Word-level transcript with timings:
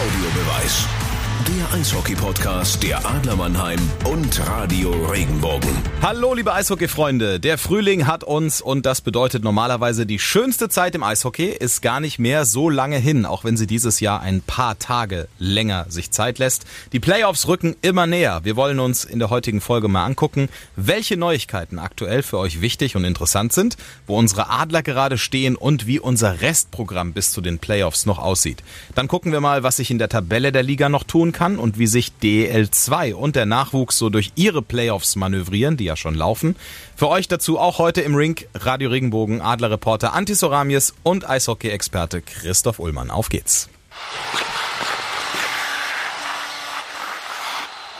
Audiobeweis. 0.00 1.09
Der 1.48 1.78
Eishockey-Podcast 1.78 2.82
der 2.82 3.06
Adler 3.06 3.34
Mannheim 3.34 3.78
und 4.04 4.46
Radio 4.46 4.90
Regenbogen. 4.90 5.70
Hallo, 6.02 6.34
liebe 6.34 6.52
Eishockey-Freunde. 6.52 7.40
Der 7.40 7.56
Frühling 7.56 8.06
hat 8.06 8.24
uns 8.24 8.60
und 8.60 8.84
das 8.84 9.00
bedeutet 9.00 9.42
normalerweise 9.42 10.04
die 10.04 10.18
schönste 10.18 10.68
Zeit 10.68 10.94
im 10.94 11.02
Eishockey 11.02 11.46
ist 11.46 11.80
gar 11.80 12.00
nicht 12.00 12.18
mehr 12.18 12.44
so 12.44 12.68
lange 12.68 12.98
hin, 12.98 13.24
auch 13.24 13.42
wenn 13.42 13.56
sie 13.56 13.66
dieses 13.66 14.00
Jahr 14.00 14.20
ein 14.20 14.42
paar 14.42 14.78
Tage 14.78 15.28
länger 15.38 15.86
sich 15.88 16.10
Zeit 16.10 16.38
lässt. 16.38 16.66
Die 16.92 17.00
Playoffs 17.00 17.48
rücken 17.48 17.74
immer 17.80 18.06
näher. 18.06 18.40
Wir 18.42 18.56
wollen 18.56 18.78
uns 18.78 19.04
in 19.04 19.18
der 19.18 19.30
heutigen 19.30 19.62
Folge 19.62 19.88
mal 19.88 20.04
angucken, 20.04 20.50
welche 20.76 21.16
Neuigkeiten 21.16 21.78
aktuell 21.78 22.22
für 22.22 22.36
euch 22.36 22.60
wichtig 22.60 22.96
und 22.96 23.04
interessant 23.04 23.54
sind, 23.54 23.78
wo 24.06 24.18
unsere 24.18 24.50
Adler 24.50 24.82
gerade 24.82 25.16
stehen 25.16 25.56
und 25.56 25.86
wie 25.86 26.00
unser 26.00 26.42
Restprogramm 26.42 27.14
bis 27.14 27.30
zu 27.32 27.40
den 27.40 27.58
Playoffs 27.58 28.04
noch 28.04 28.18
aussieht. 28.18 28.62
Dann 28.94 29.08
gucken 29.08 29.32
wir 29.32 29.40
mal, 29.40 29.62
was 29.62 29.76
sich 29.76 29.90
in 29.90 29.98
der 29.98 30.10
Tabelle 30.10 30.52
der 30.52 30.62
Liga 30.62 30.90
noch 30.90 31.04
tun 31.04 31.29
kann 31.32 31.58
und 31.58 31.78
wie 31.78 31.86
sich 31.86 32.12
DL2 32.22 33.14
und 33.14 33.36
der 33.36 33.46
Nachwuchs 33.46 33.98
so 33.98 34.10
durch 34.10 34.32
ihre 34.36 34.62
Playoffs 34.62 35.16
manövrieren, 35.16 35.76
die 35.76 35.84
ja 35.84 35.96
schon 35.96 36.14
laufen. 36.14 36.56
Für 36.96 37.08
euch 37.08 37.28
dazu 37.28 37.58
auch 37.58 37.78
heute 37.78 38.00
im 38.00 38.14
Ring 38.14 38.36
Radio 38.54 38.90
Regenbogen 38.90 39.40
Adlerreporter 39.40 40.12
Anti 40.12 40.34
Soramies 40.34 40.94
und 41.02 41.28
Eishockey-Experte 41.28 42.22
Christoph 42.22 42.78
Ullmann. 42.78 43.10
Auf 43.10 43.28
geht's. 43.28 43.68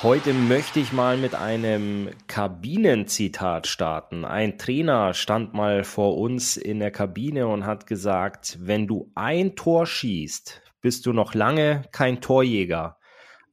Heute 0.02 0.32
möchte 0.32 0.80
ich 0.80 0.94
mal 0.94 1.18
mit 1.18 1.34
einem 1.34 2.08
Kabinenzitat 2.26 3.66
starten. 3.66 4.24
Ein 4.24 4.56
Trainer 4.56 5.12
stand 5.12 5.52
mal 5.52 5.84
vor 5.84 6.16
uns 6.16 6.56
in 6.56 6.78
der 6.80 6.90
Kabine 6.90 7.46
und 7.46 7.66
hat 7.66 7.86
gesagt, 7.86 8.56
wenn 8.62 8.86
du 8.86 9.12
ein 9.14 9.56
Tor 9.56 9.84
schießt, 9.84 10.62
bist 10.80 11.04
du 11.04 11.12
noch 11.12 11.34
lange 11.34 11.82
kein 11.92 12.22
Torjäger. 12.22 12.96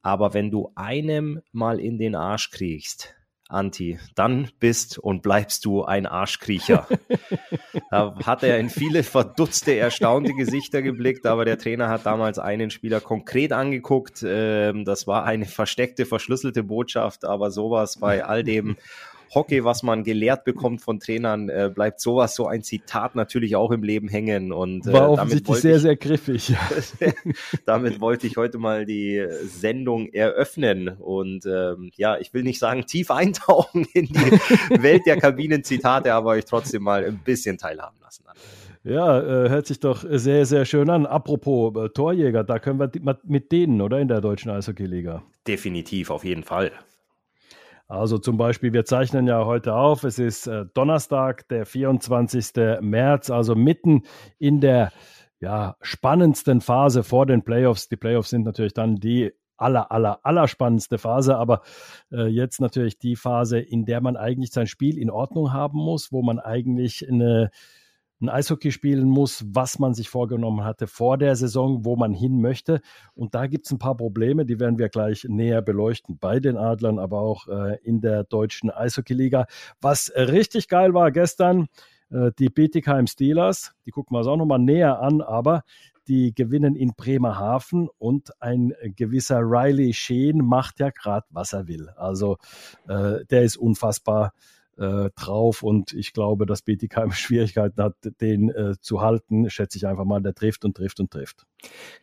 Aber 0.02 0.34
wenn 0.34 0.50
du 0.50 0.72
einem 0.74 1.40
mal 1.52 1.80
in 1.80 1.98
den 1.98 2.14
Arsch 2.14 2.50
kriegst, 2.50 3.14
Anti, 3.50 3.98
dann 4.14 4.50
bist 4.60 4.98
und 4.98 5.22
bleibst 5.22 5.64
du 5.64 5.82
ein 5.82 6.04
Arschkriecher. 6.04 6.86
da 7.90 8.14
hat 8.26 8.42
er 8.42 8.58
in 8.58 8.68
viele 8.68 9.02
verdutzte, 9.02 9.74
erstaunte 9.74 10.34
Gesichter 10.34 10.82
geblickt, 10.82 11.24
aber 11.24 11.46
der 11.46 11.56
Trainer 11.56 11.88
hat 11.88 12.04
damals 12.04 12.38
einen 12.38 12.68
Spieler 12.68 13.00
konkret 13.00 13.52
angeguckt. 13.52 14.22
Ähm, 14.22 14.84
das 14.84 15.06
war 15.06 15.24
eine 15.24 15.46
versteckte, 15.46 16.04
verschlüsselte 16.04 16.62
Botschaft, 16.62 17.24
aber 17.24 17.50
sowas 17.50 17.98
bei 17.98 18.22
all 18.22 18.44
dem 18.44 18.76
Hockey, 19.34 19.64
was 19.64 19.82
man 19.82 20.04
gelehrt 20.04 20.44
bekommt 20.44 20.82
von 20.82 21.00
Trainern, 21.00 21.48
äh, 21.48 21.70
bleibt 21.74 22.00
sowas, 22.00 22.34
so 22.34 22.46
ein 22.46 22.62
Zitat 22.62 23.14
natürlich 23.14 23.56
auch 23.56 23.70
im 23.70 23.82
Leben 23.82 24.08
hängen. 24.08 24.52
Und, 24.52 24.86
äh, 24.86 24.92
War 24.92 25.10
offensichtlich 25.10 25.58
sehr, 25.58 25.76
ich, 25.76 25.82
sehr 25.82 25.96
griffig. 25.96 26.54
damit 27.66 28.00
wollte 28.00 28.26
ich 28.26 28.36
heute 28.36 28.58
mal 28.58 28.86
die 28.86 29.24
Sendung 29.42 30.08
eröffnen. 30.08 30.88
Und 30.88 31.46
ähm, 31.46 31.90
ja, 31.96 32.18
ich 32.18 32.32
will 32.34 32.42
nicht 32.42 32.58
sagen 32.58 32.86
tief 32.86 33.10
eintauchen 33.10 33.86
in 33.94 34.06
die 34.06 34.14
Welt 34.82 35.02
der 35.06 35.18
Kabinenzitate, 35.18 36.12
aber 36.12 36.30
euch 36.30 36.44
trotzdem 36.44 36.82
mal 36.82 37.04
ein 37.04 37.18
bisschen 37.18 37.58
teilhaben 37.58 37.96
lassen. 38.00 38.24
Ja, 38.84 39.20
äh, 39.20 39.48
hört 39.50 39.66
sich 39.66 39.80
doch 39.80 40.04
sehr, 40.08 40.46
sehr 40.46 40.64
schön 40.64 40.88
an. 40.88 41.04
Apropos 41.04 41.74
äh, 41.76 41.88
Torjäger, 41.90 42.44
da 42.44 42.58
können 42.58 42.78
wir 42.78 42.90
mit 43.24 43.52
denen, 43.52 43.82
oder 43.82 43.98
in 43.98 44.08
der 44.08 44.20
deutschen 44.20 44.50
Eishockey-Liga? 44.50 45.22
Definitiv, 45.46 46.10
auf 46.10 46.24
jeden 46.24 46.42
Fall. 46.42 46.72
Also 47.88 48.18
zum 48.18 48.36
Beispiel, 48.36 48.74
wir 48.74 48.84
zeichnen 48.84 49.26
ja 49.26 49.46
heute 49.46 49.74
auf, 49.74 50.04
es 50.04 50.18
ist 50.18 50.46
äh, 50.46 50.66
Donnerstag, 50.74 51.48
der 51.48 51.64
24. 51.64 52.80
März, 52.82 53.30
also 53.30 53.54
mitten 53.54 54.02
in 54.38 54.60
der 54.60 54.92
ja, 55.40 55.74
spannendsten 55.80 56.60
Phase 56.60 57.02
vor 57.02 57.24
den 57.24 57.42
Playoffs. 57.42 57.88
Die 57.88 57.96
Playoffs 57.96 58.28
sind 58.28 58.44
natürlich 58.44 58.74
dann 58.74 58.96
die 58.96 59.32
aller, 59.56 59.90
aller, 59.90 60.20
aller 60.22 60.48
spannendste 60.48 60.98
Phase, 60.98 61.36
aber 61.36 61.62
äh, 62.12 62.26
jetzt 62.26 62.60
natürlich 62.60 62.98
die 62.98 63.16
Phase, 63.16 63.58
in 63.58 63.86
der 63.86 64.02
man 64.02 64.18
eigentlich 64.18 64.52
sein 64.52 64.66
Spiel 64.66 64.98
in 64.98 65.10
Ordnung 65.10 65.54
haben 65.54 65.78
muss, 65.78 66.12
wo 66.12 66.22
man 66.22 66.38
eigentlich 66.38 67.08
eine 67.08 67.50
ein 68.20 68.28
Eishockey 68.28 68.72
spielen 68.72 69.08
muss, 69.08 69.44
was 69.48 69.78
man 69.78 69.94
sich 69.94 70.08
vorgenommen 70.08 70.64
hatte 70.64 70.86
vor 70.86 71.18
der 71.18 71.36
Saison, 71.36 71.84
wo 71.84 71.96
man 71.96 72.12
hin 72.12 72.40
möchte. 72.40 72.80
Und 73.14 73.34
da 73.34 73.46
gibt 73.46 73.66
es 73.66 73.72
ein 73.72 73.78
paar 73.78 73.96
Probleme, 73.96 74.44
die 74.44 74.58
werden 74.58 74.78
wir 74.78 74.88
gleich 74.88 75.24
näher 75.28 75.62
beleuchten 75.62 76.18
bei 76.18 76.40
den 76.40 76.56
Adlern, 76.56 76.98
aber 76.98 77.20
auch 77.20 77.46
äh, 77.48 77.78
in 77.82 78.00
der 78.00 78.24
deutschen 78.24 78.70
Eishockeyliga. 78.70 79.46
Was 79.80 80.12
richtig 80.16 80.68
geil 80.68 80.94
war 80.94 81.12
gestern, 81.12 81.68
äh, 82.10 82.32
die 82.38 82.48
Bietigheim 82.48 83.06
Steelers, 83.06 83.72
die 83.86 83.90
gucken 83.90 84.14
wir 84.14 84.18
uns 84.18 84.28
auch 84.28 84.36
nochmal 84.36 84.58
näher 84.58 85.00
an, 85.00 85.20
aber 85.20 85.62
die 86.08 86.34
gewinnen 86.34 86.74
in 86.74 86.94
Bremerhaven 86.96 87.88
und 87.98 88.30
ein 88.42 88.72
gewisser 88.96 89.40
Riley 89.40 89.92
Sheen 89.92 90.38
macht 90.38 90.80
ja 90.80 90.90
gerade, 90.90 91.26
was 91.30 91.52
er 91.52 91.68
will. 91.68 91.90
Also 91.96 92.38
äh, 92.88 93.24
der 93.26 93.42
ist 93.42 93.58
unfassbar 93.58 94.32
äh, 94.78 95.10
drauf. 95.16 95.62
Und 95.62 95.92
ich 95.92 96.12
glaube, 96.12 96.46
dass 96.46 96.62
Bietigheim 96.62 97.10
Schwierigkeiten 97.12 97.82
hat, 97.82 97.94
den 98.20 98.50
äh, 98.50 98.74
zu 98.80 99.00
halten, 99.00 99.50
schätze 99.50 99.78
ich 99.78 99.86
einfach 99.86 100.04
mal, 100.04 100.20
der 100.20 100.34
trifft 100.34 100.64
und 100.64 100.76
trifft 100.76 101.00
und 101.00 101.10
trifft. 101.10 101.46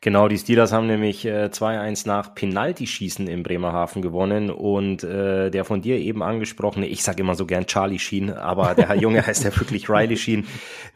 Genau, 0.02 0.28
die 0.28 0.38
Steelers 0.38 0.74
haben 0.74 0.88
nämlich 0.88 1.26
äh, 1.26 1.46
2-1 1.46 2.08
nach 2.08 2.36
Penaltyschießen 2.36 3.28
in 3.28 3.44
Bremerhaven 3.44 4.02
gewonnen. 4.02 4.50
Und 4.50 5.04
äh, 5.04 5.50
der 5.50 5.66
von 5.66 5.82
dir 5.82 5.98
eben 5.98 6.22
angesprochene, 6.22 6.88
ich 6.88 7.04
sage 7.04 7.22
immer 7.22 7.36
so 7.36 7.46
gern 7.46 7.66
Charlie 7.66 8.00
Sheen, 8.00 8.32
aber 8.32 8.76
der 8.76 8.96
Junge 8.96 9.22
heißt 9.26 9.44
ja 9.46 9.58
wirklich 9.58 9.90
Riley 9.90 10.18
Sheen, 10.18 10.46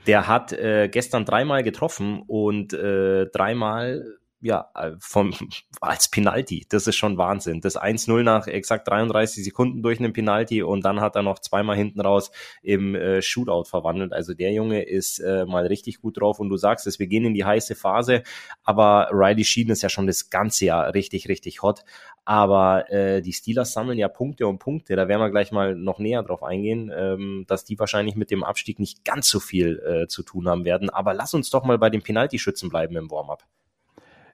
der 0.08 0.28
hat 0.28 0.54
äh, 0.54 0.90
gestern 0.90 1.26
dreimal 1.26 1.64
getroffen 1.64 2.22
und 2.28 2.74
äh, 2.74 3.28
dreimal 3.28 4.19
ja, 4.42 4.70
äh, 4.76 4.92
vom, 5.00 5.34
als 5.82 6.10
Penalty. 6.10 6.66
Das 6.70 6.88
ist 6.88 6.96
schon 6.96 7.18
Wahnsinn. 7.18 7.62
Das 7.62 7.80
1-0 7.80 8.24
nach 8.24 8.48
exakt 8.48 8.88
33 8.88 9.44
Sekunden 9.44 9.82
durch 9.82 10.00
einen 10.00 10.14
Penalty 10.14 10.64
und 10.64 10.86
dann 10.86 11.02
hat 11.02 11.16
er 11.16 11.24
noch 11.24 11.40
zweimal 11.40 11.76
hinten 11.76 12.02
raus 12.02 12.32
im 12.62 12.96
äh, 12.96 13.22
Shootout 13.22 13.66
verwandelt. 13.66 14.14
Also 14.14 14.34
der 14.34 14.52
Junge 14.52 14.84
ist 14.84 15.20
äh, 15.20 15.46
mal 15.46 15.66
richtig 15.68 16.02
gut 16.02 16.20
drauf 16.20 16.40
und 16.40 16.50
du 16.50 16.58
sagst 16.58 16.88
es, 16.88 17.00
wir 17.00 17.08
gehen 17.08 17.26
in 17.26 17.34
die 17.34 17.46
heiße 17.46 17.76
Phase, 17.76 18.24
aber 18.64 19.10
Riley 19.12 19.44
Sheen 19.44 19.70
ist 19.70 19.82
ja 19.82 19.90
schon 19.90 20.08
das 20.08 20.30
ganze 20.30 20.66
Jahr 20.66 20.94
richtig, 20.94 21.28
richtig 21.28 21.62
hot. 21.62 21.84
Aber 22.26 22.92
äh, 22.92 23.22
die 23.22 23.34
Steelers 23.34 23.74
sammeln 23.74 23.98
ja 23.98 24.08
Punkte 24.08 24.46
und 24.46 24.60
Punkte. 24.60 24.96
Da 24.96 25.08
werden 25.08 25.22
wir 25.22 25.32
gleich 25.32 25.52
mal 25.52 25.76
noch 25.76 25.98
näher 25.98 26.22
drauf 26.22 26.44
eingehen, 26.44 26.92
ähm, 26.96 27.46
dass 27.48 27.66
die 27.66 27.80
wahrscheinlich 27.80 28.16
mit 28.16 28.30
dem 28.30 28.44
Abstieg 28.44 28.78
nicht 28.78 29.04
ganz 29.04 29.30
so 29.30 29.40
viel 29.40 29.80
äh, 29.80 30.08
zu 30.08 30.22
tun 30.22 30.48
haben 30.48 30.64
werden. 30.64 30.92
Aber 30.92 31.16
lass 31.16 31.34
uns 31.34 31.50
doch 31.50 31.64
mal 31.64 31.80
bei 31.80 31.90
den 31.90 32.04
Penalty-Schützen 32.04 32.70
bleiben 32.70 32.96
im 32.98 33.10
Warm-up. 33.10 33.48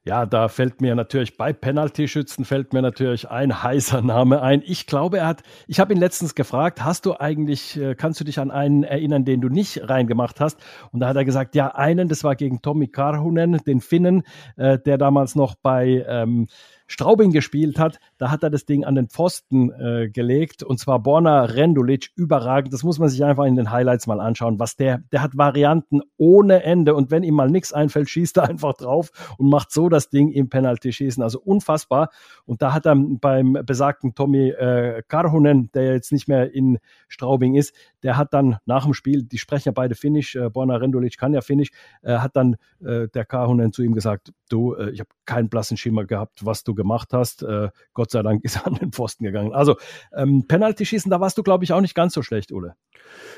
Ja, 0.07 0.27
da 0.27 0.49
fällt 0.49 0.81
mir 0.81 0.93
natürlich 0.93 1.35
bei 1.35 1.51
Penalty-Schützen 1.51 2.45
fällt 2.45 2.73
mir 2.73 2.83
natürlich 2.83 3.31
ein 3.31 3.63
heißer 3.63 4.03
Name 4.03 4.39
ein. 4.43 4.61
Ich 4.63 4.85
glaube, 4.85 5.17
er 5.17 5.25
hat, 5.25 5.41
ich 5.65 5.79
habe 5.79 5.93
ihn 5.95 5.99
letztens 5.99 6.35
gefragt, 6.35 6.83
hast 6.83 7.07
du 7.07 7.19
eigentlich, 7.19 7.75
äh, 7.75 7.95
kannst 7.95 8.19
du 8.19 8.23
dich 8.23 8.37
an 8.37 8.51
einen 8.51 8.83
erinnern, 8.83 9.25
den 9.25 9.41
du 9.41 9.49
nicht 9.49 9.89
reingemacht 9.89 10.39
hast? 10.39 10.59
Und 10.91 10.99
da 10.99 11.07
hat 11.07 11.15
er 11.15 11.25
gesagt, 11.25 11.55
ja, 11.55 11.73
einen, 11.73 12.07
das 12.07 12.23
war 12.23 12.35
gegen 12.35 12.61
Tommy 12.61 12.87
Karhunen, 12.87 13.57
den 13.65 13.81
Finnen, 13.81 14.21
äh, 14.57 14.77
der 14.77 14.99
damals 14.99 15.33
noch 15.33 15.55
bei 15.55 16.05
ähm, 16.07 16.49
Straubing 16.87 17.31
gespielt 17.31 17.79
hat, 17.79 17.99
da 18.17 18.31
hat 18.31 18.43
er 18.43 18.49
das 18.49 18.65
Ding 18.65 18.83
an 18.83 18.95
den 18.95 19.07
Pfosten 19.09 19.71
äh, 19.71 20.09
gelegt 20.09 20.63
und 20.63 20.79
zwar 20.79 20.99
Borna 20.99 21.43
Rendulic 21.45 22.11
überragend. 22.15 22.73
Das 22.73 22.83
muss 22.83 22.99
man 22.99 23.09
sich 23.09 23.23
einfach 23.23 23.45
in 23.45 23.55
den 23.55 23.71
Highlights 23.71 24.07
mal 24.07 24.19
anschauen, 24.19 24.59
was 24.59 24.75
der, 24.75 24.99
der 25.11 25.21
hat 25.21 25.37
Varianten 25.37 26.01
ohne 26.17 26.63
Ende 26.63 26.95
und 26.95 27.11
wenn 27.11 27.23
ihm 27.23 27.35
mal 27.35 27.49
nichts 27.49 27.73
einfällt, 27.73 28.09
schießt 28.09 28.37
er 28.37 28.43
einfach 28.49 28.73
drauf 28.73 29.11
und 29.37 29.49
macht 29.49 29.71
so 29.71 29.89
das 29.89 30.09
Ding 30.09 30.29
im 30.29 30.49
Penalty 30.49 30.93
schießen. 30.93 31.23
Also 31.23 31.39
unfassbar. 31.39 32.09
Und 32.45 32.61
da 32.61 32.73
hat 32.73 32.85
er 32.85 32.95
beim 32.95 33.57
besagten 33.65 34.13
Tommy 34.13 34.49
äh, 34.49 35.01
Karhunen, 35.07 35.71
der 35.73 35.93
jetzt 35.93 36.11
nicht 36.11 36.27
mehr 36.27 36.53
in 36.53 36.79
Straubing 37.07 37.55
ist, 37.55 37.73
der 38.03 38.17
hat 38.17 38.33
dann 38.33 38.57
nach 38.65 38.83
dem 38.83 38.93
Spiel, 38.93 39.23
die 39.23 39.39
sprechen 39.39 39.69
ja 39.69 39.71
beide 39.71 39.95
Finnisch, 39.95 40.35
äh, 40.35 40.49
Borna 40.49 40.75
Rendulic 40.75 41.17
kann 41.17 41.33
ja 41.33 41.41
Finnisch, 41.41 41.71
äh, 42.03 42.17
hat 42.17 42.35
dann 42.35 42.57
äh, 42.83 43.07
der 43.07 43.25
Karhunen 43.25 43.73
zu 43.73 43.81
ihm 43.81 43.93
gesagt, 43.93 44.31
du, 44.49 44.75
äh, 44.75 44.91
ich 44.91 44.99
habe 44.99 45.09
keinen 45.25 45.49
blassen 45.49 45.75
Schimmer 45.75 46.05
gehabt, 46.05 46.45
was 46.45 46.63
du 46.63 46.74
gemacht 46.75 47.09
hast. 47.13 47.43
Äh, 47.43 47.69
Gott 47.93 48.11
sei 48.11 48.21
Dank 48.21 48.43
ist 48.43 48.57
er 48.57 48.67
an 48.67 48.75
den 48.75 48.91
Pfosten 48.91 49.23
gegangen. 49.23 49.53
Also 49.53 49.75
ähm, 50.15 50.45
Penalty-Schießen, 50.47 51.09
da 51.09 51.19
warst 51.19 51.37
du, 51.37 51.43
glaube 51.43 51.63
ich, 51.63 51.73
auch 51.73 51.81
nicht 51.81 51.95
ganz 51.95 52.13
so 52.13 52.21
schlecht, 52.21 52.51
Ole. 52.51 52.75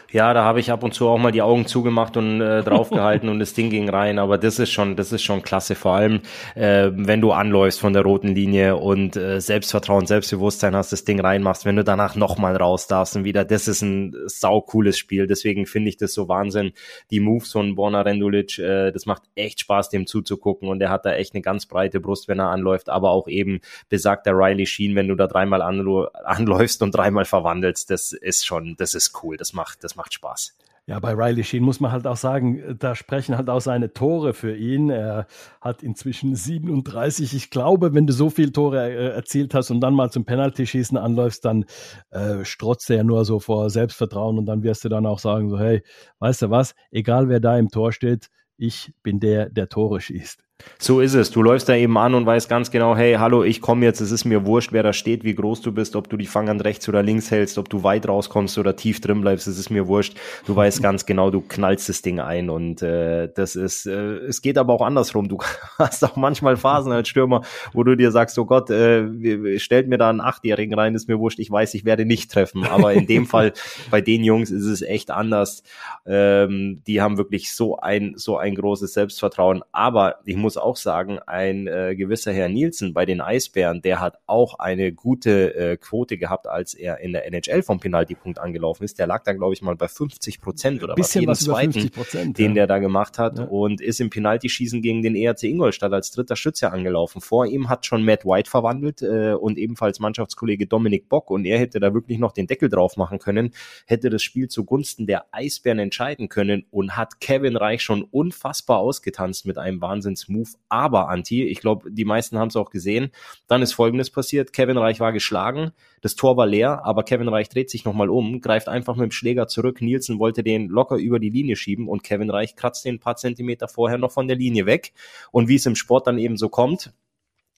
Ja, 0.10 0.34
da 0.34 0.46
habe 0.46 0.62
ich 0.62 0.72
ab 0.72 0.84
und 0.84 0.94
zu 0.94 1.10
auch 1.10 1.18
mal 1.18 1.34
die 1.34 1.42
Augen 1.42 1.66
zugemacht 1.66 2.16
und 2.16 2.40
äh, 2.40 2.64
draufgehalten 2.64 3.28
und 3.28 3.40
das 3.40 3.54
Ding 3.54 3.70
ging 3.70 3.90
rein. 3.90 4.20
Aber 4.20 4.38
das 4.38 4.58
ist 4.58 4.72
schon, 4.72 4.96
das 4.96 5.12
ist 5.12 5.24
schon 5.24 5.42
klasse. 5.42 5.76
Vor 5.76 5.94
allem, 5.94 6.22
äh, 6.56 6.90
wenn 6.94 7.20
du 7.20 7.34
anläufst 7.34 7.82
von 7.82 7.92
der 7.92 8.04
roten 8.04 8.34
Linie 8.34 8.78
und 8.78 9.18
äh, 9.18 9.42
Selbstvertrauen, 9.42 10.08
Selbstbewusstsein 10.08 10.76
hast, 10.76 10.94
das 10.94 11.04
Ding 11.04 11.20
reinmachst, 11.20 11.66
wenn 11.66 11.76
du 11.76 11.84
danach 11.84 12.16
nochmal 12.16 12.56
raus 12.56 12.88
darfst 12.88 13.18
und 13.18 13.26
wieder, 13.26 13.44
das 13.44 13.68
ist 13.68 13.82
ein 13.82 14.16
sau 14.28 14.62
cooles 14.62 14.98
Spiel. 14.98 15.28
Deswegen 15.28 15.66
finde 15.66 15.90
ich 15.90 15.98
das 15.98 16.14
so 16.14 16.30
Wahnsinn. 16.30 16.72
Die 17.12 17.20
Moves 17.20 17.52
von 17.52 17.76
Borna 17.76 18.02
Rendulic, 18.02 18.60
äh, 18.60 18.92
das 18.92 19.06
macht 19.06 19.24
echt 19.36 19.60
Spaß, 19.60 19.90
dem 19.90 20.08
zuzugucken 20.08 20.70
und 20.70 20.82
er 20.82 20.90
hat 20.90 21.06
da 21.06 21.14
echt 21.14 21.34
eine 21.34 21.42
ganz 21.42 21.66
breite 21.66 22.00
Brust, 22.00 22.30
wenn 22.30 22.40
er 22.40 22.50
anläuft. 22.50 22.88
Aber 22.88 23.12
auch 23.12 23.27
eben 23.28 23.60
besagt 23.90 24.26
der 24.26 24.34
Riley 24.34 24.66
Sheen, 24.66 24.96
wenn 24.96 25.08
du 25.08 25.16
da 25.16 25.28
dreimal 25.28 25.62
anläufst 25.62 26.82
und 26.82 26.92
dreimal 26.92 27.26
verwandelst, 27.26 27.90
das 27.90 28.14
ist 28.14 28.46
schon, 28.46 28.76
das 28.78 28.94
ist 28.94 29.24
cool. 29.24 29.38
Das 29.38 29.54
macht, 29.54 29.84
das 29.84 29.96
macht 29.96 30.14
Spaß. 30.14 30.58
Ja, 30.90 31.02
bei 31.02 31.12
Riley 31.12 31.44
Sheen 31.44 31.64
muss 31.64 31.82
man 31.82 31.92
halt 31.92 32.08
auch 32.08 32.16
sagen, 32.16 32.78
da 32.80 32.96
sprechen 32.96 33.36
halt 33.36 33.50
auch 33.50 33.60
seine 33.60 33.92
Tore 33.92 34.34
für 34.34 34.56
ihn. 34.56 34.90
Er 34.90 35.28
hat 35.60 35.84
inzwischen 35.84 36.34
37. 36.34 37.34
Ich 37.34 37.50
glaube, 37.50 37.94
wenn 37.94 38.08
du 38.08 38.14
so 38.14 38.30
viele 38.30 38.54
Tore 38.54 38.90
äh, 38.90 39.10
erzielt 39.10 39.54
hast 39.54 39.70
und 39.70 39.82
dann 39.82 39.94
mal 39.94 40.12
zum 40.12 40.24
Penalty-Schießen 40.24 40.98
anläufst, 40.98 41.44
dann 41.44 41.66
äh, 42.12 42.46
strotzt 42.46 42.90
er 42.90 43.04
nur 43.04 43.26
so 43.26 43.42
vor 43.42 43.70
Selbstvertrauen 43.70 44.38
und 44.38 44.46
dann 44.46 44.64
wirst 44.64 44.86
du 44.86 44.90
dann 44.90 45.06
auch 45.06 45.20
sagen, 45.20 45.50
so, 45.50 45.60
hey, 45.60 45.84
weißt 46.20 46.44
du 46.44 46.52
was, 46.52 46.74
egal 46.90 47.28
wer 47.28 47.42
da 47.42 47.58
im 47.58 47.68
Tor 47.68 47.92
steht, 47.92 48.30
ich 48.56 48.94
bin 49.04 49.20
der, 49.20 49.50
der 49.50 49.68
Tore 49.68 50.00
schießt. 50.00 50.47
So 50.80 51.02
ist 51.02 51.14
es. 51.14 51.32
Du 51.32 51.44
läufst 51.44 51.70
da 51.70 51.76
eben 51.76 51.98
an 51.98 52.16
und 52.16 52.26
weißt 52.26 52.50
ganz 52.50 52.72
genau, 52.72 52.96
hey, 52.96 53.16
hallo, 53.16 53.44
ich 53.44 53.62
komme 53.62 53.86
jetzt, 53.86 54.00
es 54.00 54.12
ist 54.12 54.26
mir 54.26 54.46
wurscht, 54.46 54.72
wer 54.72 54.84
da 54.84 54.94
steht, 54.94 55.24
wie 55.24 55.36
groß 55.36 55.62
du 55.62 55.72
bist, 55.72 55.96
ob 55.96 56.10
du 56.10 56.18
die 56.18 56.26
Fangern 56.26 56.62
rechts 56.62 56.88
oder 56.90 57.04
links 57.04 57.30
hältst, 57.30 57.58
ob 57.58 57.70
du 57.70 57.84
weit 57.84 58.08
rauskommst 58.08 58.58
oder 58.58 58.76
tief 58.76 59.00
drin 59.00 59.22
bleibst, 59.22 59.48
es 59.48 59.58
ist 59.60 59.70
mir 59.70 59.88
wurscht. 59.88 60.18
Du 60.46 60.56
weißt 60.56 60.82
ganz 60.82 61.06
genau, 61.06 61.30
du 61.30 61.42
knallst 61.42 61.90
das 61.90 62.02
Ding 62.02 62.20
ein 62.20 62.50
und 62.50 62.82
äh, 62.82 63.30
das 63.34 63.56
ist, 63.56 63.86
äh, 63.86 64.18
es 64.18 64.42
geht 64.42 64.58
aber 64.58 64.74
auch 64.74 64.82
andersrum. 64.82 65.30
Du 65.30 65.40
hast 65.78 66.04
auch 66.04 66.16
manchmal 66.16 66.58
Phasen 66.58 66.92
als 66.92 67.08
Stürmer, 67.08 67.42
wo 67.74 67.84
du 67.84 67.96
dir 67.96 68.12
sagst, 68.12 68.38
oh 68.40 68.46
Gott, 68.46 68.70
äh, 68.70 69.60
stellt 69.60 69.88
mir 69.88 69.98
da 69.98 70.10
einen 70.10 70.22
Achtjährigen 70.22 70.74
rein, 70.78 70.96
ist 70.96 71.08
mir 71.08 71.20
wurscht, 71.20 71.40
ich 71.40 71.52
weiß, 71.52 71.74
ich 71.76 71.86
werde 71.86 72.06
nicht 72.06 72.32
treffen. 72.32 72.66
Aber 72.66 72.94
in 72.94 73.08
dem 73.08 73.26
Fall, 73.28 73.54
bei 73.92 74.02
den 74.02 74.24
Jungs 74.24 74.52
ist 74.52 74.66
es 74.66 74.82
echt 74.82 75.12
anders. 75.12 75.64
Ähm, 76.06 76.82
die 76.88 77.02
haben 77.02 77.18
wirklich 77.18 77.54
so 77.54 77.78
ein, 77.78 78.14
so 78.16 78.38
ein 78.38 78.56
großes 78.56 78.94
Selbstvertrauen. 78.94 79.64
Aber 79.72 80.16
ich 80.26 80.36
muss 80.36 80.47
muss 80.48 80.56
auch 80.56 80.78
sagen, 80.78 81.20
ein 81.28 81.68
äh, 81.68 81.94
gewisser 81.98 82.32
Herr 82.32 82.48
Nielsen 82.48 82.94
bei 82.94 83.06
den 83.06 83.20
Eisbären, 83.20 83.82
der 83.82 84.00
hat 84.00 84.18
auch 84.28 84.60
eine 84.60 84.94
gute 84.94 85.54
äh, 85.54 85.76
Quote 85.76 86.18
gehabt, 86.18 86.48
als 86.48 86.74
er 86.74 87.02
in 87.02 87.12
der 87.12 87.26
NHL 87.26 87.64
vom 87.64 87.82
Penaltypunkt 87.82 88.40
angelaufen 88.40 88.86
ist. 88.86 88.98
Der 88.98 89.08
lag 89.08 89.26
da, 89.26 89.34
glaube 89.34 89.54
ich, 89.54 89.62
mal 89.62 89.76
bei 89.76 89.90
50 89.90 90.40
Prozent 90.40 90.84
oder 90.84 90.96
was, 90.98 91.14
jeden 91.14 91.28
was 91.28 91.42
zweiten, 91.42 91.90
Prozent, 91.90 92.38
den 92.38 92.52
ja. 92.52 92.54
der 92.54 92.68
da 92.68 92.78
gemacht 92.80 93.20
hat 93.20 93.40
ja. 93.40 93.44
und 93.44 93.82
ist 93.82 94.00
im 94.00 94.10
Penaltyschießen 94.10 94.82
gegen 94.82 95.02
den 95.02 95.18
ERC 95.18 95.44
Ingolstadt 95.44 95.92
als 95.92 96.12
dritter 96.12 96.38
Schütze 96.38 96.72
angelaufen. 96.72 97.20
Vor 97.20 97.46
ihm 97.46 97.68
hat 97.68 97.86
schon 97.86 98.06
Matt 98.06 98.24
White 98.24 98.50
verwandelt 98.50 99.02
äh, 99.02 99.34
und 99.34 99.58
ebenfalls 99.58 100.00
Mannschaftskollege 100.00 100.66
Dominik 100.66 101.10
Bock 101.10 101.30
und 101.30 101.44
er 101.44 101.60
hätte 101.60 101.82
da 101.82 101.94
wirklich 101.94 102.20
noch 102.20 102.32
den 102.32 102.48
Deckel 102.48 102.70
drauf 102.70 102.96
machen 102.96 103.20
können, 103.20 103.52
hätte 103.86 104.10
das 104.10 104.24
Spiel 104.24 104.48
zugunsten 104.48 105.08
der 105.08 105.26
Eisbären 105.34 105.80
entscheiden 105.80 106.30
können 106.30 106.66
und 106.72 106.96
hat 106.96 107.20
Kevin 107.20 107.58
Reich 107.58 107.82
schon 107.82 108.04
unfassbar 108.04 108.78
ausgetanzt 108.78 109.46
mit 109.46 109.58
einem 109.58 109.82
Wahnsinnsmove 109.82 110.37
Move. 110.38 110.50
Aber, 110.70 111.10
Anti, 111.10 111.44
ich 111.44 111.60
glaube, 111.60 111.92
die 111.92 112.06
meisten 112.06 112.38
haben 112.38 112.50
es 112.50 112.56
auch 112.56 112.70
gesehen. 112.70 113.12
Dann 113.48 113.62
ist 113.62 113.74
Folgendes 113.74 114.10
passiert. 114.10 114.54
Kevin 114.54 114.78
Reich 114.78 115.00
war 115.00 115.14
geschlagen. 115.14 115.72
Das 116.02 116.16
Tor 116.16 116.38
war 116.38 116.46
leer, 116.46 116.86
aber 116.86 117.04
Kevin 117.04 117.28
Reich 117.28 117.50
dreht 117.50 117.70
sich 117.70 117.86
nochmal 117.86 118.10
um, 118.10 118.42
greift 118.42 118.70
einfach 118.70 118.96
mit 118.96 119.06
dem 119.06 119.12
Schläger 119.12 119.48
zurück. 119.48 119.82
Nielsen 119.82 120.20
wollte 120.20 120.44
den 120.44 120.68
locker 120.68 120.98
über 120.98 121.20
die 121.20 121.30
Linie 121.30 121.56
schieben 121.56 121.88
und 121.88 122.04
Kevin 122.04 122.30
Reich 122.30 122.56
kratzt 122.56 122.86
den 122.86 122.96
ein 122.96 123.00
paar 123.00 123.16
Zentimeter 123.16 123.68
vorher 123.68 123.98
noch 123.98 124.12
von 124.12 124.28
der 124.28 124.38
Linie 124.38 124.66
weg. 124.66 124.94
Und 125.32 125.48
wie 125.48 125.56
es 125.56 125.66
im 125.66 125.76
Sport 125.76 126.08
dann 126.08 126.18
eben 126.18 126.38
so 126.38 126.50
kommt, 126.50 126.94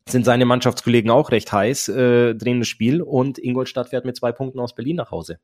sind 0.07 0.25
seine 0.25 0.45
Mannschaftskollegen 0.45 1.11
auch 1.11 1.31
recht 1.31 1.51
heiß, 1.51 1.89
äh, 1.89 2.35
drehen 2.35 2.59
das 2.59 2.67
Spiel 2.67 3.01
und 3.01 3.37
Ingolstadt 3.37 3.89
fährt 3.89 4.05
mit 4.05 4.15
zwei 4.15 4.31
Punkten 4.31 4.59
aus 4.59 4.73
Berlin 4.73 4.95
nach 4.95 5.11
Hause 5.11 5.39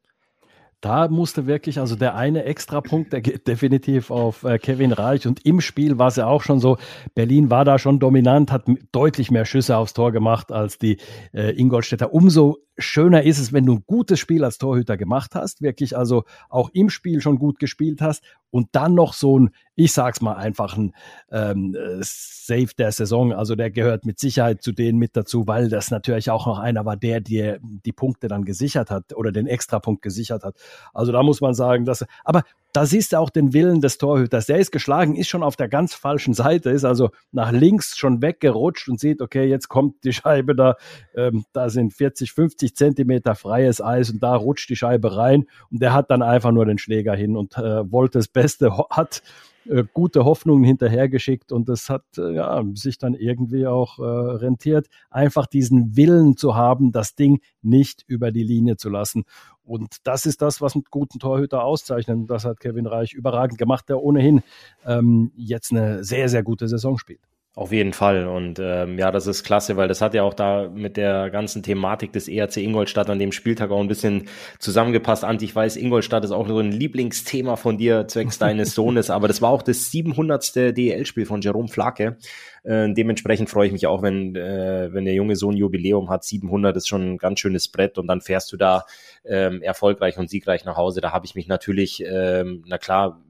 da 0.81 1.07
musste 1.07 1.47
wirklich, 1.47 1.79
also 1.79 1.95
der 1.95 2.15
eine 2.15 2.43
Extrapunkt, 2.43 3.13
der 3.13 3.21
geht 3.21 3.47
definitiv 3.47 4.11
auf 4.11 4.43
äh, 4.43 4.59
Kevin 4.59 4.91
Reich. 4.91 5.27
Und 5.27 5.45
im 5.45 5.61
Spiel 5.61 5.97
war 5.97 6.07
es 6.07 6.15
ja 6.15 6.27
auch 6.27 6.41
schon 6.43 6.59
so, 6.59 6.77
Berlin 7.13 7.49
war 7.49 7.65
da 7.65 7.79
schon 7.79 7.99
dominant, 7.99 8.51
hat 8.51 8.65
deutlich 8.91 9.31
mehr 9.31 9.45
Schüsse 9.45 9.77
aufs 9.77 9.93
Tor 9.93 10.11
gemacht 10.11 10.51
als 10.51 10.77
die 10.77 10.97
äh, 11.33 11.51
Ingolstädter. 11.59 12.13
Umso 12.13 12.57
schöner 12.77 13.23
ist 13.23 13.39
es, 13.39 13.53
wenn 13.53 13.65
du 13.65 13.75
ein 13.75 13.83
gutes 13.85 14.19
Spiel 14.19 14.43
als 14.43 14.57
Torhüter 14.57 14.97
gemacht 14.97 15.35
hast, 15.35 15.61
wirklich 15.61 15.97
also 15.97 16.23
auch 16.49 16.69
im 16.73 16.89
Spiel 16.89 17.21
schon 17.21 17.39
gut 17.39 17.59
gespielt 17.59 18.01
hast 18.01 18.23
und 18.55 18.69
dann 18.71 18.93
noch 18.93 19.11
so 19.11 19.37
ein, 19.37 19.49
ich 19.75 19.91
sag's 19.91 20.21
mal 20.21 20.35
einfach 20.35 20.77
ein 20.77 20.93
ähm, 21.29 21.75
Save 21.99 22.69
der 22.77 22.93
Saison, 22.93 23.33
also 23.33 23.53
der 23.53 23.69
gehört 23.69 24.05
mit 24.05 24.17
Sicherheit 24.17 24.63
zu 24.63 24.71
denen 24.71 24.97
mit 24.97 25.17
dazu, 25.17 25.45
weil 25.45 25.67
das 25.67 25.91
natürlich 25.91 26.29
auch 26.29 26.47
noch 26.47 26.57
einer 26.57 26.85
war, 26.85 26.95
der 26.95 27.19
dir 27.19 27.59
die 27.61 27.91
Punkte 27.91 28.29
dann 28.29 28.45
gesichert 28.45 28.91
hat 28.91 29.13
oder 29.13 29.33
den 29.33 29.45
Extrapunkt 29.45 30.01
gesichert 30.01 30.45
hat. 30.45 30.55
Also 30.93 31.11
da 31.11 31.21
muss 31.21 31.41
man 31.41 31.53
sagen, 31.53 31.83
dass, 31.83 32.05
aber 32.23 32.43
da 32.75 32.85
siehst 32.85 33.13
du 33.13 33.19
auch 33.19 33.29
den 33.29 33.53
Willen 33.53 33.79
des 33.79 33.97
Torhüters. 33.97 34.47
Der 34.47 34.57
ist 34.57 34.71
geschlagen, 34.71 35.15
ist 35.15 35.29
schon 35.29 35.43
auf 35.43 35.55
der 35.55 35.69
ganz 35.69 35.93
falschen 35.93 36.33
Seite, 36.33 36.71
ist 36.71 36.83
also 36.83 37.11
nach 37.31 37.51
links 37.51 37.97
schon 37.97 38.21
weggerutscht 38.21 38.89
und 38.89 38.99
sieht, 38.99 39.21
okay, 39.21 39.45
jetzt 39.45 39.69
kommt 39.69 40.03
die 40.03 40.11
Scheibe 40.11 40.55
da, 40.55 40.75
ähm, 41.15 41.45
da 41.53 41.69
sind 41.69 41.93
40, 41.93 42.33
50 42.33 42.75
Zentimeter 42.75 43.35
freies 43.35 43.81
Eis 43.81 44.09
und 44.09 44.21
da 44.21 44.35
rutscht 44.35 44.69
die 44.69 44.75
Scheibe 44.75 45.15
rein 45.15 45.45
und 45.71 45.81
der 45.81 45.93
hat 45.93 46.11
dann 46.11 46.21
einfach 46.21 46.51
nur 46.51 46.65
den 46.65 46.77
Schläger 46.77 47.15
hin 47.15 47.37
und 47.37 47.57
äh, 47.57 47.89
wollte 47.89 48.19
das 48.19 48.27
Beste, 48.27 48.77
hat 48.89 49.21
äh, 49.69 49.83
gute 49.93 50.25
Hoffnungen 50.25 50.63
hinterhergeschickt 50.63 51.51
und 51.51 51.69
das 51.69 51.89
hat 51.89 52.03
äh, 52.17 52.33
ja, 52.33 52.63
sich 52.73 52.97
dann 52.97 53.13
irgendwie 53.13 53.67
auch 53.67 53.99
äh, 53.99 54.03
rentiert, 54.03 54.87
einfach 55.09 55.47
diesen 55.47 55.95
Willen 55.95 56.37
zu 56.37 56.55
haben, 56.55 56.91
das 56.91 57.15
Ding 57.15 57.41
nicht 57.61 58.03
über 58.07 58.31
die 58.31 58.43
Linie 58.43 58.77
zu 58.77 58.89
lassen. 58.89 59.23
Und 59.63 59.97
das 60.03 60.25
ist 60.25 60.41
das, 60.41 60.61
was 60.61 60.75
einen 60.75 60.83
guten 60.91 61.19
Torhüter 61.19 61.63
auszeichnet. 61.63 62.29
Das 62.29 62.45
hat 62.45 62.59
Kevin 62.59 62.85
Reich 62.85 63.13
überragend 63.13 63.57
gemacht, 63.57 63.89
der 63.89 64.01
ohnehin 64.01 64.43
ähm, 64.85 65.31
jetzt 65.35 65.71
eine 65.71 66.03
sehr, 66.03 66.29
sehr 66.29 66.43
gute 66.43 66.67
Saison 66.67 66.97
spielt. 66.97 67.21
Auf 67.57 67.71
jeden 67.71 67.93
Fall. 67.93 68.27
Und 68.27 68.59
ähm, 68.59 68.99
ja, 68.99 69.11
das 69.11 69.27
ist 69.27 69.45
klasse, 69.45 69.77
weil 69.77 69.87
das 69.87 70.01
hat 70.01 70.13
ja 70.13 70.23
auch 70.23 70.33
da 70.33 70.67
mit 70.67 70.97
der 70.97 71.29
ganzen 71.29 71.63
Thematik 71.63 72.11
des 72.11 72.27
ERC 72.27 72.57
Ingolstadt 72.57 73.09
an 73.09 73.17
dem 73.17 73.31
Spieltag 73.31 73.71
auch 73.71 73.79
ein 73.79 73.87
bisschen 73.87 74.27
zusammengepasst. 74.59 75.23
Anti, 75.23 75.45
ich 75.45 75.55
weiß, 75.55 75.77
Ingolstadt 75.77 76.25
ist 76.25 76.31
auch 76.31 76.49
so 76.49 76.59
ein 76.59 76.73
Lieblingsthema 76.73 77.55
von 77.55 77.77
dir 77.77 78.09
zwecks 78.09 78.37
deines 78.37 78.75
Sohnes, 78.75 79.09
aber 79.09 79.29
das 79.29 79.41
war 79.41 79.51
auch 79.51 79.61
das 79.61 79.89
700. 79.89 80.53
DEL-Spiel 80.75 81.25
von 81.25 81.39
Jerome 81.39 81.69
Flake. 81.69 82.17
Äh, 82.63 82.91
dementsprechend 82.91 83.49
freue 83.49 83.67
ich 83.67 83.71
mich 83.71 83.87
auch, 83.87 84.01
wenn, 84.01 84.35
äh, 84.35 84.89
wenn 84.91 85.05
der 85.05 85.13
junge 85.13 85.37
Sohn 85.37 85.55
Jubiläum 85.55 86.09
hat. 86.09 86.25
700 86.25 86.75
ist 86.75 86.89
schon 86.89 87.13
ein 87.13 87.17
ganz 87.17 87.39
schönes 87.39 87.69
Brett 87.69 87.97
und 87.97 88.07
dann 88.07 88.19
fährst 88.19 88.51
du 88.51 88.57
da 88.57 88.83
ähm, 89.23 89.61
erfolgreich 89.61 90.17
und 90.17 90.29
siegreich 90.29 90.65
nach 90.65 90.75
Hause. 90.75 90.99
Da 90.99 91.13
habe 91.13 91.25
ich 91.25 91.35
mich 91.35 91.47
natürlich, 91.47 92.03
ähm, 92.05 92.65
na 92.67 92.77
klar, 92.77 93.21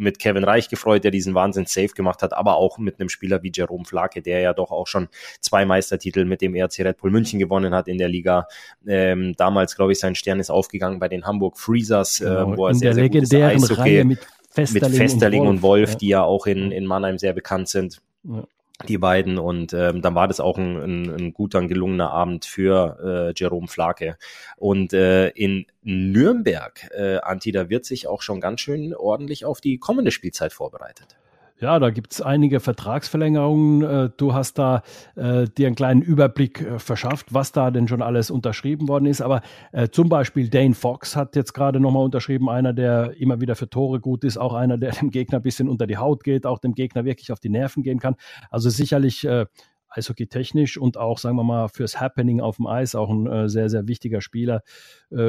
mit 0.00 0.18
Kevin 0.18 0.44
Reich 0.44 0.68
gefreut, 0.68 1.04
der 1.04 1.10
diesen 1.10 1.34
Wahnsinn 1.34 1.66
safe 1.66 1.88
gemacht 1.88 2.22
hat, 2.22 2.32
aber 2.32 2.56
auch 2.56 2.78
mit 2.78 2.98
einem 2.98 3.08
Spieler 3.08 3.42
wie 3.42 3.52
Jerome 3.54 3.84
Flake, 3.84 4.22
der 4.22 4.40
ja 4.40 4.52
doch 4.52 4.70
auch 4.70 4.86
schon 4.86 5.08
zwei 5.40 5.64
Meistertitel 5.64 6.24
mit 6.24 6.40
dem 6.40 6.54
ERC 6.54 6.80
Red 6.80 6.98
Bull 6.98 7.10
München 7.10 7.38
gewonnen 7.38 7.74
hat 7.74 7.86
in 7.86 7.98
der 7.98 8.08
Liga. 8.08 8.46
Ähm, 8.86 9.34
damals, 9.36 9.76
glaube 9.76 9.92
ich, 9.92 10.00
sein 10.00 10.14
Stern 10.14 10.40
ist 10.40 10.50
aufgegangen 10.50 10.98
bei 10.98 11.08
den 11.08 11.26
Hamburg 11.26 11.58
Freezers, 11.58 12.18
genau, 12.18 12.54
äh, 12.54 12.56
wo 12.56 12.66
er 12.66 12.74
sehr, 12.74 12.94
sehr 12.94 13.04
legendären 13.04 13.62
Reihe 13.62 14.04
mit 14.04 14.26
Festerling, 14.50 14.90
mit 14.90 14.98
Festerling 14.98 15.40
und 15.42 15.46
Wolf, 15.46 15.54
und 15.56 15.62
Wolf 15.62 15.90
ja. 15.90 15.96
die 15.96 16.08
ja 16.08 16.22
auch 16.22 16.46
in, 16.46 16.72
in 16.72 16.86
Mannheim 16.86 17.18
sehr 17.18 17.32
bekannt 17.32 17.68
sind. 17.68 18.00
Ja 18.24 18.44
die 18.88 18.98
beiden 18.98 19.38
und 19.38 19.72
ähm, 19.72 20.02
dann 20.02 20.14
war 20.14 20.28
das 20.28 20.40
auch 20.40 20.58
ein, 20.58 20.76
ein, 20.76 21.10
ein 21.10 21.32
guter, 21.32 21.60
gelungener 21.66 22.10
Abend 22.10 22.44
für 22.44 23.30
äh, 23.30 23.34
Jerome 23.36 23.68
Flake. 23.68 24.16
Und 24.56 24.92
äh, 24.92 25.28
in 25.30 25.66
Nürnberg, 25.82 26.90
äh, 26.92 27.18
Anti, 27.18 27.52
da 27.52 27.68
wird 27.68 27.84
sich 27.84 28.06
auch 28.06 28.22
schon 28.22 28.40
ganz 28.40 28.60
schön 28.60 28.94
ordentlich 28.94 29.44
auf 29.44 29.60
die 29.60 29.78
kommende 29.78 30.10
Spielzeit 30.10 30.52
vorbereitet. 30.52 31.16
Ja, 31.60 31.78
da 31.78 31.90
gibt's 31.90 32.22
einige 32.22 32.58
Vertragsverlängerungen. 32.58 33.82
Äh, 33.82 34.10
du 34.16 34.32
hast 34.32 34.58
da 34.58 34.82
äh, 35.14 35.46
dir 35.46 35.66
einen 35.66 35.76
kleinen 35.76 36.00
Überblick 36.00 36.62
äh, 36.62 36.78
verschafft, 36.78 37.34
was 37.34 37.52
da 37.52 37.70
denn 37.70 37.86
schon 37.86 38.00
alles 38.00 38.30
unterschrieben 38.30 38.88
worden 38.88 39.04
ist. 39.04 39.20
Aber 39.20 39.42
äh, 39.72 39.88
zum 39.90 40.08
Beispiel 40.08 40.48
Dane 40.48 40.74
Fox 40.74 41.16
hat 41.16 41.36
jetzt 41.36 41.52
gerade 41.52 41.78
nochmal 41.78 42.02
unterschrieben, 42.02 42.48
einer, 42.48 42.72
der 42.72 43.14
immer 43.18 43.42
wieder 43.42 43.56
für 43.56 43.68
Tore 43.68 44.00
gut 44.00 44.24
ist, 44.24 44.38
auch 44.38 44.54
einer, 44.54 44.78
der 44.78 44.92
dem 45.00 45.10
Gegner 45.10 45.38
ein 45.38 45.42
bisschen 45.42 45.68
unter 45.68 45.86
die 45.86 45.98
Haut 45.98 46.24
geht, 46.24 46.46
auch 46.46 46.58
dem 46.58 46.74
Gegner 46.74 47.04
wirklich 47.04 47.30
auf 47.30 47.40
die 47.40 47.50
Nerven 47.50 47.82
gehen 47.82 48.00
kann. 48.00 48.16
Also 48.50 48.70
sicherlich 48.70 49.26
äh, 49.26 49.44
Eishockey 49.90 50.28
technisch 50.28 50.78
und 50.78 50.96
auch, 50.96 51.18
sagen 51.18 51.36
wir 51.36 51.44
mal, 51.44 51.68
fürs 51.68 52.00
Happening 52.00 52.40
auf 52.40 52.56
dem 52.56 52.68
Eis 52.68 52.94
auch 52.94 53.10
ein 53.10 53.26
äh, 53.26 53.48
sehr, 53.50 53.68
sehr 53.68 53.86
wichtiger 53.86 54.22
Spieler 54.22 54.62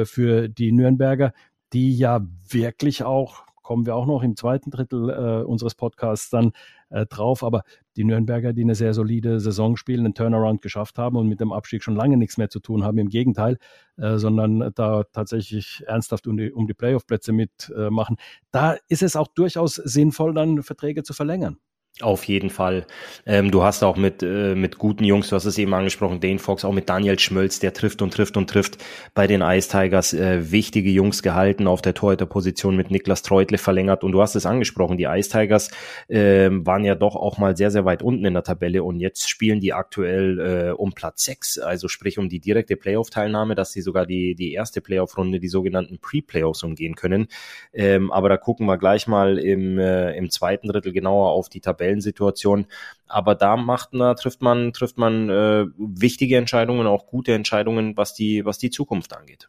für 0.04 0.48
die 0.48 0.70
Nürnberger, 0.70 1.32
die 1.72 1.96
ja 1.96 2.20
wirklich 2.48 3.02
auch 3.02 3.44
kommen 3.62 3.86
wir 3.86 3.96
auch 3.96 4.06
noch 4.06 4.22
im 4.22 4.36
zweiten 4.36 4.70
Drittel 4.70 5.10
äh, 5.10 5.44
unseres 5.44 5.74
Podcasts 5.74 6.30
dann 6.30 6.52
äh, 6.90 7.06
drauf. 7.06 7.42
Aber 7.42 7.62
die 7.96 8.04
Nürnberger, 8.04 8.52
die 8.52 8.62
eine 8.62 8.74
sehr 8.74 8.94
solide 8.94 9.40
Saison 9.40 9.76
spielen, 9.76 10.04
einen 10.04 10.14
Turnaround 10.14 10.62
geschafft 10.62 10.98
haben 10.98 11.16
und 11.16 11.28
mit 11.28 11.40
dem 11.40 11.52
Abstieg 11.52 11.82
schon 11.82 11.96
lange 11.96 12.16
nichts 12.16 12.36
mehr 12.36 12.50
zu 12.50 12.60
tun 12.60 12.84
haben, 12.84 12.98
im 12.98 13.08
Gegenteil, 13.08 13.58
äh, 13.96 14.18
sondern 14.18 14.72
da 14.74 15.04
tatsächlich 15.12 15.82
ernsthaft 15.86 16.26
um 16.26 16.36
die, 16.36 16.52
um 16.52 16.66
die 16.66 16.74
Playoff-Plätze 16.74 17.32
mitmachen. 17.32 18.16
da 18.50 18.76
ist 18.88 19.02
es 19.02 19.16
auch 19.16 19.28
durchaus 19.28 19.76
sinnvoll, 19.76 20.34
dann 20.34 20.62
Verträge 20.62 21.02
zu 21.02 21.12
verlängern. 21.12 21.58
Auf 22.00 22.24
jeden 22.24 22.48
Fall. 22.48 22.86
Ähm, 23.26 23.50
du 23.50 23.62
hast 23.62 23.82
auch 23.82 23.98
mit, 23.98 24.22
äh, 24.22 24.54
mit 24.54 24.78
guten 24.78 25.04
Jungs, 25.04 25.28
du 25.28 25.36
hast 25.36 25.44
es 25.44 25.58
eben 25.58 25.74
angesprochen, 25.74 26.20
Dane 26.20 26.38
Fox, 26.38 26.64
auch 26.64 26.72
mit 26.72 26.88
Daniel 26.88 27.18
Schmölz, 27.18 27.58
der 27.60 27.74
trifft 27.74 28.00
und 28.00 28.14
trifft 28.14 28.38
und 28.38 28.48
trifft 28.48 28.78
bei 29.12 29.26
den 29.26 29.42
Ice 29.42 29.68
Tigers. 29.68 30.14
Äh, 30.14 30.50
wichtige 30.50 30.88
Jungs 30.88 31.22
gehalten 31.22 31.66
auf 31.66 31.82
der 31.82 31.92
Torhüterposition 31.92 32.76
mit 32.76 32.90
Niklas 32.90 33.20
Treutle 33.20 33.58
verlängert. 33.58 34.04
Und 34.04 34.12
du 34.12 34.22
hast 34.22 34.34
es 34.36 34.46
angesprochen, 34.46 34.96
die 34.96 35.04
Ice 35.04 35.28
Tigers 35.28 35.70
äh, 36.08 36.48
waren 36.50 36.86
ja 36.86 36.94
doch 36.94 37.14
auch 37.14 37.36
mal 37.36 37.58
sehr, 37.58 37.70
sehr 37.70 37.84
weit 37.84 38.02
unten 38.02 38.24
in 38.24 38.32
der 38.32 38.42
Tabelle 38.42 38.82
und 38.82 38.98
jetzt 38.98 39.28
spielen 39.28 39.60
die 39.60 39.74
aktuell 39.74 40.40
äh, 40.40 40.70
um 40.70 40.94
Platz 40.94 41.24
sechs, 41.24 41.58
also 41.58 41.88
sprich 41.88 42.18
um 42.18 42.30
die 42.30 42.40
direkte 42.40 42.76
Playoff-Teilnahme, 42.76 43.54
dass 43.54 43.70
sie 43.72 43.82
sogar 43.82 44.06
die, 44.06 44.34
die 44.34 44.54
erste 44.54 44.80
Playoff-Runde, 44.80 45.40
die 45.40 45.48
sogenannten 45.48 45.98
Pre-Playoffs 45.98 46.62
umgehen 46.62 46.94
können. 46.94 47.28
Ähm, 47.74 48.10
aber 48.10 48.30
da 48.30 48.38
gucken 48.38 48.66
wir 48.66 48.78
gleich 48.78 49.06
mal 49.06 49.38
im, 49.38 49.78
äh, 49.78 50.16
im 50.16 50.30
zweiten 50.30 50.68
Drittel 50.68 50.92
genauer 50.92 51.32
auf 51.32 51.50
die 51.50 51.60
Tabelle 51.60 51.81
Tabellensituation. 51.82 52.66
Aber 53.06 53.34
da 53.34 53.56
macht, 53.56 53.90
da 53.92 54.14
trifft 54.14 54.42
man, 54.42 54.72
trifft 54.72 54.98
man 54.98 55.28
äh, 55.28 55.66
wichtige 55.76 56.36
Entscheidungen, 56.36 56.86
auch 56.86 57.06
gute 57.06 57.34
Entscheidungen, 57.34 57.96
was 57.96 58.14
die, 58.14 58.44
was 58.44 58.58
die 58.58 58.70
Zukunft 58.70 59.14
angeht. 59.14 59.48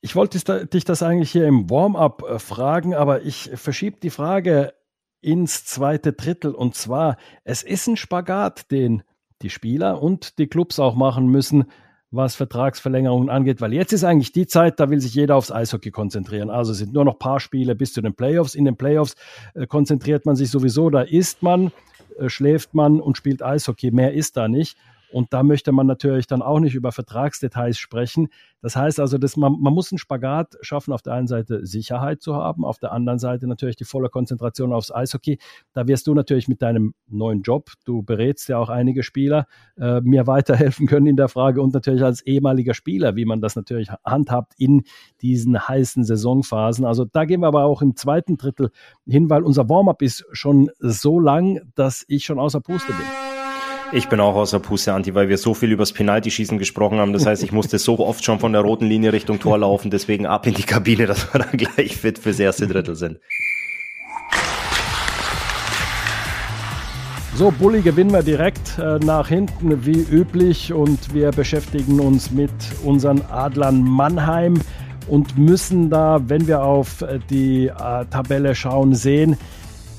Ich 0.00 0.16
wollte 0.16 0.66
dich 0.66 0.84
das 0.84 1.02
eigentlich 1.02 1.30
hier 1.30 1.46
im 1.46 1.68
Warm-up 1.68 2.22
äh, 2.22 2.38
fragen, 2.38 2.94
aber 2.94 3.22
ich 3.22 3.50
verschiebe 3.54 4.00
die 4.00 4.10
Frage 4.10 4.72
ins 5.20 5.66
zweite 5.66 6.14
Drittel. 6.14 6.54
Und 6.54 6.74
zwar, 6.74 7.16
es 7.44 7.62
ist 7.62 7.86
ein 7.86 7.96
Spagat, 7.96 8.70
den 8.70 9.02
die 9.42 9.50
Spieler 9.50 10.02
und 10.02 10.38
die 10.38 10.48
Clubs 10.48 10.78
auch 10.78 10.94
machen 10.94 11.28
müssen, 11.28 11.66
was 12.10 12.34
Vertragsverlängerungen 12.34 13.30
angeht, 13.30 13.60
weil 13.60 13.72
jetzt 13.72 13.92
ist 13.92 14.04
eigentlich 14.04 14.32
die 14.32 14.46
Zeit, 14.46 14.80
da 14.80 14.90
will 14.90 15.00
sich 15.00 15.14
jeder 15.14 15.36
aufs 15.36 15.52
Eishockey 15.52 15.90
konzentrieren. 15.90 16.50
Also 16.50 16.72
sind 16.72 16.92
nur 16.92 17.04
noch 17.04 17.18
paar 17.18 17.38
Spiele 17.38 17.74
bis 17.74 17.92
zu 17.92 18.02
den 18.02 18.14
Playoffs. 18.14 18.54
In 18.54 18.64
den 18.64 18.76
Playoffs 18.76 19.14
äh, 19.54 19.66
konzentriert 19.66 20.26
man 20.26 20.34
sich 20.34 20.50
sowieso, 20.50 20.90
da 20.90 21.02
isst 21.02 21.42
man, 21.42 21.70
äh, 22.18 22.28
schläft 22.28 22.74
man 22.74 23.00
und 23.00 23.16
spielt 23.16 23.42
Eishockey. 23.42 23.92
Mehr 23.92 24.12
ist 24.12 24.36
da 24.36 24.48
nicht. 24.48 24.76
Und 25.12 25.32
da 25.32 25.42
möchte 25.42 25.72
man 25.72 25.86
natürlich 25.86 26.26
dann 26.26 26.42
auch 26.42 26.60
nicht 26.60 26.74
über 26.74 26.92
Vertragsdetails 26.92 27.78
sprechen. 27.78 28.28
Das 28.62 28.76
heißt 28.76 29.00
also, 29.00 29.18
dass 29.18 29.36
man, 29.36 29.56
man 29.60 29.72
muss 29.72 29.90
einen 29.90 29.98
Spagat 29.98 30.56
schaffen, 30.60 30.92
auf 30.92 31.02
der 31.02 31.14
einen 31.14 31.26
Seite 31.26 31.64
Sicherheit 31.66 32.20
zu 32.20 32.34
haben, 32.34 32.64
auf 32.64 32.78
der 32.78 32.92
anderen 32.92 33.18
Seite 33.18 33.46
natürlich 33.46 33.76
die 33.76 33.84
volle 33.84 34.08
Konzentration 34.08 34.72
aufs 34.72 34.92
Eishockey. 34.92 35.38
Da 35.72 35.88
wirst 35.88 36.06
du 36.06 36.14
natürlich 36.14 36.48
mit 36.48 36.62
deinem 36.62 36.94
neuen 37.08 37.42
Job, 37.42 37.70
du 37.84 38.02
berätst 38.02 38.48
ja 38.48 38.58
auch 38.58 38.68
einige 38.68 39.02
Spieler, 39.02 39.46
äh, 39.78 40.00
mir 40.02 40.26
weiterhelfen 40.26 40.86
können 40.86 41.06
in 41.06 41.16
der 41.16 41.28
Frage 41.28 41.62
und 41.62 41.74
natürlich 41.74 42.04
als 42.04 42.20
ehemaliger 42.22 42.74
Spieler, 42.74 43.16
wie 43.16 43.24
man 43.24 43.40
das 43.40 43.56
natürlich 43.56 43.90
handhabt 44.04 44.52
in 44.58 44.82
diesen 45.22 45.68
heißen 45.68 46.04
Saisonphasen. 46.04 46.84
Also 46.84 47.04
da 47.04 47.24
gehen 47.24 47.40
wir 47.40 47.48
aber 47.48 47.64
auch 47.64 47.82
im 47.82 47.96
zweiten 47.96 48.36
Drittel 48.36 48.70
hin, 49.06 49.30
weil 49.30 49.42
unser 49.42 49.68
Warm-up 49.68 50.02
ist 50.02 50.24
schon 50.32 50.70
so 50.78 51.18
lang, 51.18 51.60
dass 51.74 52.04
ich 52.08 52.24
schon 52.24 52.38
außer 52.38 52.60
Puste 52.60 52.92
bin. 52.92 53.29
Ich 53.92 54.08
bin 54.08 54.20
auch 54.20 54.36
außer 54.36 54.60
Puste, 54.60 54.92
Anti, 54.92 55.16
weil 55.16 55.28
wir 55.28 55.36
so 55.36 55.52
viel 55.52 55.72
übers 55.72 55.92
Penaltyschießen 55.92 56.58
gesprochen 56.58 57.00
haben. 57.00 57.12
Das 57.12 57.26
heißt, 57.26 57.42
ich 57.42 57.50
musste 57.50 57.76
so 57.78 57.98
oft 57.98 58.24
schon 58.24 58.38
von 58.38 58.52
der 58.52 58.62
roten 58.62 58.86
Linie 58.86 59.12
Richtung 59.12 59.40
Tor 59.40 59.58
laufen. 59.58 59.90
Deswegen 59.90 60.26
ab 60.26 60.46
in 60.46 60.54
die 60.54 60.62
Kabine, 60.62 61.06
dass 61.06 61.34
wir 61.34 61.40
dann 61.40 61.56
gleich 61.56 61.96
fit 61.96 62.16
fürs 62.16 62.38
erste 62.38 62.68
Drittel 62.68 62.94
sind. 62.94 63.18
So, 67.34 67.50
Bulli 67.50 67.80
gewinnen 67.82 68.12
wir 68.12 68.22
direkt 68.22 68.78
äh, 68.78 68.98
nach 68.98 69.26
hinten 69.26 69.84
wie 69.84 69.98
üblich 69.98 70.72
und 70.72 71.12
wir 71.12 71.32
beschäftigen 71.32 71.98
uns 71.98 72.30
mit 72.30 72.52
unseren 72.84 73.22
Adlern 73.22 73.82
Mannheim 73.82 74.60
und 75.08 75.36
müssen 75.36 75.90
da, 75.90 76.20
wenn 76.26 76.46
wir 76.46 76.62
auf 76.62 77.02
äh, 77.02 77.18
die 77.30 77.66
äh, 77.66 78.04
Tabelle 78.10 78.54
schauen, 78.54 78.94
sehen, 78.94 79.36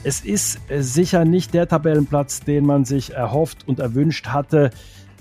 es 0.03 0.21
ist 0.21 0.59
äh, 0.69 0.81
sicher 0.81 1.25
nicht 1.25 1.53
der 1.53 1.67
Tabellenplatz, 1.67 2.41
den 2.41 2.65
man 2.65 2.85
sich 2.85 3.13
erhofft 3.13 3.67
und 3.67 3.79
erwünscht 3.79 4.27
hatte, 4.27 4.71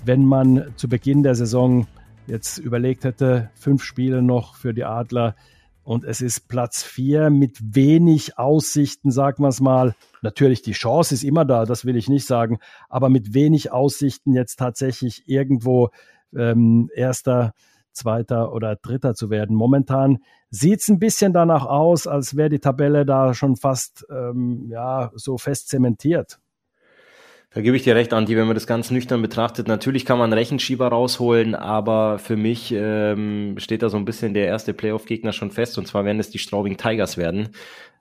wenn 0.05 0.25
man 0.25 0.73
zu 0.75 0.89
Beginn 0.89 1.23
der 1.23 1.35
Saison 1.35 1.87
jetzt 2.27 2.57
überlegt 2.57 3.03
hätte, 3.03 3.51
fünf 3.53 3.83
Spiele 3.83 4.21
noch 4.21 4.55
für 4.55 4.73
die 4.73 4.83
Adler. 4.83 5.35
Und 5.83 6.03
es 6.03 6.21
ist 6.21 6.47
Platz 6.47 6.83
vier 6.83 7.29
mit 7.29 7.57
wenig 7.75 8.37
Aussichten, 8.37 9.11
sagen 9.11 9.43
wir 9.43 9.49
es 9.49 9.61
mal. 9.61 9.95
Natürlich, 10.21 10.61
die 10.61 10.73
Chance 10.73 11.13
ist 11.13 11.23
immer 11.23 11.43
da, 11.45 11.65
das 11.65 11.85
will 11.85 11.95
ich 11.95 12.07
nicht 12.07 12.25
sagen, 12.25 12.59
aber 12.89 13.09
mit 13.09 13.33
wenig 13.33 13.71
Aussichten 13.71 14.33
jetzt 14.33 14.57
tatsächlich 14.57 15.23
irgendwo 15.27 15.89
ähm, 16.35 16.89
erster, 16.95 17.53
zweiter 17.93 18.53
oder 18.53 18.75
dritter 18.75 19.13
zu 19.13 19.29
werden. 19.29 19.55
Momentan 19.55 20.19
sieht 20.49 20.81
es 20.81 20.87
ein 20.89 20.99
bisschen 20.99 21.33
danach 21.33 21.65
aus, 21.65 22.07
als 22.07 22.35
wäre 22.35 22.49
die 22.49 22.59
Tabelle 22.59 23.05
da 23.05 23.33
schon 23.33 23.55
fast 23.55 24.05
ähm, 24.09 24.67
ja, 24.69 25.11
so 25.15 25.37
fest 25.37 25.69
zementiert. 25.69 26.39
Da 27.53 27.59
gebe 27.59 27.75
ich 27.75 27.83
dir 27.83 27.95
recht, 27.95 28.13
Anti, 28.13 28.37
wenn 28.37 28.47
man 28.47 28.55
das 28.55 28.65
ganz 28.65 28.91
nüchtern 28.91 29.21
betrachtet. 29.21 29.67
Natürlich 29.67 30.05
kann 30.05 30.17
man 30.17 30.31
Rechenschieber 30.31 30.87
rausholen, 30.87 31.53
aber 31.53 32.17
für 32.17 32.37
mich 32.37 32.73
ähm, 32.73 33.55
steht 33.57 33.83
da 33.83 33.89
so 33.89 33.97
ein 33.97 34.05
bisschen 34.05 34.33
der 34.33 34.45
erste 34.45 34.73
Playoff-Gegner 34.73 35.33
schon 35.33 35.51
fest, 35.51 35.77
und 35.77 35.85
zwar 35.85 36.05
werden 36.05 36.21
es 36.21 36.29
die 36.29 36.39
Straubing 36.39 36.77
Tigers 36.77 37.17
werden, 37.17 37.49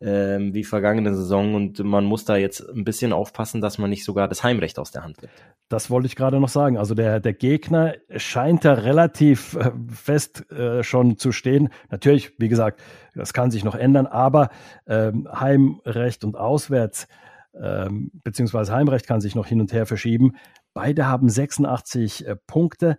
ähm, 0.00 0.54
wie 0.54 0.62
vergangene 0.62 1.16
Saison. 1.16 1.56
Und 1.56 1.80
man 1.80 2.04
muss 2.04 2.24
da 2.24 2.36
jetzt 2.36 2.60
ein 2.60 2.84
bisschen 2.84 3.12
aufpassen, 3.12 3.60
dass 3.60 3.76
man 3.76 3.90
nicht 3.90 4.04
sogar 4.04 4.28
das 4.28 4.44
Heimrecht 4.44 4.78
aus 4.78 4.92
der 4.92 5.02
Hand 5.02 5.18
gibt. 5.18 5.32
Das 5.68 5.90
wollte 5.90 6.06
ich 6.06 6.14
gerade 6.14 6.38
noch 6.38 6.48
sagen. 6.48 6.78
Also 6.78 6.94
der, 6.94 7.18
der 7.18 7.32
Gegner 7.32 7.94
scheint 8.14 8.64
da 8.64 8.74
relativ 8.74 9.56
äh, 9.56 9.72
fest 9.92 10.48
äh, 10.52 10.84
schon 10.84 11.18
zu 11.18 11.32
stehen. 11.32 11.70
Natürlich, 11.90 12.34
wie 12.38 12.48
gesagt, 12.48 12.80
das 13.16 13.32
kann 13.32 13.50
sich 13.50 13.64
noch 13.64 13.74
ändern, 13.74 14.06
aber 14.06 14.50
ähm, 14.86 15.28
Heimrecht 15.28 16.22
und 16.22 16.36
auswärts 16.36 17.08
ähm, 17.54 18.10
beziehungsweise 18.24 18.72
Heimrecht 18.72 19.06
kann 19.06 19.20
sich 19.20 19.34
noch 19.34 19.46
hin 19.46 19.60
und 19.60 19.72
her 19.72 19.86
verschieben. 19.86 20.32
Beide 20.74 21.06
haben 21.06 21.28
86 21.28 22.26
äh, 22.26 22.36
Punkte. 22.46 22.96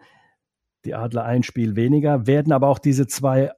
Die 0.85 0.95
Adler 0.95 1.25
ein 1.25 1.43
Spiel 1.43 1.75
weniger, 1.75 2.25
werden 2.25 2.51
aber 2.51 2.67
auch 2.67 2.79
diese 2.79 3.05
zwei 3.05 3.51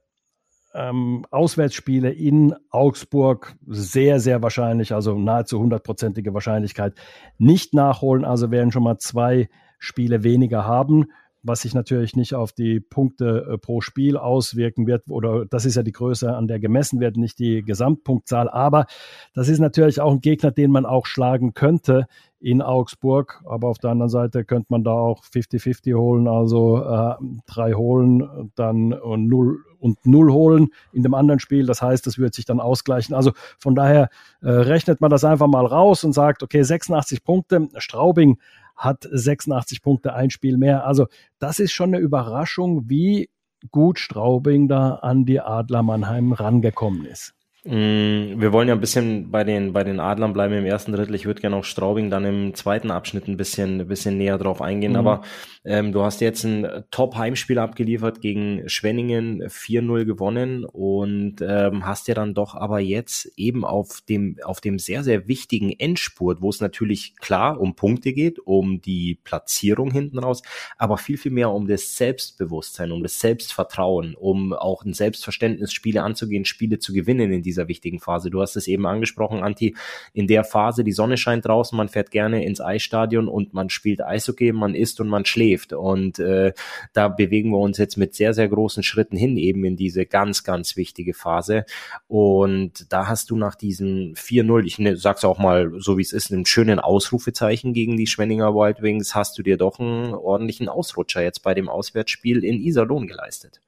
ähm, 0.74 1.24
Auswärtsspiele 1.30 2.10
in 2.10 2.54
Augsburg 2.70 3.56
sehr, 3.66 4.20
sehr 4.20 4.42
wahrscheinlich, 4.42 4.92
also 4.92 5.16
nahezu 5.16 5.58
hundertprozentige 5.58 6.34
Wahrscheinlichkeit, 6.34 6.94
nicht 7.38 7.72
nachholen. 7.72 8.24
Also 8.24 8.50
werden 8.50 8.72
schon 8.72 8.82
mal 8.82 8.98
zwei 8.98 9.48
Spiele 9.78 10.22
weniger 10.22 10.66
haben 10.66 11.06
was 11.44 11.60
sich 11.60 11.74
natürlich 11.74 12.16
nicht 12.16 12.34
auf 12.34 12.52
die 12.52 12.80
Punkte 12.80 13.46
äh, 13.48 13.58
pro 13.58 13.80
Spiel 13.80 14.16
auswirken 14.16 14.86
wird. 14.86 15.08
Oder 15.08 15.44
das 15.46 15.66
ist 15.66 15.76
ja 15.76 15.82
die 15.82 15.92
Größe, 15.92 16.34
an 16.34 16.48
der 16.48 16.58
gemessen 16.58 17.00
wird, 17.00 17.16
nicht 17.16 17.38
die 17.38 17.62
Gesamtpunktzahl. 17.62 18.48
Aber 18.48 18.86
das 19.34 19.48
ist 19.48 19.60
natürlich 19.60 20.00
auch 20.00 20.12
ein 20.12 20.20
Gegner, 20.20 20.50
den 20.50 20.70
man 20.70 20.86
auch 20.86 21.06
schlagen 21.06 21.54
könnte 21.54 22.06
in 22.44 22.60
Augsburg. 22.60 23.42
Aber 23.46 23.68
auf 23.68 23.78
der 23.78 23.90
anderen 23.90 24.10
Seite 24.10 24.44
könnte 24.44 24.66
man 24.68 24.84
da 24.84 24.92
auch 24.92 25.24
50-50 25.24 25.94
holen, 25.94 26.28
also 26.28 26.78
äh, 26.82 27.14
drei 27.46 27.72
holen, 27.72 28.52
dann 28.54 28.92
und 28.92 29.28
null 29.28 29.64
und 29.78 30.04
null 30.06 30.30
holen 30.30 30.68
in 30.92 31.02
dem 31.02 31.14
anderen 31.14 31.40
Spiel. 31.40 31.66
Das 31.66 31.80
heißt, 31.80 32.06
das 32.06 32.18
wird 32.18 32.34
sich 32.34 32.44
dann 32.44 32.60
ausgleichen. 32.60 33.14
Also 33.14 33.32
von 33.58 33.74
daher 33.74 34.10
äh, 34.42 34.50
rechnet 34.50 35.00
man 35.00 35.10
das 35.10 35.24
einfach 35.24 35.46
mal 35.46 35.64
raus 35.64 36.04
und 36.04 36.12
sagt, 36.12 36.42
okay, 36.42 36.62
86 36.62 37.24
Punkte. 37.24 37.68
Straubing 37.76 38.38
hat 38.76 39.08
86 39.10 39.82
Punkte, 39.82 40.14
ein 40.14 40.30
Spiel 40.30 40.58
mehr. 40.58 40.86
Also 40.86 41.06
das 41.38 41.58
ist 41.58 41.72
schon 41.72 41.94
eine 41.94 42.02
Überraschung, 42.02 42.90
wie 42.90 43.30
gut 43.70 43.98
Straubing 43.98 44.68
da 44.68 44.96
an 44.96 45.24
die 45.24 45.40
Adler 45.40 45.82
Mannheim 45.82 46.32
rangekommen 46.32 47.06
ist. 47.06 47.34
Mm, 47.66 48.38
wir 48.40 48.52
wollen 48.52 48.68
ja 48.68 48.74
ein 48.74 48.80
bisschen 48.80 49.30
bei 49.30 49.42
den, 49.42 49.72
bei 49.72 49.84
den 49.84 49.98
Adlern 49.98 50.34
bleiben 50.34 50.52
im 50.52 50.66
ersten 50.66 50.92
Drittel. 50.92 51.14
Ich 51.14 51.24
würde 51.24 51.40
gerne 51.40 51.56
auf 51.56 51.64
Straubing 51.64 52.10
dann 52.10 52.26
im 52.26 52.54
zweiten 52.54 52.90
Abschnitt 52.90 53.26
ein 53.26 53.38
bisschen, 53.38 53.80
ein 53.80 53.88
bisschen 53.88 54.18
näher 54.18 54.36
drauf 54.36 54.60
eingehen. 54.60 54.92
Mhm. 54.92 54.98
Aber 54.98 55.22
ähm, 55.64 55.92
du 55.92 56.02
hast 56.02 56.20
jetzt 56.20 56.44
ein 56.44 56.84
Top-Heimspiel 56.90 57.58
abgeliefert 57.58 58.20
gegen 58.20 58.68
Schwenningen, 58.68 59.42
4-0 59.44 60.04
gewonnen 60.04 60.66
und 60.66 61.36
ähm, 61.40 61.86
hast 61.86 62.06
ja 62.06 62.14
dann 62.14 62.34
doch 62.34 62.54
aber 62.54 62.80
jetzt 62.80 63.32
eben 63.36 63.64
auf 63.64 64.02
dem, 64.10 64.36
auf 64.44 64.60
dem 64.60 64.78
sehr, 64.78 65.02
sehr 65.02 65.26
wichtigen 65.26 65.70
Endspurt, 65.70 66.42
wo 66.42 66.50
es 66.50 66.60
natürlich 66.60 67.16
klar 67.16 67.58
um 67.58 67.76
Punkte 67.76 68.12
geht, 68.12 68.40
um 68.40 68.82
die 68.82 69.18
Platzierung 69.24 69.90
hinten 69.90 70.18
raus, 70.18 70.42
aber 70.76 70.98
viel, 70.98 71.16
viel 71.16 71.32
mehr 71.32 71.50
um 71.50 71.66
das 71.66 71.96
Selbstbewusstsein, 71.96 72.92
um 72.92 73.02
das 73.02 73.20
Selbstvertrauen, 73.20 74.14
um 74.16 74.52
auch 74.52 74.84
ein 74.84 74.92
Selbstverständnis, 74.92 75.72
Spiele 75.72 76.02
anzugehen, 76.02 76.44
Spiele 76.44 76.78
zu 76.78 76.92
gewinnen 76.92 77.32
in 77.32 77.42
dieser 77.54 77.68
wichtigen 77.68 78.00
Phase. 78.00 78.30
Du 78.30 78.40
hast 78.40 78.56
es 78.56 78.66
eben 78.66 78.86
angesprochen, 78.86 79.42
Anti, 79.42 79.76
in 80.12 80.26
der 80.26 80.44
Phase, 80.44 80.82
die 80.82 80.92
Sonne 80.92 81.16
scheint 81.16 81.46
draußen, 81.46 81.76
man 81.76 81.88
fährt 81.88 82.10
gerne 82.10 82.44
ins 82.44 82.60
Eisstadion 82.60 83.28
und 83.28 83.54
man 83.54 83.70
spielt 83.70 84.02
Eishockey, 84.02 84.52
man 84.52 84.74
isst 84.74 85.00
und 85.00 85.08
man 85.08 85.24
schläft. 85.24 85.72
Und 85.72 86.18
äh, 86.18 86.52
da 86.92 87.08
bewegen 87.08 87.50
wir 87.50 87.58
uns 87.58 87.78
jetzt 87.78 87.96
mit 87.96 88.14
sehr, 88.14 88.34
sehr 88.34 88.48
großen 88.48 88.82
Schritten 88.82 89.16
hin, 89.16 89.36
eben 89.36 89.64
in 89.64 89.76
diese 89.76 90.04
ganz, 90.04 90.42
ganz 90.42 90.76
wichtige 90.76 91.14
Phase. 91.14 91.64
Und 92.08 92.92
da 92.92 93.06
hast 93.06 93.30
du 93.30 93.36
nach 93.36 93.54
diesem 93.54 94.14
4-0, 94.14 94.64
ich 94.64 94.78
ne, 94.78 94.96
sag's 94.96 95.24
auch 95.24 95.38
mal 95.38 95.72
so 95.78 95.96
wie 95.96 96.02
es 96.02 96.12
ist, 96.12 96.32
einem 96.32 96.46
schönen 96.46 96.80
Ausrufezeichen 96.80 97.72
gegen 97.72 97.96
die 97.96 98.06
Schwenninger 98.06 98.54
Wild 98.54 98.82
Wings, 98.82 99.14
hast 99.14 99.38
du 99.38 99.42
dir 99.42 99.56
doch 99.56 99.78
einen 99.78 100.14
ordentlichen 100.14 100.68
Ausrutscher 100.68 101.22
jetzt 101.22 101.42
bei 101.42 101.54
dem 101.54 101.68
Auswärtsspiel 101.68 102.44
in 102.44 102.60
Iserlohn 102.60 103.06
geleistet. 103.06 103.60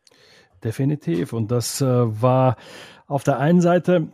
Definitiv. 0.65 1.33
Und 1.33 1.51
das 1.51 1.81
äh, 1.81 1.87
war 1.87 2.57
auf 3.07 3.25
der 3.25 3.39
einen 3.39 3.61
Seite 3.61 4.09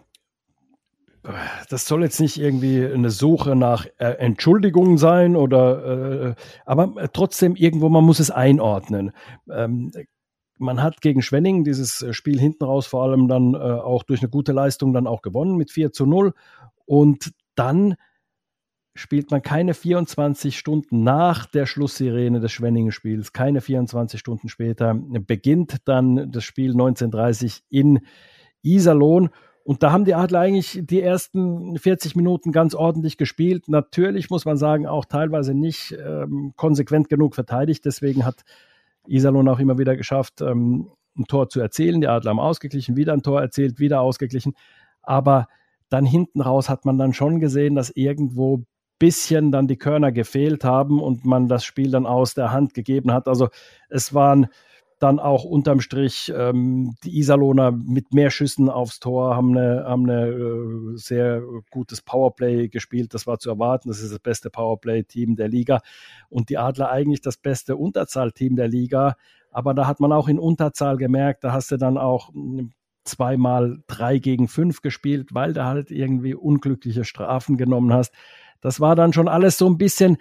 das 1.68 1.86
soll 1.86 2.02
jetzt 2.02 2.20
nicht 2.20 2.38
irgendwie 2.38 2.84
eine 2.84 3.10
Suche 3.10 3.54
nach 3.54 3.86
äh, 3.98 4.06
Entschuldigung 4.18 4.98
sein 4.98 5.36
oder, 5.36 6.30
äh, 6.30 6.34
aber 6.66 6.94
trotzdem 7.12 7.54
irgendwo, 7.54 7.88
man 7.88 8.04
muss 8.04 8.18
es 8.18 8.30
einordnen. 8.30 9.12
Ähm, 9.48 9.92
man 10.58 10.82
hat 10.82 11.00
gegen 11.00 11.22
Schwenning 11.22 11.64
dieses 11.64 12.04
Spiel 12.10 12.40
hinten 12.40 12.64
raus 12.64 12.86
vor 12.86 13.04
allem 13.04 13.28
dann 13.28 13.54
äh, 13.54 13.58
auch 13.58 14.02
durch 14.02 14.20
eine 14.20 14.30
gute 14.30 14.52
Leistung 14.52 14.92
dann 14.92 15.06
auch 15.06 15.22
gewonnen 15.22 15.56
mit 15.56 15.70
4 15.70 15.92
zu 15.92 16.06
0 16.06 16.34
und 16.86 17.32
dann 17.54 17.94
spielt 18.94 19.30
man 19.30 19.42
keine 19.42 19.74
24 19.74 20.58
Stunden 20.58 21.02
nach 21.02 21.46
der 21.46 21.66
Schlusssirene 21.66 22.40
des 22.40 22.52
Schwenningen-Spiels, 22.52 23.32
keine 23.32 23.60
24 23.60 24.20
Stunden 24.20 24.48
später, 24.48 24.94
beginnt 24.94 25.76
dann 25.86 26.30
das 26.30 26.44
Spiel 26.44 26.72
1930 26.72 27.62
in 27.70 28.00
Iserlohn. 28.62 29.30
Und 29.64 29.82
da 29.82 29.92
haben 29.92 30.04
die 30.04 30.14
Adler 30.14 30.40
eigentlich 30.40 30.80
die 30.82 31.00
ersten 31.00 31.78
40 31.78 32.16
Minuten 32.16 32.52
ganz 32.52 32.74
ordentlich 32.74 33.16
gespielt. 33.16 33.68
Natürlich 33.68 34.28
muss 34.28 34.44
man 34.44 34.56
sagen, 34.56 34.86
auch 34.86 35.04
teilweise 35.04 35.54
nicht 35.54 35.92
ähm, 35.92 36.52
konsequent 36.56 37.08
genug 37.08 37.34
verteidigt. 37.34 37.84
Deswegen 37.84 38.24
hat 38.24 38.42
Iserlohn 39.06 39.48
auch 39.48 39.60
immer 39.60 39.78
wieder 39.78 39.96
geschafft, 39.96 40.40
ähm, 40.40 40.90
ein 41.16 41.26
Tor 41.26 41.48
zu 41.48 41.60
erzielen. 41.60 42.00
Die 42.00 42.08
Adler 42.08 42.30
haben 42.30 42.40
ausgeglichen, 42.40 42.96
wieder 42.96 43.12
ein 43.12 43.22
Tor 43.22 43.40
erzielt, 43.40 43.78
wieder 43.78 44.00
ausgeglichen. 44.00 44.54
Aber 45.00 45.46
dann 45.88 46.06
hinten 46.06 46.40
raus 46.40 46.68
hat 46.68 46.84
man 46.84 46.98
dann 46.98 47.12
schon 47.12 47.38
gesehen, 47.38 47.74
dass 47.74 47.90
irgendwo 47.90 48.64
bisschen 49.02 49.50
dann 49.50 49.66
die 49.66 49.78
Körner 49.78 50.12
gefehlt 50.12 50.62
haben 50.62 51.00
und 51.00 51.24
man 51.24 51.48
das 51.48 51.64
Spiel 51.64 51.90
dann 51.90 52.06
aus 52.06 52.34
der 52.34 52.52
Hand 52.52 52.72
gegeben 52.72 53.12
hat. 53.12 53.26
Also 53.26 53.48
es 53.88 54.14
waren 54.14 54.46
dann 55.00 55.18
auch 55.18 55.42
unterm 55.42 55.80
Strich 55.80 56.32
ähm, 56.32 56.94
die 57.02 57.18
Iserlohner 57.18 57.72
mit 57.72 58.14
mehr 58.14 58.30
Schüssen 58.30 58.70
aufs 58.70 59.00
Tor 59.00 59.34
haben 59.34 59.58
eine, 59.58 59.82
haben 59.84 60.08
eine 60.08 60.28
äh, 60.28 60.96
sehr 60.96 61.42
gutes 61.72 62.00
Powerplay 62.00 62.68
gespielt. 62.68 63.12
Das 63.12 63.26
war 63.26 63.40
zu 63.40 63.50
erwarten. 63.50 63.88
Das 63.88 64.00
ist 64.00 64.12
das 64.12 64.20
beste 64.20 64.50
Powerplay-Team 64.50 65.34
der 65.34 65.48
Liga 65.48 65.80
und 66.28 66.48
die 66.48 66.58
Adler 66.58 66.92
eigentlich 66.92 67.22
das 67.22 67.36
beste 67.36 67.74
Unterzahl-Team 67.74 68.54
der 68.54 68.68
Liga. 68.68 69.16
Aber 69.50 69.74
da 69.74 69.88
hat 69.88 69.98
man 69.98 70.12
auch 70.12 70.28
in 70.28 70.38
Unterzahl 70.38 70.96
gemerkt, 70.96 71.42
da 71.42 71.52
hast 71.52 71.72
du 71.72 71.76
dann 71.76 71.98
auch 71.98 72.30
zweimal 73.04 73.82
drei 73.88 74.18
gegen 74.18 74.46
fünf 74.46 74.80
gespielt, 74.80 75.34
weil 75.34 75.54
du 75.54 75.64
halt 75.64 75.90
irgendwie 75.90 76.36
unglückliche 76.36 77.02
Strafen 77.02 77.56
genommen 77.56 77.92
hast. 77.92 78.14
Das 78.62 78.80
war 78.80 78.96
dann 78.96 79.12
schon 79.12 79.28
alles 79.28 79.58
so 79.58 79.66
ein 79.66 79.76
bisschen 79.76 80.16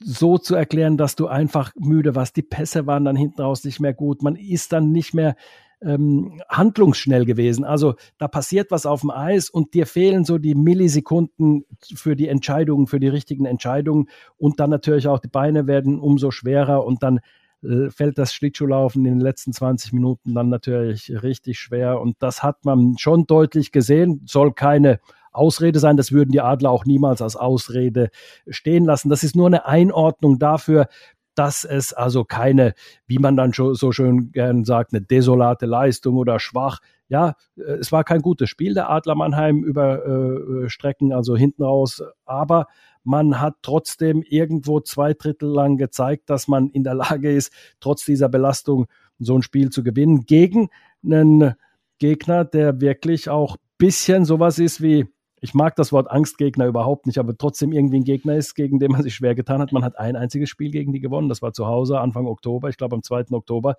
so 0.00 0.38
zu 0.38 0.54
erklären, 0.54 0.96
dass 0.96 1.16
du 1.16 1.26
einfach 1.26 1.72
müde 1.76 2.14
warst. 2.14 2.36
Die 2.36 2.42
Pässe 2.42 2.86
waren 2.86 3.04
dann 3.04 3.16
hinten 3.16 3.42
raus 3.42 3.64
nicht 3.64 3.80
mehr 3.80 3.94
gut. 3.94 4.22
Man 4.22 4.36
ist 4.36 4.72
dann 4.72 4.92
nicht 4.92 5.12
mehr 5.12 5.36
ähm, 5.82 6.40
handlungsschnell 6.48 7.24
gewesen. 7.24 7.64
Also 7.64 7.94
da 8.18 8.28
passiert 8.28 8.70
was 8.70 8.86
auf 8.86 9.02
dem 9.02 9.10
Eis 9.10 9.50
und 9.50 9.74
dir 9.74 9.86
fehlen 9.86 10.24
so 10.24 10.38
die 10.38 10.54
Millisekunden 10.54 11.64
für 11.94 12.16
die 12.16 12.28
Entscheidungen, 12.28 12.86
für 12.86 13.00
die 13.00 13.08
richtigen 13.08 13.44
Entscheidungen. 13.44 14.08
Und 14.36 14.60
dann 14.60 14.70
natürlich 14.70 15.08
auch 15.08 15.18
die 15.18 15.28
Beine 15.28 15.66
werden 15.66 15.98
umso 15.98 16.30
schwerer 16.30 16.84
und 16.84 17.02
dann 17.02 17.20
äh, 17.62 17.90
fällt 17.90 18.18
das 18.18 18.32
Schlittschuhlaufen 18.32 19.04
in 19.04 19.14
den 19.14 19.20
letzten 19.20 19.52
20 19.52 19.92
Minuten 19.92 20.34
dann 20.34 20.48
natürlich 20.48 21.10
richtig 21.22 21.58
schwer. 21.58 22.00
Und 22.00 22.16
das 22.20 22.42
hat 22.42 22.64
man 22.64 22.96
schon 22.98 23.26
deutlich 23.26 23.72
gesehen. 23.72 24.22
Soll 24.26 24.52
keine 24.52 25.00
Ausrede 25.36 25.78
sein. 25.78 25.96
Das 25.96 26.12
würden 26.12 26.30
die 26.30 26.40
Adler 26.40 26.70
auch 26.70 26.84
niemals 26.84 27.22
als 27.22 27.36
Ausrede 27.36 28.10
stehen 28.48 28.84
lassen. 28.84 29.08
Das 29.08 29.22
ist 29.22 29.36
nur 29.36 29.46
eine 29.46 29.66
Einordnung 29.66 30.38
dafür, 30.38 30.88
dass 31.36 31.64
es 31.64 31.92
also 31.92 32.24
keine, 32.24 32.74
wie 33.06 33.18
man 33.18 33.36
dann 33.36 33.52
so 33.52 33.92
schön 33.92 34.32
gern 34.32 34.64
sagt, 34.64 34.92
eine 34.92 35.02
desolate 35.02 35.66
Leistung 35.66 36.16
oder 36.16 36.40
schwach. 36.40 36.80
Ja, 37.08 37.34
äh, 37.56 37.74
es 37.74 37.92
war 37.92 38.02
kein 38.02 38.22
gutes 38.22 38.50
Spiel 38.50 38.74
der 38.74 38.90
Adler 38.90 39.14
Mannheim 39.14 39.62
über 39.62 40.04
äh, 40.04 40.68
Strecken, 40.68 41.12
also 41.12 41.36
hinten 41.36 41.62
raus, 41.62 42.02
aber 42.24 42.66
man 43.04 43.40
hat 43.40 43.54
trotzdem 43.62 44.22
irgendwo 44.22 44.80
zwei 44.80 45.14
Drittel 45.14 45.48
lang 45.48 45.76
gezeigt, 45.76 46.28
dass 46.28 46.48
man 46.48 46.70
in 46.70 46.82
der 46.82 46.94
Lage 46.94 47.30
ist, 47.30 47.52
trotz 47.78 48.04
dieser 48.04 48.28
Belastung 48.28 48.86
so 49.20 49.36
ein 49.36 49.42
Spiel 49.42 49.70
zu 49.70 49.84
gewinnen 49.84 50.22
gegen 50.22 50.68
einen 51.04 51.54
Gegner, 51.98 52.44
der 52.44 52.80
wirklich 52.80 53.28
auch 53.28 53.56
bisschen 53.78 54.24
sowas 54.24 54.58
ist 54.58 54.82
wie 54.82 55.06
ich 55.46 55.54
mag 55.54 55.76
das 55.76 55.92
Wort 55.92 56.10
Angstgegner 56.10 56.66
überhaupt 56.66 57.06
nicht, 57.06 57.18
aber 57.18 57.38
trotzdem 57.38 57.70
irgendwie 57.70 57.98
ein 58.00 58.04
Gegner 58.04 58.34
ist, 58.34 58.54
gegen 58.56 58.80
den 58.80 58.90
man 58.90 59.04
sich 59.04 59.14
schwer 59.14 59.36
getan 59.36 59.60
hat. 59.60 59.70
Man 59.70 59.84
hat 59.84 59.96
ein 59.96 60.16
einziges 60.16 60.48
Spiel 60.48 60.72
gegen 60.72 60.92
die 60.92 60.98
gewonnen. 60.98 61.28
Das 61.28 61.40
war 61.40 61.52
zu 61.52 61.68
Hause 61.68 62.00
Anfang 62.00 62.26
Oktober. 62.26 62.68
Ich 62.68 62.76
glaube, 62.76 62.96
am 62.96 63.04
2. 63.04 63.26
Oktober 63.30 63.76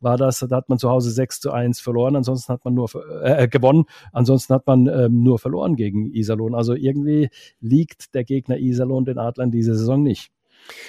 war 0.00 0.16
das. 0.16 0.38
Da 0.40 0.56
hat 0.56 0.70
man 0.70 0.78
zu 0.78 0.88
Hause 0.88 1.10
6 1.10 1.40
zu 1.40 1.52
1 1.52 1.78
verloren. 1.78 2.16
Ansonsten 2.16 2.50
hat 2.54 2.64
man 2.64 2.72
nur 2.72 2.88
äh, 3.22 3.48
gewonnen. 3.48 3.84
Ansonsten 4.12 4.54
hat 4.54 4.66
man 4.66 4.86
ähm, 4.86 5.22
nur 5.22 5.38
verloren 5.38 5.76
gegen 5.76 6.10
Iserlohn. 6.10 6.54
Also 6.54 6.74
irgendwie 6.74 7.28
liegt 7.60 8.14
der 8.14 8.24
Gegner 8.24 8.56
Iserlohn 8.56 9.04
den 9.04 9.18
Adlern 9.18 9.50
diese 9.50 9.74
Saison 9.74 10.02
nicht. 10.02 10.32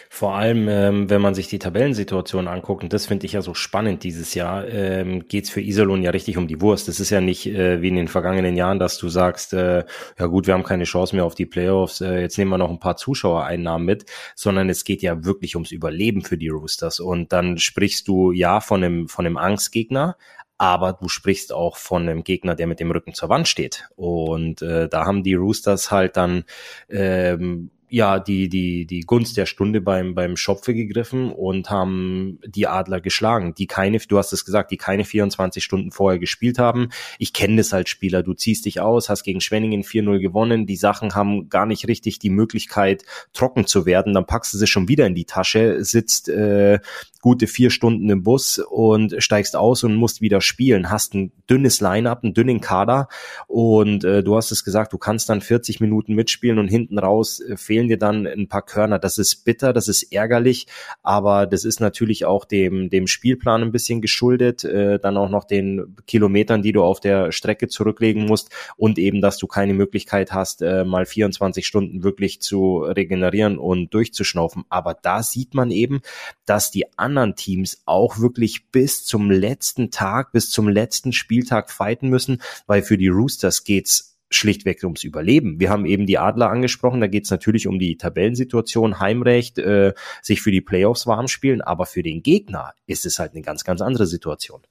Vor 0.10 0.36
allem, 0.36 0.68
ähm, 0.70 1.10
wenn 1.10 1.22
man 1.22 1.34
sich 1.34 1.48
die 1.48 1.60
Tabellensituation 1.60 2.48
anguckt, 2.48 2.84
und 2.84 2.94
das 2.94 3.06
finde 3.06 3.26
ich 3.26 3.34
ja 3.34 3.42
so 3.42 3.54
spannend 3.54 4.04
dieses 4.04 4.34
Jahr, 4.34 4.68
ähm, 4.68 5.28
geht 5.28 5.46
es 5.46 5.50
für 5.50 5.62
Iserlohn 5.62 6.04
ja 6.04 6.12
richtig 6.12 6.38
um 6.38 6.48
die 6.48 6.62
Wurst. 6.62 6.88
Das 6.88 7.00
ist 7.00 7.10
ja 7.10 7.22
nicht 7.22 7.48
äh, 7.48 7.82
wie 7.82 7.88
in 7.88 7.96
den 7.96 8.08
vergangenen 8.08 8.56
Jahren, 8.56 8.80
dass 8.80 8.98
du 8.98 9.10
sagst, 9.10 9.54
äh, 9.54 9.86
ja 10.20 10.26
gut, 10.26 10.48
wir 10.48 10.54
haben 10.54 10.64
keine 10.64 10.84
Chance 10.84 11.16
mehr 11.16 11.26
auf 11.26 11.36
die 11.36 11.46
Playoffs, 11.46 12.02
äh, 12.02 12.20
jetzt 12.22 12.38
nehmen 12.38 12.52
wir 12.52 12.58
noch 12.58 12.70
ein 12.70 12.80
paar 12.80 12.98
Zuschauereinnahmen 12.98 13.86
mit, 13.86 14.06
sondern 14.36 14.70
es 14.70 14.84
geht 14.84 15.02
ja 15.02 15.24
wirklich 15.24 15.56
ums 15.56 15.72
Überleben 15.72 16.24
für 16.24 16.38
die 16.38 16.50
Roosters. 16.50 17.00
Und 17.00 17.32
dann 17.32 17.58
sprichst 17.58 18.08
du 18.08 18.32
ja 18.32 18.60
von 18.60 18.84
einem, 18.84 19.08
von 19.08 19.26
einem 19.26 19.38
Angstgegner, 19.38 20.18
aber 20.58 20.94
du 20.94 21.08
sprichst 21.10 21.54
auch 21.54 21.78
von 21.78 22.04
einem 22.04 22.24
Gegner, 22.24 22.54
der 22.54 22.68
mit 22.68 22.80
dem 22.80 22.92
Rücken 22.92 23.16
zur 23.16 23.30
Wand 23.30 23.48
steht. 23.48 23.90
Und 23.96 24.62
äh, 24.62 24.88
da 24.88 25.06
haben 25.06 25.24
die 25.24 25.34
Roosters 25.34 25.90
halt 25.90 26.18
dann 26.18 26.44
ähm, 26.88 27.72
ja 27.92 28.20
die, 28.20 28.48
die, 28.48 28.86
die 28.86 29.02
Gunst 29.02 29.36
der 29.36 29.46
Stunde 29.46 29.82
beim, 29.82 30.16
beim 30.16 30.38
Schopfe 30.38 30.74
gegriffen 30.74 31.32
und 31.32 31.70
haben 31.70 32.40
die 32.46 32.68
Adler 32.68 33.02
geschlagen, 33.02 33.54
die 33.54 33.68
keine, 33.68 34.00
du 34.00 34.18
hast 34.18 34.32
es 34.32 34.46
gesagt, 34.46 34.72
die 34.72 34.78
keine 34.78 35.04
24 35.04 35.64
Stunden 35.64 35.92
vorher 35.92 36.18
gespielt 36.18 36.58
haben. 36.58 36.90
Ich 37.20 37.34
kenne 37.34 37.58
das 37.58 37.74
als 37.74 37.90
Spieler. 37.90 38.24
Du 38.24 38.34
ziehst 38.34 38.66
dich 38.66 38.80
aus, 38.80 39.10
hast 39.10 39.24
gegen 39.24 39.42
Schwenningen 39.42 39.84
4-0 39.84 40.20
gewonnen. 40.20 40.66
Die 40.66 40.78
Sachen 40.78 41.16
haben 41.16 41.50
gar 41.50 41.66
nicht 41.66 41.88
richtig 41.88 42.20
die 42.20 42.30
Möglichkeit, 42.30 43.04
trocken 43.34 43.68
zu 43.68 43.86
werden. 43.86 44.14
Dann 44.14 44.26
packst 44.26 44.54
du 44.54 44.58
sie 44.58 44.68
schon 44.68 44.88
wieder 44.88 45.06
in 45.06 45.16
die 45.16 45.26
Tasche, 45.26 45.84
sitzt 45.84 46.30
äh, 46.30 46.80
gute 47.22 47.48
vier 47.48 47.70
Stunden 47.70 48.10
im 48.10 48.24
Bus 48.24 48.60
und 48.60 49.16
steigst 49.20 49.56
aus 49.56 49.84
und 49.84 49.96
musst 49.96 50.22
wieder 50.22 50.42
spielen. 50.42 50.90
Hast 50.90 51.14
ein 51.14 51.32
dünnes 51.50 51.80
Line-up, 51.80 52.24
einen 52.24 52.34
dünnen 52.34 52.62
Kader 52.62 53.08
und 53.48 54.04
äh, 54.04 54.24
du 54.24 54.36
hast 54.36 54.52
es 54.52 54.64
gesagt, 54.64 54.92
du 54.94 54.98
kannst 54.98 55.30
dann 55.30 55.42
40 55.42 55.80
Minuten 55.80 56.16
mitspielen 56.16 56.60
und 56.60 56.68
hinten 56.68 56.98
raus 56.98 57.40
äh, 57.40 57.58
fehlen 57.58 57.81
dir 57.88 57.98
dann 57.98 58.28
ein 58.28 58.48
paar 58.48 58.62
Körner. 58.62 59.00
Das 59.00 59.18
ist 59.18 59.44
bitter, 59.44 59.74
das 59.74 59.88
ist 59.88 60.12
ärgerlich, 60.12 60.68
aber 61.04 61.46
das 61.46 61.66
ist 61.66 61.80
natürlich 61.80 62.26
auch 62.26 62.46
dem, 62.46 62.90
dem 62.90 63.08
Spielplan 63.08 63.62
ein 63.62 63.72
bisschen 63.72 64.02
geschuldet, 64.02 64.64
äh, 64.64 65.00
dann 65.00 65.18
auch 65.18 65.30
noch 65.30 65.44
den 65.44 65.96
Kilometern, 66.08 66.62
die 66.62 66.72
du 66.72 66.84
auf 66.84 67.00
der 67.00 67.32
Strecke 67.32 67.68
zurücklegen 67.68 68.26
musst 68.26 68.50
und 68.78 68.98
eben, 68.98 69.22
dass 69.22 69.38
du 69.38 69.48
keine 69.48 69.74
Möglichkeit 69.74 70.32
hast, 70.32 70.62
äh, 70.62 70.84
mal 70.84 71.06
24 71.06 71.66
Stunden 71.66 72.04
wirklich 72.04 72.42
zu 72.42 72.80
regenerieren 72.80 73.58
und 73.58 73.94
durchzuschnaufen. 73.94 74.64
Aber 74.70 74.94
da 74.94 75.24
sieht 75.24 75.54
man 75.54 75.72
eben, 75.72 76.02
dass 76.46 76.72
die 76.72 76.98
anderen 76.98 77.36
Teams 77.36 77.82
auch 77.86 78.20
wirklich 78.20 78.68
bis 78.72 79.04
zum 79.06 79.32
letzten 79.32 79.92
Tag, 79.92 80.32
bis 80.32 80.50
zum 80.50 80.68
letzten 80.68 81.14
Spieltag 81.14 81.72
fighten 81.72 82.10
müssen, 82.10 82.42
weil 82.68 82.82
für 82.82 82.98
die 82.98 83.08
Roosters 83.08 83.64
geht's 83.64 84.11
schlichtweg 84.32 84.84
ums 84.84 85.04
Überleben. 85.04 85.60
Wir 85.60 85.70
haben 85.70 85.86
eben 85.86 86.08
die 86.08 86.18
Adler 86.18 86.50
angesprochen, 86.50 87.02
da 87.02 87.08
geht 87.08 87.26
es 87.26 87.32
natürlich 87.32 87.68
um 87.68 87.78
die 87.78 87.98
Tabellensituation, 87.98 89.00
Heimrecht, 89.00 89.60
äh, 89.60 89.94
sich 90.22 90.42
für 90.42 90.52
die 90.52 90.62
Playoffs 90.62 91.06
warm 91.06 91.28
spielen, 91.28 91.62
aber 91.62 91.86
für 91.86 92.02
den 92.02 92.24
Gegner 92.24 92.74
ist 92.88 93.06
es 93.06 93.20
halt 93.20 93.34
eine 93.34 93.42
ganz, 93.42 93.64
ganz 93.64 93.82
andere 93.82 94.08
Situation. 94.08 94.62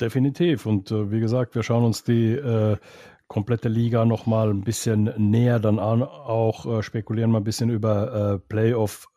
Definitiv. 0.00 0.66
Und 0.66 0.90
äh, 0.90 1.12
wie 1.12 1.20
gesagt, 1.20 1.54
wir 1.54 1.62
schauen 1.62 1.84
uns 1.84 2.02
die 2.02 2.32
äh, 2.32 2.76
komplette 3.28 3.68
Liga 3.68 4.04
noch 4.04 4.26
mal 4.26 4.50
ein 4.50 4.62
bisschen 4.62 5.12
näher 5.16 5.60
dann 5.60 5.78
an, 5.78 6.02
auch 6.02 6.66
äh, 6.66 6.82
spekulieren 6.82 7.30
mal 7.30 7.38
ein 7.38 7.44
bisschen 7.44 7.70
über 7.70 8.34
äh, 8.34 8.38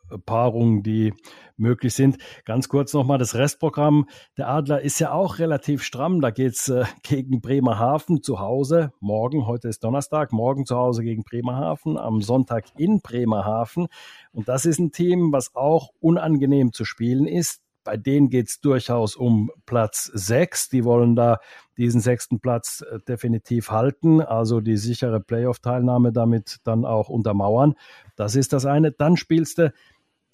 Playoff-Paarungen, 0.08 0.82
die 0.82 1.14
möglich 1.56 1.94
sind. 1.94 2.18
Ganz 2.44 2.68
kurz 2.68 2.92
nochmal 2.92 3.18
das 3.18 3.34
Restprogramm. 3.34 4.06
Der 4.36 4.48
Adler 4.48 4.80
ist 4.80 4.98
ja 5.00 5.12
auch 5.12 5.38
relativ 5.38 5.82
stramm. 5.82 6.20
Da 6.20 6.30
geht's 6.30 6.68
äh, 6.68 6.84
gegen 7.02 7.40
Bremerhaven 7.40 8.22
zu 8.22 8.40
Hause. 8.40 8.92
Morgen, 9.00 9.46
heute 9.46 9.68
ist 9.68 9.84
Donnerstag, 9.84 10.32
morgen 10.32 10.66
zu 10.66 10.76
Hause 10.76 11.02
gegen 11.02 11.24
Bremerhaven, 11.24 11.98
am 11.98 12.22
Sonntag 12.22 12.66
in 12.76 13.00
Bremerhaven. 13.00 13.88
Und 14.32 14.48
das 14.48 14.64
ist 14.64 14.78
ein 14.78 14.92
Team, 14.92 15.32
was 15.32 15.54
auch 15.54 15.90
unangenehm 16.00 16.72
zu 16.72 16.84
spielen 16.84 17.26
ist. 17.26 17.62
Bei 17.84 17.96
denen 17.96 18.28
geht's 18.28 18.60
durchaus 18.60 19.16
um 19.16 19.50
Platz 19.64 20.10
sechs. 20.12 20.68
Die 20.68 20.84
wollen 20.84 21.16
da 21.16 21.38
diesen 21.78 22.02
sechsten 22.02 22.38
Platz 22.38 22.82
äh, 22.82 22.98
definitiv 23.08 23.70
halten, 23.70 24.20
also 24.20 24.60
die 24.60 24.76
sichere 24.76 25.20
Playoff-Teilnahme 25.20 26.12
damit 26.12 26.58
dann 26.64 26.84
auch 26.84 27.08
untermauern. 27.08 27.74
Das 28.14 28.36
ist 28.36 28.52
das 28.52 28.66
eine. 28.66 28.92
Dann 28.92 29.16
spielst 29.16 29.56
du 29.58 29.72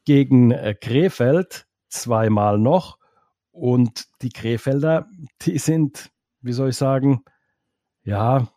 gegen 0.05 0.51
äh, 0.51 0.75
Krefeld 0.75 1.67
zweimal 1.89 2.59
noch. 2.59 2.99
Und 3.51 4.07
die 4.23 4.31
Krefelder, 4.31 5.09
die 5.43 5.59
sind, 5.59 6.11
wie 6.41 6.53
soll 6.53 6.71
ich 6.71 6.77
sagen, 6.77 7.23
ja, 8.03 8.49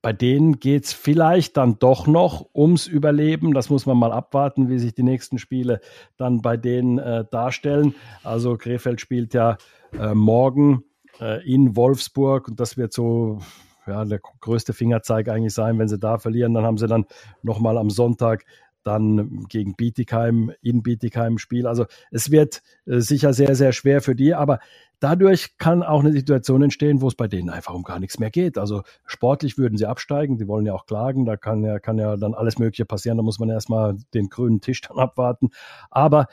bei 0.00 0.12
denen 0.12 0.58
geht 0.58 0.84
es 0.84 0.92
vielleicht 0.92 1.56
dann 1.56 1.78
doch 1.78 2.06
noch 2.06 2.48
ums 2.54 2.88
Überleben. 2.88 3.54
Das 3.54 3.70
muss 3.70 3.86
man 3.86 3.96
mal 3.96 4.12
abwarten, 4.12 4.68
wie 4.68 4.78
sich 4.78 4.94
die 4.94 5.04
nächsten 5.04 5.38
Spiele 5.38 5.80
dann 6.16 6.42
bei 6.42 6.56
denen 6.56 6.98
äh, 6.98 7.24
darstellen. 7.30 7.94
Also 8.24 8.56
Krefeld 8.56 9.00
spielt 9.00 9.32
ja 9.32 9.56
äh, 9.92 10.14
morgen 10.14 10.84
äh, 11.20 11.44
in 11.48 11.76
Wolfsburg 11.76 12.48
und 12.48 12.58
das 12.58 12.76
wird 12.76 12.92
so 12.92 13.38
ja, 13.86 14.04
der 14.04 14.20
größte 14.20 14.72
Fingerzeig 14.72 15.28
eigentlich 15.28 15.54
sein. 15.54 15.78
Wenn 15.78 15.88
sie 15.88 15.98
da 15.98 16.18
verlieren, 16.18 16.54
dann 16.54 16.64
haben 16.64 16.78
sie 16.78 16.88
dann 16.88 17.06
nochmal 17.42 17.78
am 17.78 17.90
Sonntag 17.90 18.44
dann 18.84 19.46
gegen 19.48 19.74
Bietigheim 19.74 20.52
in 20.60 20.82
Bietigheim 20.82 21.38
Spiel. 21.38 21.66
Also 21.66 21.86
es 22.10 22.30
wird 22.30 22.62
äh, 22.86 23.00
sicher 23.00 23.32
sehr, 23.32 23.54
sehr 23.54 23.72
schwer 23.72 24.00
für 24.00 24.14
die, 24.14 24.34
aber 24.34 24.58
Dadurch 25.02 25.58
kann 25.58 25.82
auch 25.82 25.98
eine 25.98 26.12
Situation 26.12 26.62
entstehen, 26.62 27.00
wo 27.00 27.08
es 27.08 27.16
bei 27.16 27.26
denen 27.26 27.50
einfach 27.50 27.74
um 27.74 27.82
gar 27.82 27.98
nichts 27.98 28.20
mehr 28.20 28.30
geht. 28.30 28.56
Also 28.56 28.82
sportlich 29.04 29.58
würden 29.58 29.76
sie 29.76 29.86
absteigen, 29.86 30.38
die 30.38 30.46
wollen 30.46 30.64
ja 30.64 30.74
auch 30.74 30.86
klagen, 30.86 31.24
da 31.24 31.36
kann 31.36 31.64
ja, 31.64 31.80
kann 31.80 31.98
ja 31.98 32.16
dann 32.16 32.34
alles 32.34 32.60
Mögliche 32.60 32.84
passieren, 32.84 33.16
da 33.16 33.24
muss 33.24 33.40
man 33.40 33.50
erstmal 33.50 33.96
den 34.14 34.28
grünen 34.28 34.60
Tisch 34.60 34.80
dann 34.82 35.00
abwarten. 35.00 35.50
Aber 35.90 36.28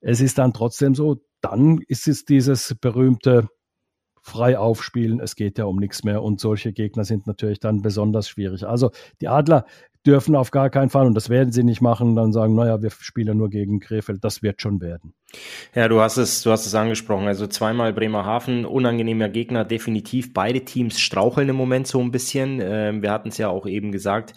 es 0.00 0.22
ist 0.22 0.38
dann 0.38 0.54
trotzdem 0.54 0.94
so, 0.94 1.20
dann 1.42 1.82
ist 1.88 2.08
es 2.08 2.24
dieses 2.24 2.74
berühmte 2.80 3.50
frei 4.22 4.56
aufspielen, 4.58 5.20
es 5.20 5.36
geht 5.36 5.58
ja 5.58 5.66
um 5.66 5.76
nichts 5.76 6.02
mehr 6.02 6.22
und 6.22 6.40
solche 6.40 6.72
Gegner 6.72 7.04
sind 7.04 7.26
natürlich 7.26 7.60
dann 7.60 7.82
besonders 7.82 8.30
schwierig. 8.30 8.66
Also 8.66 8.92
die 9.20 9.28
Adler 9.28 9.66
dürfen 10.06 10.36
auf 10.36 10.50
gar 10.50 10.70
keinen 10.70 10.90
Fall, 10.90 11.06
und 11.06 11.14
das 11.14 11.28
werden 11.28 11.52
sie 11.52 11.64
nicht 11.64 11.80
machen, 11.80 12.14
dann 12.14 12.32
sagen, 12.32 12.54
naja, 12.54 12.80
wir 12.82 12.90
spielen 12.90 13.38
nur 13.38 13.50
gegen 13.50 13.80
Krefeld, 13.80 14.22
das 14.22 14.42
wird 14.42 14.62
schon 14.62 14.80
werden. 14.80 15.14
Ja, 15.74 15.88
du 15.88 16.00
hast 16.00 16.16
es, 16.16 16.42
du 16.42 16.50
hast 16.50 16.66
es 16.66 16.74
angesprochen. 16.74 17.26
Also 17.26 17.46
zweimal 17.46 17.92
Bremerhaven, 17.92 18.64
unangenehmer 18.64 19.28
Gegner, 19.28 19.64
definitiv. 19.64 20.32
Beide 20.32 20.64
Teams 20.64 21.00
straucheln 21.00 21.48
im 21.48 21.56
Moment 21.56 21.86
so 21.86 22.00
ein 22.00 22.10
bisschen. 22.10 22.60
Ähm, 22.62 23.02
wir 23.02 23.10
hatten 23.10 23.28
es 23.28 23.38
ja 23.38 23.48
auch 23.48 23.66
eben 23.66 23.92
gesagt. 23.92 24.34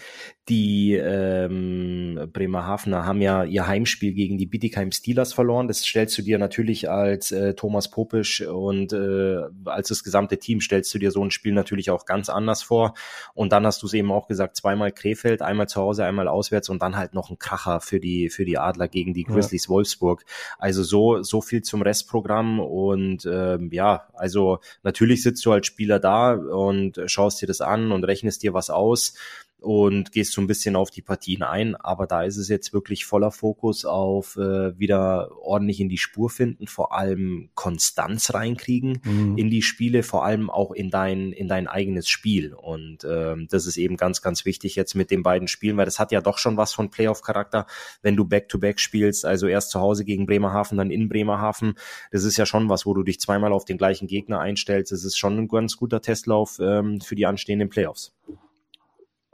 Die 0.50 0.96
ähm, 0.96 2.28
Bremerhavener 2.34 3.06
haben 3.06 3.22
ja 3.22 3.44
ihr 3.44 3.68
Heimspiel 3.68 4.14
gegen 4.14 4.40
die 4.40 4.48
Bietigheim 4.48 4.92
Steelers 4.92 5.32
verloren. 5.32 5.68
Das 5.68 5.86
stellst 5.86 6.18
du 6.18 6.24
dir 6.24 6.40
natürlich 6.40 6.90
als 6.90 7.32
äh, 7.32 7.54
Thomas 7.54 7.92
Popisch 7.92 8.42
und 8.42 8.92
äh, 8.92 9.42
als 9.66 9.90
das 9.90 10.04
gesamte 10.04 10.40
Team 10.40 10.60
stellst 10.60 10.92
du 10.92 10.98
dir 10.98 11.12
so 11.12 11.24
ein 11.24 11.30
Spiel 11.30 11.54
natürlich 11.54 11.92
auch 11.92 12.06
ganz 12.06 12.30
anders 12.30 12.64
vor. 12.64 12.96
Und 13.36 13.54
dann 13.54 13.64
hast 13.64 13.84
du 13.84 13.86
es 13.86 13.94
eben 13.94 14.12
auch 14.12 14.28
gesagt, 14.28 14.56
zweimal 14.56 14.92
Krefeld, 14.92 15.44
einmal 15.44 15.70
zu 15.70 15.82
Hause, 15.82 16.04
einmal 16.04 16.28
auswärts 16.28 16.70
und 16.70 16.82
dann 16.82 16.98
halt 16.98 17.14
noch 17.14 17.30
ein 17.30 17.38
Kracher 17.38 17.80
für 17.80 18.00
die 18.00 18.32
für 18.32 18.44
die 18.44 18.58
Adler 18.58 18.88
gegen 18.88 19.14
die 19.14 19.26
Grizzlies 19.26 19.66
ja. 19.66 19.70
Wolfsburg. 19.70 20.26
Also 20.58 20.82
so 20.90 21.24
so 21.24 21.42
viel 21.42 21.62
zum 21.62 21.82
Restprogramm 21.82 22.60
und 22.60 23.26
ähm, 23.26 23.70
ja, 23.72 24.08
also 24.14 24.60
natürlich 24.84 25.24
sitzt 25.24 25.46
du 25.46 25.52
als 25.52 25.68
Spieler 25.68 26.00
da 26.00 26.34
und 26.34 27.00
schaust 27.06 27.42
dir 27.42 27.48
das 27.48 27.62
an 27.62 27.92
und 27.92 28.04
rechnest 28.04 28.44
dir 28.44 28.54
was 28.54 28.70
aus 28.70 29.14
und 29.62 30.12
gehst 30.12 30.34
so 30.34 30.42
ein 30.42 30.48
bisschen 30.48 30.76
auf 30.76 30.90
die 30.90 31.02
Partien 31.02 31.44
ein. 31.44 31.76
Aber 31.76 32.08
da 32.08 32.24
ist 32.24 32.38
es 32.38 32.50
jetzt 32.50 32.74
wirklich 32.74 33.06
voller 33.06 33.32
Fokus 33.32 33.86
auf 33.86 34.38
äh, 34.38 34.78
wieder 34.78 35.30
ordentlich 35.42 35.80
in 35.80 35.90
die 35.90 35.98
Spur 35.98 36.30
finden, 36.30 36.68
vor 36.68 36.94
allem 36.94 37.50
Konstanz 37.56 38.34
reinkriegen 38.34 39.02
mhm. 39.04 39.38
in 39.38 39.50
die 39.50 39.62
Spiele, 39.62 40.04
vor 40.04 40.26
allem 40.26 40.50
auch 40.50 40.72
in 40.72 40.90
dein, 40.90 41.32
in 41.32 41.48
dein 41.48 41.68
eigenes 41.68 42.08
Spiel. 42.08 42.54
Und 42.54 43.06
ähm, 43.10 43.48
das 43.50 43.66
ist 43.66 43.78
eben 43.78 43.98
ganz, 43.98 44.22
ganz 44.22 44.46
wichtig 44.46 44.76
jetzt 44.76 44.96
mit 44.96 45.12
den 45.12 45.24
beiden 45.24 45.48
Spielen, 45.48 45.78
weil 45.78 45.86
das 45.86 46.00
hat 46.00 46.12
ja 46.12 46.22
doch 46.22 46.38
schon 46.38 46.58
was 46.58 46.74
von 46.74 46.90
Playoff-Charakter, 46.90 47.66
wenn 48.02 48.16
du 48.16 48.26
Back-to-Back 48.26 48.78
-back 48.78 48.80
spielst, 48.80 49.26
also 49.26 49.48
erst 49.48 49.72
zu 49.72 49.80
Hause 49.80 50.06
gegen 50.06 50.26
Bremerhaven, 50.26 50.78
dann 50.78 50.92
in 50.92 51.10
Bremerhaven. 51.10 51.76
Das 52.12 52.24
ist 52.24 52.38
ja 52.38 52.46
schon 52.46 52.70
was, 52.70 52.86
wo 52.86 52.94
du 52.94 53.04
dich 53.04 53.20
zweimal 53.20 53.54
auf 53.54 53.66
den 53.66 53.78
gleichen 53.78 54.08
Gegner 54.08 54.40
einstellst. 54.40 54.92
Das 54.92 55.04
ist 55.04 55.18
schon 55.18 55.38
ein 55.38 55.48
ganz 55.48 55.78
guter 55.78 56.02
Testlauf 56.02 56.60
ähm, 56.62 57.02
für 57.02 57.16
die 57.16 57.26
anstehenden 57.26 57.70
Playoffs. 57.70 58.14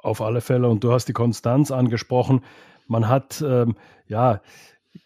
Auf 0.06 0.22
alle 0.22 0.41
Fälle. 0.41 0.70
Und 0.70 0.84
du 0.84 0.91
hast 0.91 1.06
die 1.08 1.13
Konstanz 1.13 1.72
angesprochen. 1.72 2.41
Man 2.88 3.10
hat 3.10 3.44
ähm, 3.46 3.76
ja 4.08 4.41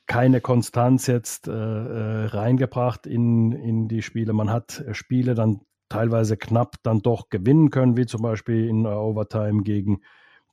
keine 0.08 0.42
Konstanz 0.42 1.08
jetzt 1.08 1.48
äh, 1.48 1.52
äh, 1.52 2.26
reingebracht 2.26 3.08
in, 3.08 3.54
in 3.54 3.88
die 3.88 4.02
Spiele. 4.02 4.34
Man 4.34 4.52
hat 4.52 4.84
Spiele 4.92 5.36
dann 5.36 5.62
teilweise 5.88 6.36
knapp 6.36 6.76
dann 6.84 7.00
doch 7.00 7.30
gewinnen 7.30 7.70
können, 7.70 7.96
wie 7.96 8.06
zum 8.06 8.22
Beispiel 8.22 8.68
in 8.68 8.86
Overtime 8.86 9.64
gegen 9.64 10.02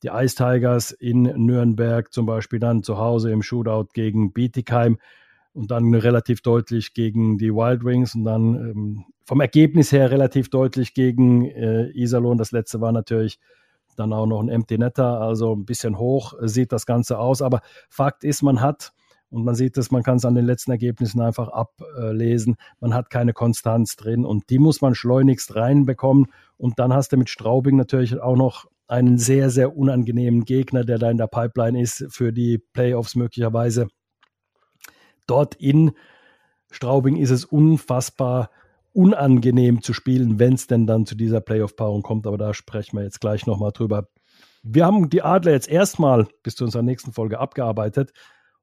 die 0.03 0.09
Ice 0.09 0.37
Tigers 0.37 0.93
in 0.93 1.23
Nürnberg, 1.23 2.13
zum 2.13 2.27
Beispiel 2.27 2.59
dann 2.59 2.83
zu 2.83 2.99
Hause 2.99 3.33
im 3.33 3.43
Shootout 3.43 3.89
gegen 3.95 4.33
Bietigheim 4.33 4.99
und 5.55 5.71
dann 5.71 5.95
relativ 5.95 6.43
deutlich 6.43 6.95
gegen 6.95 7.39
die 7.39 7.53
Wild 7.53 7.85
Wings 7.85 8.15
und 8.15 8.25
dann 8.25 8.55
ähm, 8.55 9.05
vom 9.25 9.41
Ergebnis 9.41 9.91
her 9.91 10.11
relativ 10.11 10.51
deutlich 10.51 10.95
gegen 10.95 11.47
äh, 11.47 11.91
Iserlohn. 11.95 12.39
Das 12.39 12.53
letzte 12.53 12.81
war 12.81 12.93
natürlich 12.93 13.41
dann 13.99 14.13
auch 14.13 14.27
noch 14.27 14.41
ein 14.41 14.49
Empty 14.49 14.79
Netter, 14.79 15.21
also 15.21 15.55
ein 15.55 15.65
bisschen 15.65 15.99
hoch 15.99 16.35
sieht 16.41 16.73
das 16.73 16.87
Ganze 16.87 17.19
aus. 17.19 17.43
Aber 17.43 17.61
Fakt 17.89 18.25
ist, 18.25 18.43
man 18.43 18.61
hat, 18.61 18.93
und 19.31 19.45
man 19.45 19.55
sieht 19.55 19.77
es, 19.77 19.91
man 19.91 20.03
kann 20.03 20.17
es 20.17 20.25
an 20.25 20.35
den 20.35 20.47
letzten 20.47 20.71
Ergebnissen 20.71 21.21
einfach 21.21 21.49
ablesen, 21.49 22.57
man 22.81 22.95
hat 22.95 23.11
keine 23.11 23.33
Konstanz 23.33 23.97
drin 23.97 24.25
und 24.25 24.51
die 24.51 24.59
muss 24.59 24.81
man 24.81 24.95
schleunigst 24.95 25.57
reinbekommen. 25.57 26.27
Und 26.57 26.79
dann 26.79 26.93
hast 26.93 27.13
du 27.13 27.17
mit 27.17 27.29
Straubing 27.29 27.77
natürlich 27.77 28.19
auch 28.21 28.37
noch 28.37 28.67
einen 28.89 29.19
sehr, 29.19 29.51
sehr 29.51 29.77
unangenehmen 29.77 30.45
Gegner, 30.45 30.85
der 30.85 30.99
da 30.99 31.11
in 31.11 31.19
der 31.19 31.27
Pipeline 31.27 31.81
ist 31.81 32.07
für 32.09 32.33
die 32.33 32.59
Playoffs 32.59 33.17
möglicherweise. 33.17 33.89
Dort 35.27 35.57
in 35.57 35.93
Straubing 36.71 37.17
ist 37.17 37.31
es 37.31 37.45
unfassbar 37.45 38.51
unangenehm 38.97 39.83
zu 39.83 39.93
spielen, 39.93 40.39
wenn 40.39 40.55
es 40.55 40.67
denn 40.67 40.87
dann 40.87 41.05
zu 41.05 41.15
dieser 41.15 41.43
Playoff-Paarung 41.43 42.03
kommt. 42.03 42.27
Aber 42.27 42.39
da 42.39 42.55
sprechen 42.55 42.97
wir 42.97 43.05
jetzt 43.05 43.21
gleich 43.21 43.47
nochmal 43.47 43.73
drüber. 43.73 44.09
Wir 44.63 44.87
haben 44.87 45.11
die 45.11 45.23
Adler 45.23 45.53
jetzt 45.53 45.69
erstmal 45.69 46.27
bis 46.43 46.57
zu 46.57 46.65
unserer 46.65 46.83
nächsten 46.83 47.13
Folge 47.13 47.39
abgearbeitet, 47.39 48.13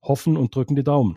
hoffen 0.01 0.35
und 0.35 0.53
drücken 0.53 0.75
die 0.75 0.83
Daumen. 0.83 1.15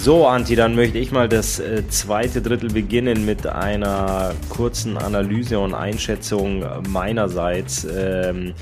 So, 0.00 0.26
Anti, 0.26 0.56
dann 0.56 0.74
möchte 0.74 0.98
ich 0.98 1.12
mal 1.12 1.28
das 1.28 1.60
äh, 1.60 1.86
zweite 1.88 2.42
Drittel 2.42 2.70
beginnen 2.70 3.24
mit 3.24 3.46
einer 3.46 4.34
kurzen 4.48 4.96
Analyse 4.96 5.60
und 5.60 5.74
Einschätzung 5.74 6.64
meinerseits. 6.88 7.84
Ähm, 7.84 8.54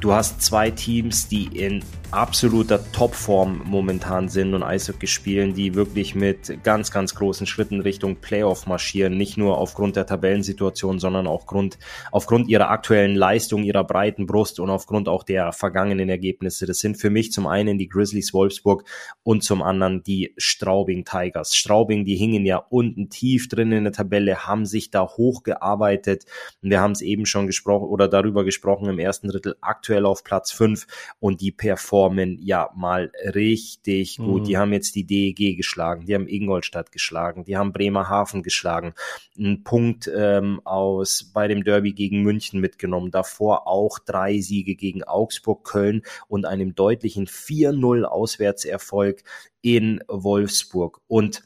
du 0.00 0.12
hast 0.12 0.42
zwei 0.42 0.70
Teams, 0.70 1.28
die 1.28 1.46
in 1.46 1.82
absoluter 2.10 2.90
Topform 2.92 3.62
momentan 3.64 4.28
sind 4.28 4.54
und 4.54 4.64
Eishockey 4.64 5.06
spielen, 5.06 5.54
die 5.54 5.74
wirklich 5.74 6.14
mit 6.14 6.62
ganz, 6.64 6.90
ganz 6.90 7.14
großen 7.14 7.46
Schritten 7.46 7.80
Richtung 7.80 8.16
Playoff 8.16 8.66
marschieren, 8.66 9.16
nicht 9.16 9.36
nur 9.36 9.58
aufgrund 9.58 9.94
der 9.94 10.06
Tabellensituation, 10.06 10.98
sondern 10.98 11.28
auch 11.28 11.46
Grund, 11.46 11.78
aufgrund 12.10 12.48
ihrer 12.48 12.68
aktuellen 12.70 13.14
Leistung, 13.14 13.62
ihrer 13.62 13.84
breiten 13.84 14.26
Brust 14.26 14.58
und 14.58 14.70
aufgrund 14.70 15.08
auch 15.08 15.22
der 15.22 15.52
vergangenen 15.52 16.08
Ergebnisse. 16.08 16.66
Das 16.66 16.78
sind 16.78 16.96
für 16.96 17.10
mich 17.10 17.30
zum 17.30 17.46
einen 17.46 17.78
die 17.78 17.88
Grizzlies 17.88 18.34
Wolfsburg 18.34 18.84
und 19.22 19.44
zum 19.44 19.62
anderen 19.62 20.02
die 20.02 20.34
Straubing 20.36 21.04
Tigers. 21.04 21.54
Straubing, 21.54 22.04
die 22.04 22.16
hingen 22.16 22.44
ja 22.44 22.56
unten 22.56 23.08
tief 23.08 23.48
drin 23.48 23.70
in 23.70 23.84
der 23.84 23.92
Tabelle, 23.92 24.46
haben 24.46 24.66
sich 24.66 24.90
da 24.90 25.06
hochgearbeitet 25.06 26.24
wir 26.62 26.80
haben 26.80 26.92
es 26.92 27.00
eben 27.00 27.26
schon 27.26 27.46
gesprochen 27.46 27.88
oder 27.88 28.08
darüber 28.08 28.44
gesprochen 28.44 28.88
im 28.88 28.98
ersten 28.98 29.28
Drittel 29.28 29.56
aktuell 29.60 29.89
auf 29.98 30.24
Platz 30.24 30.52
fünf 30.52 30.86
und 31.18 31.40
die 31.40 31.52
performen 31.52 32.38
ja 32.40 32.70
mal 32.74 33.12
richtig 33.34 34.16
gut. 34.16 34.42
Mhm. 34.42 34.44
Die 34.44 34.58
haben 34.58 34.72
jetzt 34.72 34.94
die 34.94 35.04
DEG 35.04 35.56
geschlagen, 35.56 36.06
die 36.06 36.14
haben 36.14 36.28
Ingolstadt 36.28 36.92
geschlagen, 36.92 37.44
die 37.44 37.56
haben 37.56 37.72
Bremerhaven 37.72 38.42
geschlagen, 38.42 38.94
einen 39.38 39.64
Punkt 39.64 40.10
ähm, 40.14 40.60
aus 40.64 41.30
bei 41.34 41.48
dem 41.48 41.64
Derby 41.64 41.92
gegen 41.92 42.22
München 42.22 42.60
mitgenommen, 42.60 43.10
davor 43.10 43.66
auch 43.66 43.98
drei 43.98 44.40
Siege 44.40 44.74
gegen 44.74 45.02
Augsburg, 45.04 45.64
Köln 45.64 46.02
und 46.28 46.46
einem 46.46 46.74
deutlichen 46.74 47.26
4-0 47.26 48.04
Auswärtserfolg 48.04 49.22
in 49.62 50.02
Wolfsburg. 50.08 51.00
Und 51.06 51.42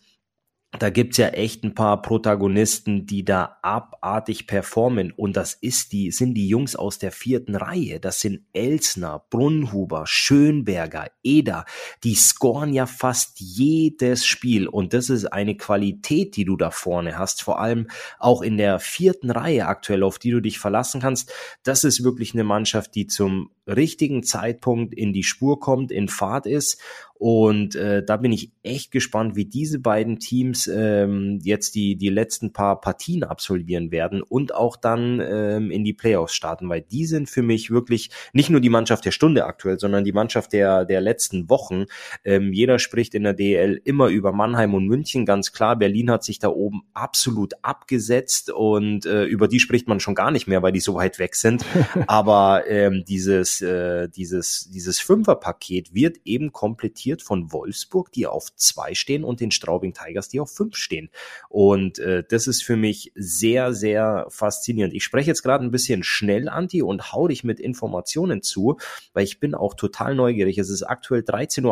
da 0.78 0.90
gibt's 0.90 1.18
ja 1.18 1.28
echt 1.28 1.62
ein 1.64 1.74
paar 1.74 2.02
Protagonisten, 2.02 3.06
die 3.06 3.24
da 3.24 3.58
abartig 3.62 4.46
performen. 4.46 5.12
Und 5.12 5.36
das 5.36 5.54
ist 5.54 5.92
die, 5.92 6.10
sind 6.10 6.34
die 6.34 6.48
Jungs 6.48 6.74
aus 6.74 6.98
der 6.98 7.12
vierten 7.12 7.54
Reihe. 7.54 8.00
Das 8.00 8.20
sind 8.20 8.42
Elsner, 8.52 9.24
Brunnhuber, 9.30 10.04
Schönberger, 10.06 11.10
Eder. 11.22 11.64
Die 12.02 12.14
scoren 12.14 12.72
ja 12.72 12.86
fast 12.86 13.40
jedes 13.40 14.26
Spiel. 14.26 14.66
Und 14.66 14.92
das 14.94 15.10
ist 15.10 15.26
eine 15.26 15.56
Qualität, 15.56 16.36
die 16.36 16.44
du 16.44 16.56
da 16.56 16.70
vorne 16.70 17.18
hast. 17.18 17.42
Vor 17.42 17.60
allem 17.60 17.88
auch 18.18 18.42
in 18.42 18.56
der 18.56 18.80
vierten 18.80 19.30
Reihe 19.30 19.66
aktuell, 19.66 20.02
auf 20.02 20.18
die 20.18 20.30
du 20.30 20.40
dich 20.40 20.58
verlassen 20.58 21.00
kannst. 21.00 21.32
Das 21.62 21.84
ist 21.84 22.02
wirklich 22.02 22.34
eine 22.34 22.44
Mannschaft, 22.44 22.94
die 22.94 23.06
zum 23.06 23.50
richtigen 23.66 24.22
Zeitpunkt 24.22 24.94
in 24.94 25.12
die 25.12 25.22
Spur 25.22 25.58
kommt, 25.58 25.90
in 25.90 26.08
Fahrt 26.08 26.46
ist 26.46 26.80
Und 27.26 27.74
äh, 27.74 28.04
da 28.04 28.18
bin 28.18 28.32
ich 28.32 28.52
echt 28.62 28.90
gespannt, 28.90 29.34
wie 29.34 29.46
diese 29.46 29.78
beiden 29.78 30.18
Teams 30.18 30.66
ähm, 30.66 31.38
jetzt 31.42 31.74
die, 31.74 31.96
die 31.96 32.10
letzten 32.10 32.52
paar 32.52 32.82
Partien 32.82 33.24
absolvieren 33.24 33.90
werden 33.90 34.20
und 34.20 34.54
auch 34.54 34.76
dann 34.76 35.22
ähm, 35.26 35.70
in 35.70 35.84
die 35.84 35.94
Playoffs 35.94 36.34
starten, 36.34 36.68
weil 36.68 36.82
die 36.82 37.06
sind 37.06 37.30
für 37.30 37.40
mich 37.40 37.70
wirklich 37.70 38.10
nicht 38.34 38.50
nur 38.50 38.60
die 38.60 38.68
Mannschaft 38.68 39.06
der 39.06 39.10
Stunde 39.10 39.46
aktuell, 39.46 39.78
sondern 39.78 40.04
die 40.04 40.12
Mannschaft 40.12 40.52
der, 40.52 40.84
der 40.84 41.00
letzten 41.00 41.48
Wochen. 41.48 41.86
Ähm, 42.26 42.52
jeder 42.52 42.78
spricht 42.78 43.14
in 43.14 43.22
der 43.22 43.32
DL 43.32 43.80
immer 43.84 44.08
über 44.08 44.32
Mannheim 44.32 44.74
und 44.74 44.86
München, 44.86 45.24
ganz 45.24 45.52
klar. 45.52 45.76
Berlin 45.76 46.10
hat 46.10 46.24
sich 46.24 46.40
da 46.40 46.48
oben 46.48 46.82
absolut 46.92 47.54
abgesetzt 47.62 48.50
und 48.50 49.06
äh, 49.06 49.24
über 49.24 49.48
die 49.48 49.60
spricht 49.60 49.88
man 49.88 49.98
schon 49.98 50.14
gar 50.14 50.30
nicht 50.30 50.46
mehr, 50.46 50.62
weil 50.62 50.72
die 50.72 50.80
so 50.80 50.94
weit 50.96 51.18
weg 51.18 51.36
sind. 51.36 51.64
Aber 52.06 52.64
ähm, 52.68 53.02
dieses, 53.08 53.62
äh, 53.62 54.10
dieses, 54.10 54.68
dieses 54.70 55.00
Fünferpaket 55.00 55.94
wird 55.94 56.18
eben 56.26 56.52
komplettiert 56.52 57.13
von 57.22 57.52
Wolfsburg, 57.52 58.12
die 58.12 58.26
auf 58.26 58.54
zwei 58.56 58.94
stehen 58.94 59.24
und 59.24 59.40
den 59.40 59.50
Straubing 59.50 59.94
Tigers, 59.94 60.28
die 60.28 60.40
auf 60.40 60.50
fünf 60.50 60.76
stehen. 60.76 61.10
Und 61.48 61.98
äh, 61.98 62.24
das 62.28 62.46
ist 62.46 62.62
für 62.62 62.76
mich 62.76 63.12
sehr, 63.14 63.72
sehr 63.72 64.26
faszinierend. 64.28 64.94
Ich 64.94 65.04
spreche 65.04 65.28
jetzt 65.28 65.42
gerade 65.42 65.64
ein 65.64 65.70
bisschen 65.70 66.02
schnell, 66.02 66.48
Anti, 66.48 66.82
und 66.82 67.12
hau 67.12 67.28
dich 67.28 67.44
mit 67.44 67.60
Informationen 67.60 68.42
zu, 68.42 68.78
weil 69.12 69.24
ich 69.24 69.40
bin 69.40 69.54
auch 69.54 69.74
total 69.74 70.14
neugierig. 70.14 70.58
Es 70.58 70.70
ist 70.70 70.82
aktuell 70.82 71.22
13.31 71.22 71.64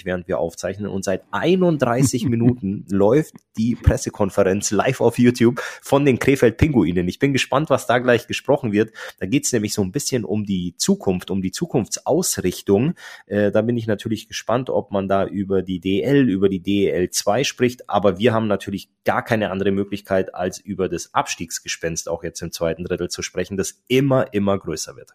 Uhr, 0.00 0.04
während 0.04 0.28
wir 0.28 0.38
aufzeichnen 0.38 0.88
und 0.88 1.04
seit 1.04 1.22
31 1.30 2.24
Minuten 2.28 2.84
läuft 2.88 3.34
die 3.56 3.74
Pressekonferenz 3.74 4.70
live 4.70 5.00
auf 5.00 5.18
YouTube 5.18 5.60
von 5.82 6.04
den 6.04 6.18
Krefeld 6.18 6.56
Pinguinen. 6.56 7.08
Ich 7.08 7.18
bin 7.18 7.32
gespannt, 7.32 7.70
was 7.70 7.86
da 7.86 7.98
gleich 7.98 8.26
gesprochen 8.26 8.72
wird. 8.72 8.92
Da 9.18 9.26
geht 9.26 9.44
es 9.44 9.52
nämlich 9.52 9.74
so 9.74 9.82
ein 9.82 9.92
bisschen 9.92 10.24
um 10.24 10.44
die 10.44 10.74
Zukunft, 10.76 11.30
um 11.30 11.42
die 11.42 11.52
Zukunftsausrichtung. 11.52 12.94
Äh, 13.26 13.50
da 13.50 13.62
bin 13.62 13.76
ich 13.76 13.86
natürlich 13.86 14.28
gespannt, 14.28 14.49
ob 14.50 14.90
man 14.90 15.08
da 15.08 15.26
über 15.26 15.62
die 15.62 15.80
DL, 15.80 16.28
über 16.28 16.48
die 16.48 16.60
DEL 16.60 17.10
2 17.10 17.44
spricht. 17.44 17.88
Aber 17.88 18.18
wir 18.18 18.32
haben 18.32 18.48
natürlich 18.48 18.90
gar 19.04 19.24
keine 19.24 19.50
andere 19.50 19.70
Möglichkeit, 19.70 20.34
als 20.34 20.58
über 20.58 20.88
das 20.88 21.14
Abstiegsgespenst 21.14 22.08
auch 22.08 22.24
jetzt 22.24 22.42
im 22.42 22.50
zweiten 22.50 22.84
Drittel 22.84 23.08
zu 23.08 23.22
sprechen, 23.22 23.56
das 23.56 23.82
immer, 23.88 24.34
immer 24.34 24.58
größer 24.58 24.96
wird. 24.96 25.14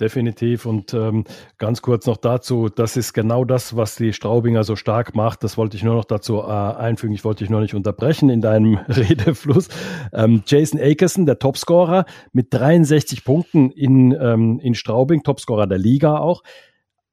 Definitiv. 0.00 0.64
Und 0.64 0.94
ähm, 0.94 1.24
ganz 1.58 1.82
kurz 1.82 2.06
noch 2.06 2.18
dazu, 2.18 2.68
das 2.68 2.96
ist 2.96 3.14
genau 3.14 3.44
das, 3.44 3.74
was 3.74 3.96
die 3.96 4.12
Straubinger 4.12 4.62
so 4.62 4.76
stark 4.76 5.16
macht. 5.16 5.42
Das 5.42 5.56
wollte 5.56 5.76
ich 5.76 5.82
nur 5.82 5.96
noch 5.96 6.04
dazu 6.04 6.38
äh, 6.38 6.50
einfügen. 6.52 7.14
Ich 7.14 7.24
wollte 7.24 7.42
dich 7.42 7.50
noch 7.50 7.60
nicht 7.60 7.74
unterbrechen 7.74 8.30
in 8.30 8.40
deinem 8.40 8.76
Redefluss. 8.88 9.68
Ähm, 10.12 10.44
Jason 10.46 10.80
Akerson, 10.80 11.26
der 11.26 11.40
Topscorer, 11.40 12.04
mit 12.32 12.54
63 12.54 13.24
Punkten 13.24 13.72
in, 13.72 14.12
ähm, 14.12 14.60
in 14.60 14.76
Straubing, 14.76 15.24
Topscorer 15.24 15.66
der 15.66 15.78
Liga 15.78 16.18
auch. 16.18 16.44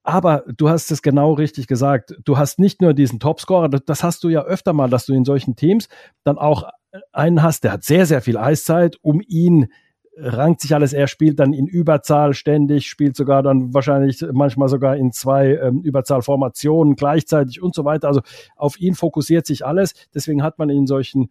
Aber 0.06 0.44
du 0.56 0.70
hast 0.70 0.92
es 0.92 1.02
genau 1.02 1.34
richtig 1.34 1.66
gesagt. 1.66 2.16
Du 2.24 2.38
hast 2.38 2.60
nicht 2.60 2.80
nur 2.80 2.94
diesen 2.94 3.20
Topscorer, 3.20 3.70
das 3.70 4.04
hast 4.04 4.24
du 4.24 4.30
ja 4.30 4.44
öfter 4.44 4.72
mal, 4.72 4.88
dass 4.88 5.08
du 5.08 5.14
in 5.14 5.26
solchen 5.26 5.56
Teams 5.56 5.90
dann 6.24 6.38
auch 6.38 6.70
einen 7.12 7.42
hast, 7.42 7.64
der 7.64 7.72
hat 7.72 7.84
sehr, 7.84 8.06
sehr 8.06 8.22
viel 8.22 8.38
Eiszeit, 8.38 8.98
um 9.02 9.20
ihn 9.26 9.68
rankt 10.16 10.62
sich 10.62 10.76
alles. 10.76 10.94
Er 10.94 11.08
spielt 11.08 11.40
dann 11.40 11.54
in 11.54 11.66
Überzahl 11.66 12.36
ständig, 12.36 12.88
spielt 12.88 13.16
sogar 13.16 13.42
dann 13.42 13.74
wahrscheinlich 13.74 14.24
manchmal 14.32 14.70
sogar 14.70 14.96
in 14.96 15.12
zwei 15.12 15.56
ähm, 15.56 15.82
Überzahlformationen 15.82 16.96
gleichzeitig 16.96 17.62
und 17.62 17.74
so 17.74 17.84
weiter. 17.84 18.08
Also 18.08 18.22
auf 18.56 18.80
ihn 18.80 18.94
fokussiert 18.94 19.48
sich 19.48 19.66
alles. 19.66 19.96
Deswegen 20.14 20.44
hat 20.44 20.60
man 20.60 20.70
in 20.70 20.86
solchen 20.86 21.30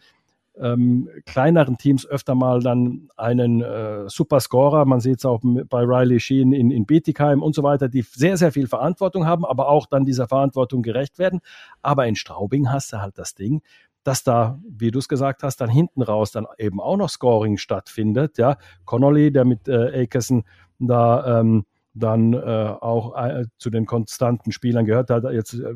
ähm, 0.60 1.08
kleineren 1.26 1.76
Teams 1.78 2.06
öfter 2.06 2.34
mal 2.34 2.60
dann 2.60 3.08
einen 3.16 3.60
äh, 3.60 4.08
Superscorer, 4.08 4.84
man 4.84 5.00
sieht 5.00 5.18
es 5.18 5.24
auch 5.24 5.40
bei 5.42 5.82
Riley 5.82 6.20
Sheen 6.20 6.52
in, 6.52 6.70
in 6.70 6.86
Bietigheim 6.86 7.42
und 7.42 7.54
so 7.54 7.62
weiter, 7.62 7.88
die 7.88 8.02
sehr, 8.02 8.36
sehr 8.36 8.52
viel 8.52 8.66
Verantwortung 8.66 9.26
haben, 9.26 9.44
aber 9.44 9.68
auch 9.68 9.86
dann 9.86 10.04
dieser 10.04 10.28
Verantwortung 10.28 10.82
gerecht 10.82 11.18
werden. 11.18 11.40
Aber 11.82 12.06
in 12.06 12.16
Straubing 12.16 12.70
hast 12.70 12.92
du 12.92 13.00
halt 13.00 13.18
das 13.18 13.34
Ding, 13.34 13.62
dass 14.04 14.22
da, 14.22 14.60
wie 14.68 14.90
du 14.90 14.98
es 14.98 15.08
gesagt 15.08 15.42
hast, 15.42 15.60
dann 15.60 15.70
hinten 15.70 16.02
raus 16.02 16.30
dann 16.30 16.46
eben 16.58 16.80
auch 16.80 16.96
noch 16.96 17.08
Scoring 17.08 17.56
stattfindet. 17.56 18.38
Ja, 18.38 18.58
Connolly, 18.84 19.32
der 19.32 19.44
mit 19.44 19.66
äh, 19.66 20.02
Akerson 20.02 20.44
da 20.78 21.40
ähm, 21.40 21.64
dann 21.94 22.34
äh, 22.34 22.74
auch 22.80 23.16
äh, 23.16 23.46
zu 23.56 23.70
den 23.70 23.86
konstanten 23.86 24.52
Spielern 24.52 24.84
gehört 24.84 25.10
hat, 25.10 25.24
jetzt 25.32 25.54
äh, 25.54 25.74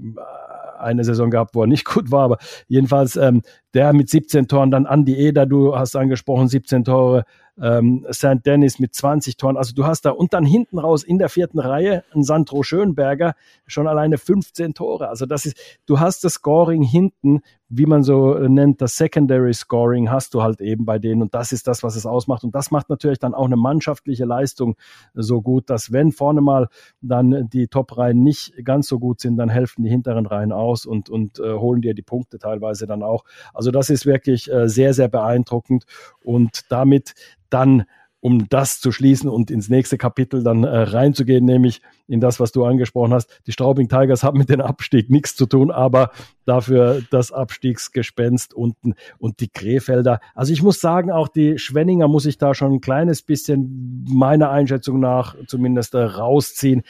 eine 0.78 1.04
Saison 1.04 1.30
gehabt, 1.30 1.54
wo 1.54 1.62
er 1.62 1.66
nicht 1.66 1.84
gut 1.92 2.10
war, 2.10 2.24
aber 2.24 2.38
jedenfalls 2.66 3.16
ähm, 3.16 3.42
der 3.74 3.92
mit 3.92 4.09
17 4.09 4.48
Toren, 4.48 4.70
dann 4.70 4.87
Andy 4.87 5.14
Eder, 5.14 5.46
du 5.46 5.76
hast 5.76 5.96
angesprochen, 5.96 6.48
17 6.48 6.85
Tore, 6.85 7.24
ähm, 7.61 8.07
St. 8.12 8.44
Dennis 8.44 8.78
mit 8.78 8.94
20 8.94 9.37
Toren. 9.37 9.57
Also 9.57 9.74
du 9.74 9.85
hast 9.85 10.02
da 10.02 10.11
und 10.11 10.33
dann 10.33 10.44
hinten 10.44 10.78
raus 10.78 11.02
in 11.02 11.18
der 11.18 11.28
vierten 11.28 11.59
Reihe 11.59 12.04
ein 12.14 12.22
Sandro 12.22 12.62
Schönberger 12.62 13.35
schon 13.66 13.88
alleine 13.88 14.18
15 14.18 14.74
Tore. 14.74 15.09
Also 15.09 15.26
das 15.26 15.46
ist, 15.46 15.59
du 15.87 16.00
hast 16.00 16.24
das 16.24 16.35
Scoring 16.35 16.83
hinten, 16.83 17.40
wie 17.70 17.85
man 17.85 18.02
so 18.02 18.35
nennt, 18.35 18.81
das 18.81 18.96
Secondary 18.96 19.52
Scoring 19.52 20.11
hast 20.11 20.33
du 20.33 20.42
halt 20.42 20.61
eben 20.62 20.87
bei 20.87 20.98
denen 20.98 21.20
und 21.20 21.35
das 21.35 21.52
ist 21.52 21.68
das, 21.68 21.83
was 21.83 21.96
es 21.96 22.07
ausmacht. 22.07 22.42
Und 22.42 22.54
das 22.54 22.70
macht 22.70 22.88
natürlich 22.88 23.18
dann 23.18 23.35
auch 23.35 23.44
eine 23.44 23.57
mannschaftliche 23.57 24.24
Leistung 24.24 24.76
so 25.12 25.42
gut, 25.42 25.68
dass 25.68 25.92
wenn 25.92 26.12
vorne 26.12 26.40
mal 26.40 26.68
dann 27.02 27.48
die 27.50 27.68
Top-Reihen 27.68 28.22
nicht 28.22 28.54
ganz 28.64 28.88
so 28.88 28.98
gut 28.98 29.20
sind, 29.20 29.37
dann 29.37 29.50
helfen 29.50 29.83
die 29.83 29.90
hinteren 29.90 30.24
Reihen 30.24 30.52
aus 30.52 30.87
und, 30.87 31.11
und 31.11 31.40
äh, 31.40 31.52
holen 31.54 31.83
dir 31.83 31.92
die 31.92 32.02
Punkte 32.02 32.38
teilweise 32.38 32.87
dann 32.87 33.02
auch. 33.02 33.24
Also 33.58 33.72
das 33.72 33.90
ist 33.90 34.06
wirklich 34.06 34.50
äh, 34.52 34.68
sehr, 34.68 34.94
sehr 34.94 35.08
beeindruckend 35.08 35.84
und 36.22 36.70
damit 36.70 37.14
dann 37.50 37.86
um 38.20 38.48
das 38.48 38.80
zu 38.80 38.92
schließen 38.92 39.28
und 39.28 39.50
ins 39.50 39.68
nächste 39.68 39.98
Kapitel 39.98 40.44
dann 40.44 40.62
äh, 40.62 40.68
reinzugehen, 40.68 41.44
nämlich 41.44 41.82
in 42.06 42.20
das, 42.20 42.38
was 42.38 42.52
du 42.52 42.64
angesprochen 42.64 43.12
hast. 43.12 43.40
Die 43.48 43.52
Straubing 43.52 43.88
Tigers 43.88 44.22
haben 44.22 44.38
mit 44.38 44.48
dem 44.48 44.60
Abstieg 44.60 45.10
nichts 45.10 45.34
zu 45.34 45.46
tun, 45.46 45.72
aber 45.72 46.12
dafür 46.44 47.02
das 47.10 47.32
Abstiegsgespenst 47.32 48.54
unten 48.54 48.94
und 49.18 49.40
die 49.40 49.48
Krefelder. 49.48 50.20
Also 50.36 50.52
ich 50.52 50.62
muss 50.62 50.80
sagen, 50.80 51.10
auch 51.10 51.26
die 51.26 51.58
Schwenninger 51.58 52.06
muss 52.06 52.26
ich 52.26 52.38
da 52.38 52.54
schon 52.54 52.74
ein 52.74 52.80
kleines 52.80 53.22
bisschen 53.22 54.04
meiner 54.08 54.50
Einschätzung 54.50 55.00
nach 55.00 55.34
zumindest 55.48 55.94
äh, 55.94 55.98
rausziehen. 55.98 56.82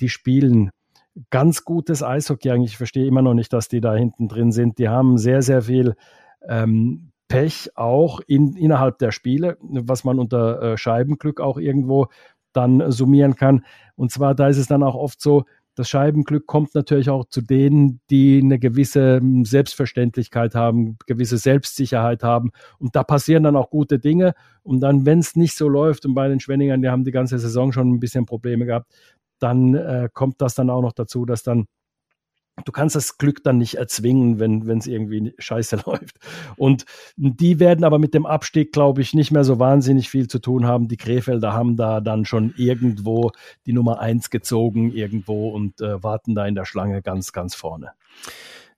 Die 0.00 0.08
spielen 0.08 0.70
ganz 1.30 1.64
gutes 1.64 2.02
Eishockey 2.02 2.50
eigentlich. 2.50 2.72
Ich 2.72 2.76
verstehe 2.76 3.06
immer 3.06 3.22
noch 3.22 3.34
nicht, 3.34 3.52
dass 3.52 3.68
die 3.68 3.80
da 3.80 3.94
hinten 3.94 4.28
drin 4.28 4.52
sind. 4.52 4.78
Die 4.78 4.88
haben 4.88 5.18
sehr, 5.18 5.42
sehr 5.42 5.62
viel 5.62 5.94
ähm, 6.46 7.12
Pech 7.28 7.70
auch 7.74 8.20
in, 8.26 8.54
innerhalb 8.54 8.98
der 8.98 9.10
Spiele, 9.10 9.56
was 9.60 10.04
man 10.04 10.18
unter 10.18 10.62
äh, 10.62 10.76
Scheibenglück 10.76 11.40
auch 11.40 11.58
irgendwo 11.58 12.06
dann 12.52 12.90
summieren 12.90 13.36
kann. 13.36 13.64
Und 13.96 14.10
zwar, 14.10 14.34
da 14.34 14.48
ist 14.48 14.58
es 14.58 14.68
dann 14.68 14.82
auch 14.82 14.94
oft 14.94 15.20
so, 15.20 15.44
das 15.76 15.90
Scheibenglück 15.90 16.46
kommt 16.46 16.74
natürlich 16.74 17.10
auch 17.10 17.26
zu 17.26 17.42
denen, 17.42 18.00
die 18.08 18.40
eine 18.42 18.58
gewisse 18.58 19.18
hm, 19.18 19.44
Selbstverständlichkeit 19.44 20.54
haben, 20.54 20.96
gewisse 21.06 21.36
Selbstsicherheit 21.36 22.22
haben. 22.22 22.50
Und 22.78 22.96
da 22.96 23.04
passieren 23.04 23.42
dann 23.42 23.56
auch 23.56 23.68
gute 23.68 23.98
Dinge. 23.98 24.32
Und 24.62 24.80
dann, 24.80 25.04
wenn 25.04 25.18
es 25.18 25.36
nicht 25.36 25.54
so 25.54 25.68
läuft, 25.68 26.06
und 26.06 26.14
bei 26.14 26.28
den 26.28 26.40
Schwenningern, 26.40 26.80
die 26.80 26.88
haben 26.88 27.04
die 27.04 27.10
ganze 27.10 27.38
Saison 27.38 27.72
schon 27.72 27.92
ein 27.92 28.00
bisschen 28.00 28.24
Probleme 28.24 28.64
gehabt, 28.64 28.90
dann 29.38 29.74
äh, 29.74 30.08
kommt 30.12 30.40
das 30.40 30.54
dann 30.54 30.70
auch 30.70 30.82
noch 30.82 30.92
dazu, 30.92 31.24
dass 31.24 31.42
dann 31.42 31.66
du 32.64 32.72
kannst 32.72 32.96
das 32.96 33.18
Glück 33.18 33.42
dann 33.44 33.58
nicht 33.58 33.74
erzwingen, 33.74 34.38
wenn 34.38 34.78
es 34.78 34.86
irgendwie 34.86 35.34
scheiße 35.38 35.76
läuft. 35.86 36.18
Und 36.56 36.84
die 37.16 37.60
werden 37.60 37.84
aber 37.84 37.98
mit 37.98 38.14
dem 38.14 38.26
Abstieg, 38.26 38.72
glaube 38.72 39.02
ich, 39.02 39.14
nicht 39.14 39.30
mehr 39.30 39.44
so 39.44 39.58
wahnsinnig 39.58 40.08
viel 40.08 40.28
zu 40.28 40.38
tun 40.38 40.66
haben. 40.66 40.88
Die 40.88 40.96
Krefelder 40.96 41.52
haben 41.52 41.76
da 41.76 42.00
dann 42.00 42.24
schon 42.24 42.54
irgendwo 42.56 43.32
die 43.66 43.72
Nummer 43.72 44.00
eins 44.00 44.30
gezogen 44.30 44.90
irgendwo 44.92 45.50
und 45.50 45.80
äh, 45.80 46.02
warten 46.02 46.34
da 46.34 46.46
in 46.46 46.54
der 46.54 46.64
Schlange 46.64 47.02
ganz, 47.02 47.32
ganz 47.32 47.54
vorne. 47.54 47.90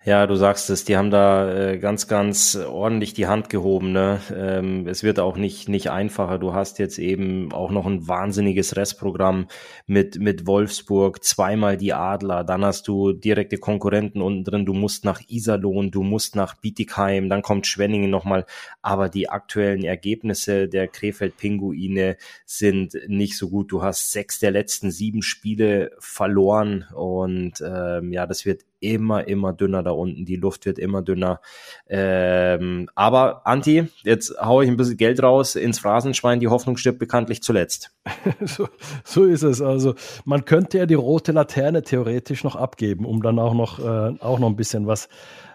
Ja, 0.05 0.29
du 0.29 0.37
sagst 0.37 0.71
es, 0.71 0.85
die 0.85 0.97
haben 0.97 1.11
da 1.11 1.73
äh, 1.73 1.79
ganz, 1.79 2.07
ganz 2.07 2.55
ordentlich 2.55 3.15
die 3.15 3.27
Hand 3.27 3.51
gehoben. 3.51 3.91
Ne? 3.91 4.21
Ähm, 4.33 4.87
es 4.87 5.03
wird 5.03 5.19
auch 5.19 5.37
nicht, 5.37 5.69
nicht 5.69 5.91
einfacher. 5.91 6.39
Du 6.39 6.55
hast 6.55 6.79
jetzt 6.79 6.99
eben 6.99 7.53
auch 7.53 7.73
noch 7.73 7.85
ein 7.85 8.07
wahnsinniges 8.07 8.77
Restprogramm 8.77 9.49
mit, 9.87 10.21
mit 10.21 10.47
Wolfsburg, 10.47 11.25
zweimal 11.25 11.77
die 11.77 11.95
Adler, 11.95 12.45
dann 12.45 12.65
hast 12.65 12.87
du 12.87 13.13
direkte 13.13 13.59
Konkurrenten 13.59 14.23
unten 14.23 14.45
drin. 14.45 14.67
Du 14.67 14.73
musst 14.73 15.05
nach 15.05 15.21
Iserlohn, 15.29 15.91
du 15.91 16.05
musst 16.05 16.37
nach 16.37 16.55
Bietigheim, 16.61 17.29
dann 17.29 17.43
kommt 17.43 17.67
Schwenningen 17.67 18.09
nochmal. 18.09 18.47
Aber 18.81 19.09
die 19.09 19.29
aktuellen 19.29 19.83
Ergebnisse 19.83 20.69
der 20.69 20.87
Krefeld-Pinguine 20.87 22.17
sind 22.47 22.97
nicht 23.09 23.37
so 23.37 23.51
gut. 23.51 23.73
Du 23.73 23.83
hast 23.83 24.13
sechs 24.13 24.39
der 24.39 24.53
letzten 24.53 24.93
sieben 24.93 25.23
Spiele 25.23 25.91
verloren 25.99 26.87
und 26.95 27.55
ähm, 27.61 28.13
ja, 28.13 28.25
das 28.27 28.47
wird 28.47 28.63
immer, 28.81 29.27
immer 29.29 29.53
dünner 29.53 29.83
da 29.83 29.91
unten. 29.91 30.25
Die 30.25 30.37
Luft 30.37 30.67
wird 30.67 30.79
immer 30.79 31.03
dünner. 31.03 31.41
Ähm, 31.89 32.89
aber 32.95 33.47
Anti, 33.47 33.89
jetzt 34.03 34.39
haue 34.41 34.65
ich 34.65 34.71
ein 34.71 34.77
bisschen 34.77 34.97
Geld 34.97 35.23
raus 35.23 35.57
ins 35.57 35.79
Phrasenschwein. 35.79 36.41
Die 36.41 36.49
Hoffnung 36.49 36.77
stirbt 36.77 36.99
bekanntlich 36.99 37.43
zuletzt. 37.43 37.91
so, 38.45 38.69
so 39.05 39.25
ist 39.25 39.43
es. 39.43 39.61
Also 39.61 39.95
man 40.25 40.45
könnte 40.45 40.79
ja 40.79 40.87
die 40.87 40.95
rote 40.95 41.33
Laterne 41.33 41.83
theoretisch 41.83 42.45
noch 42.45 42.57
abgeben, 42.57 43.05
um 43.05 43.23
dann 43.23 43.39
auch 43.39 43.55
noch, 43.55 43.79
äh, 43.79 44.19
auch 44.21 44.39
noch 44.39 44.49
ein 44.49 44.57
bisschen 44.57 44.87
was 44.87 45.09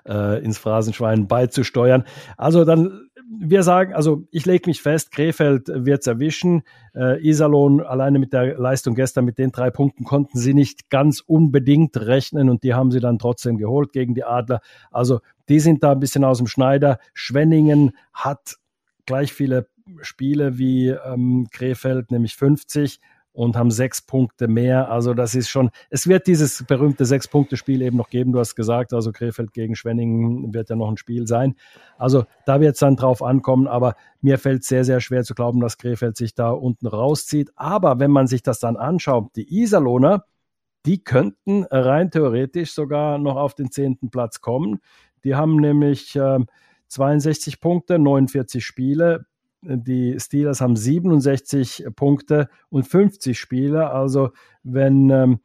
äh, 0.08 0.44
ins 0.44 0.58
Phrasenschwein 0.58 1.28
beizusteuern. 1.28 2.04
Also 2.38 2.66
dann 2.66 3.03
wir 3.30 3.64
sagen, 3.64 3.94
also 3.94 4.24
ich 4.32 4.46
lege 4.46 4.70
mich 4.70 4.82
fest, 4.82 5.12
Krefeld 5.12 5.68
wird 5.68 6.02
es 6.02 6.08
erwischen. 6.08 6.64
Äh, 6.96 7.26
Iserlohn 7.28 7.82
alleine 7.82 8.20
mit 8.20 8.34
der 8.34 8.58
Leistung 8.58 8.96
gestern, 8.96 9.26
mit 9.26 9.38
den 9.38 9.52
drei 9.52 9.70
Punkten 9.70 10.04
konnten 10.04 10.38
sie 10.38 10.54
nicht 10.54 10.90
ganz 10.90 11.22
unbedingt 11.22 11.98
rechnen 11.98 12.50
und 12.50 12.64
die 12.64 12.74
haben 12.74 12.92
sie 12.92 13.00
dann 13.00 13.20
trotzdem 13.20 13.58
geholt 13.58 13.94
gegen 13.94 14.14
die 14.14 14.24
Adler. 14.24 14.62
Also 14.92 15.20
die 15.50 15.60
sind 15.60 15.84
da 15.84 15.94
ein 15.94 16.00
bisschen 16.00 16.24
aus 16.24 16.38
dem 16.38 16.48
Schneider. 16.48 17.00
Schwenningen 17.14 17.92
hat 18.14 18.58
gleich 19.06 19.34
viele 19.34 19.68
Spiele 20.02 20.58
wie 20.58 20.90
ähm, 20.90 21.48
Krefeld, 21.52 22.12
nämlich 22.12 22.36
50 22.36 23.00
und 23.34 23.58
haben 23.58 23.72
sechs 23.72 24.02
Punkte 24.02 24.48
mehr. 24.48 24.90
Also 24.90 25.14
das 25.14 25.36
ist 25.36 25.50
schon, 25.50 25.72
es 25.90 26.08
wird 26.08 26.28
dieses 26.28 26.64
berühmte 26.66 27.06
Sechs-Punkte-Spiel 27.06 27.82
eben 27.82 27.98
noch 27.98 28.10
geben. 28.10 28.32
Du 28.32 28.40
hast 28.40 28.56
gesagt, 28.56 28.94
also 28.94 29.12
Krefeld 29.12 29.54
gegen 29.54 29.76
Schwenningen 29.76 30.54
wird 30.54 30.70
ja 30.70 30.76
noch 30.76 30.90
ein 30.90 30.98
Spiel 30.98 31.28
sein. 31.28 31.56
Also 31.98 32.26
da 32.46 32.62
wird 32.62 32.76
es 32.76 32.80
dann 32.80 32.96
drauf 32.96 33.24
ankommen, 33.24 33.68
aber 33.68 33.96
mir 34.22 34.38
fällt 34.38 34.64
sehr, 34.64 34.86
sehr 34.86 35.02
schwer 35.02 35.24
zu 35.24 35.34
glauben, 35.34 35.60
dass 35.60 35.78
Krefeld 35.78 36.16
sich 36.16 36.36
da 36.36 36.52
unten 36.52 36.88
rauszieht. 36.88 37.52
Aber 37.56 38.00
wenn 38.00 38.12
man 38.12 38.28
sich 38.28 38.44
das 38.44 38.60
dann 38.60 38.78
anschaut, 38.78 39.36
die 39.36 39.62
Iserlohner, 39.62 40.26
die 40.86 41.04
könnten 41.04 41.64
rein 41.66 42.12
theoretisch 42.12 42.74
sogar 42.74 43.18
noch 43.18 43.38
auf 43.38 43.56
den 43.56 43.72
zehnten 43.72 44.12
Platz 44.12 44.42
kommen. 44.42 44.80
Die 45.24 45.36
haben 45.36 45.56
nämlich 45.56 46.16
äh, 46.16 46.40
62 46.90 47.60
Punkte, 47.60 47.98
49 47.98 48.64
Spiele. 48.64 49.26
Die 49.66 50.20
Steelers 50.20 50.62
haben 50.62 50.76
67 50.76 51.86
Punkte 51.96 52.50
und 52.70 52.88
50 52.88 53.40
Spiele. 53.40 53.90
Also 53.90 54.32
wenn 54.64 55.10
ähm, 55.10 55.40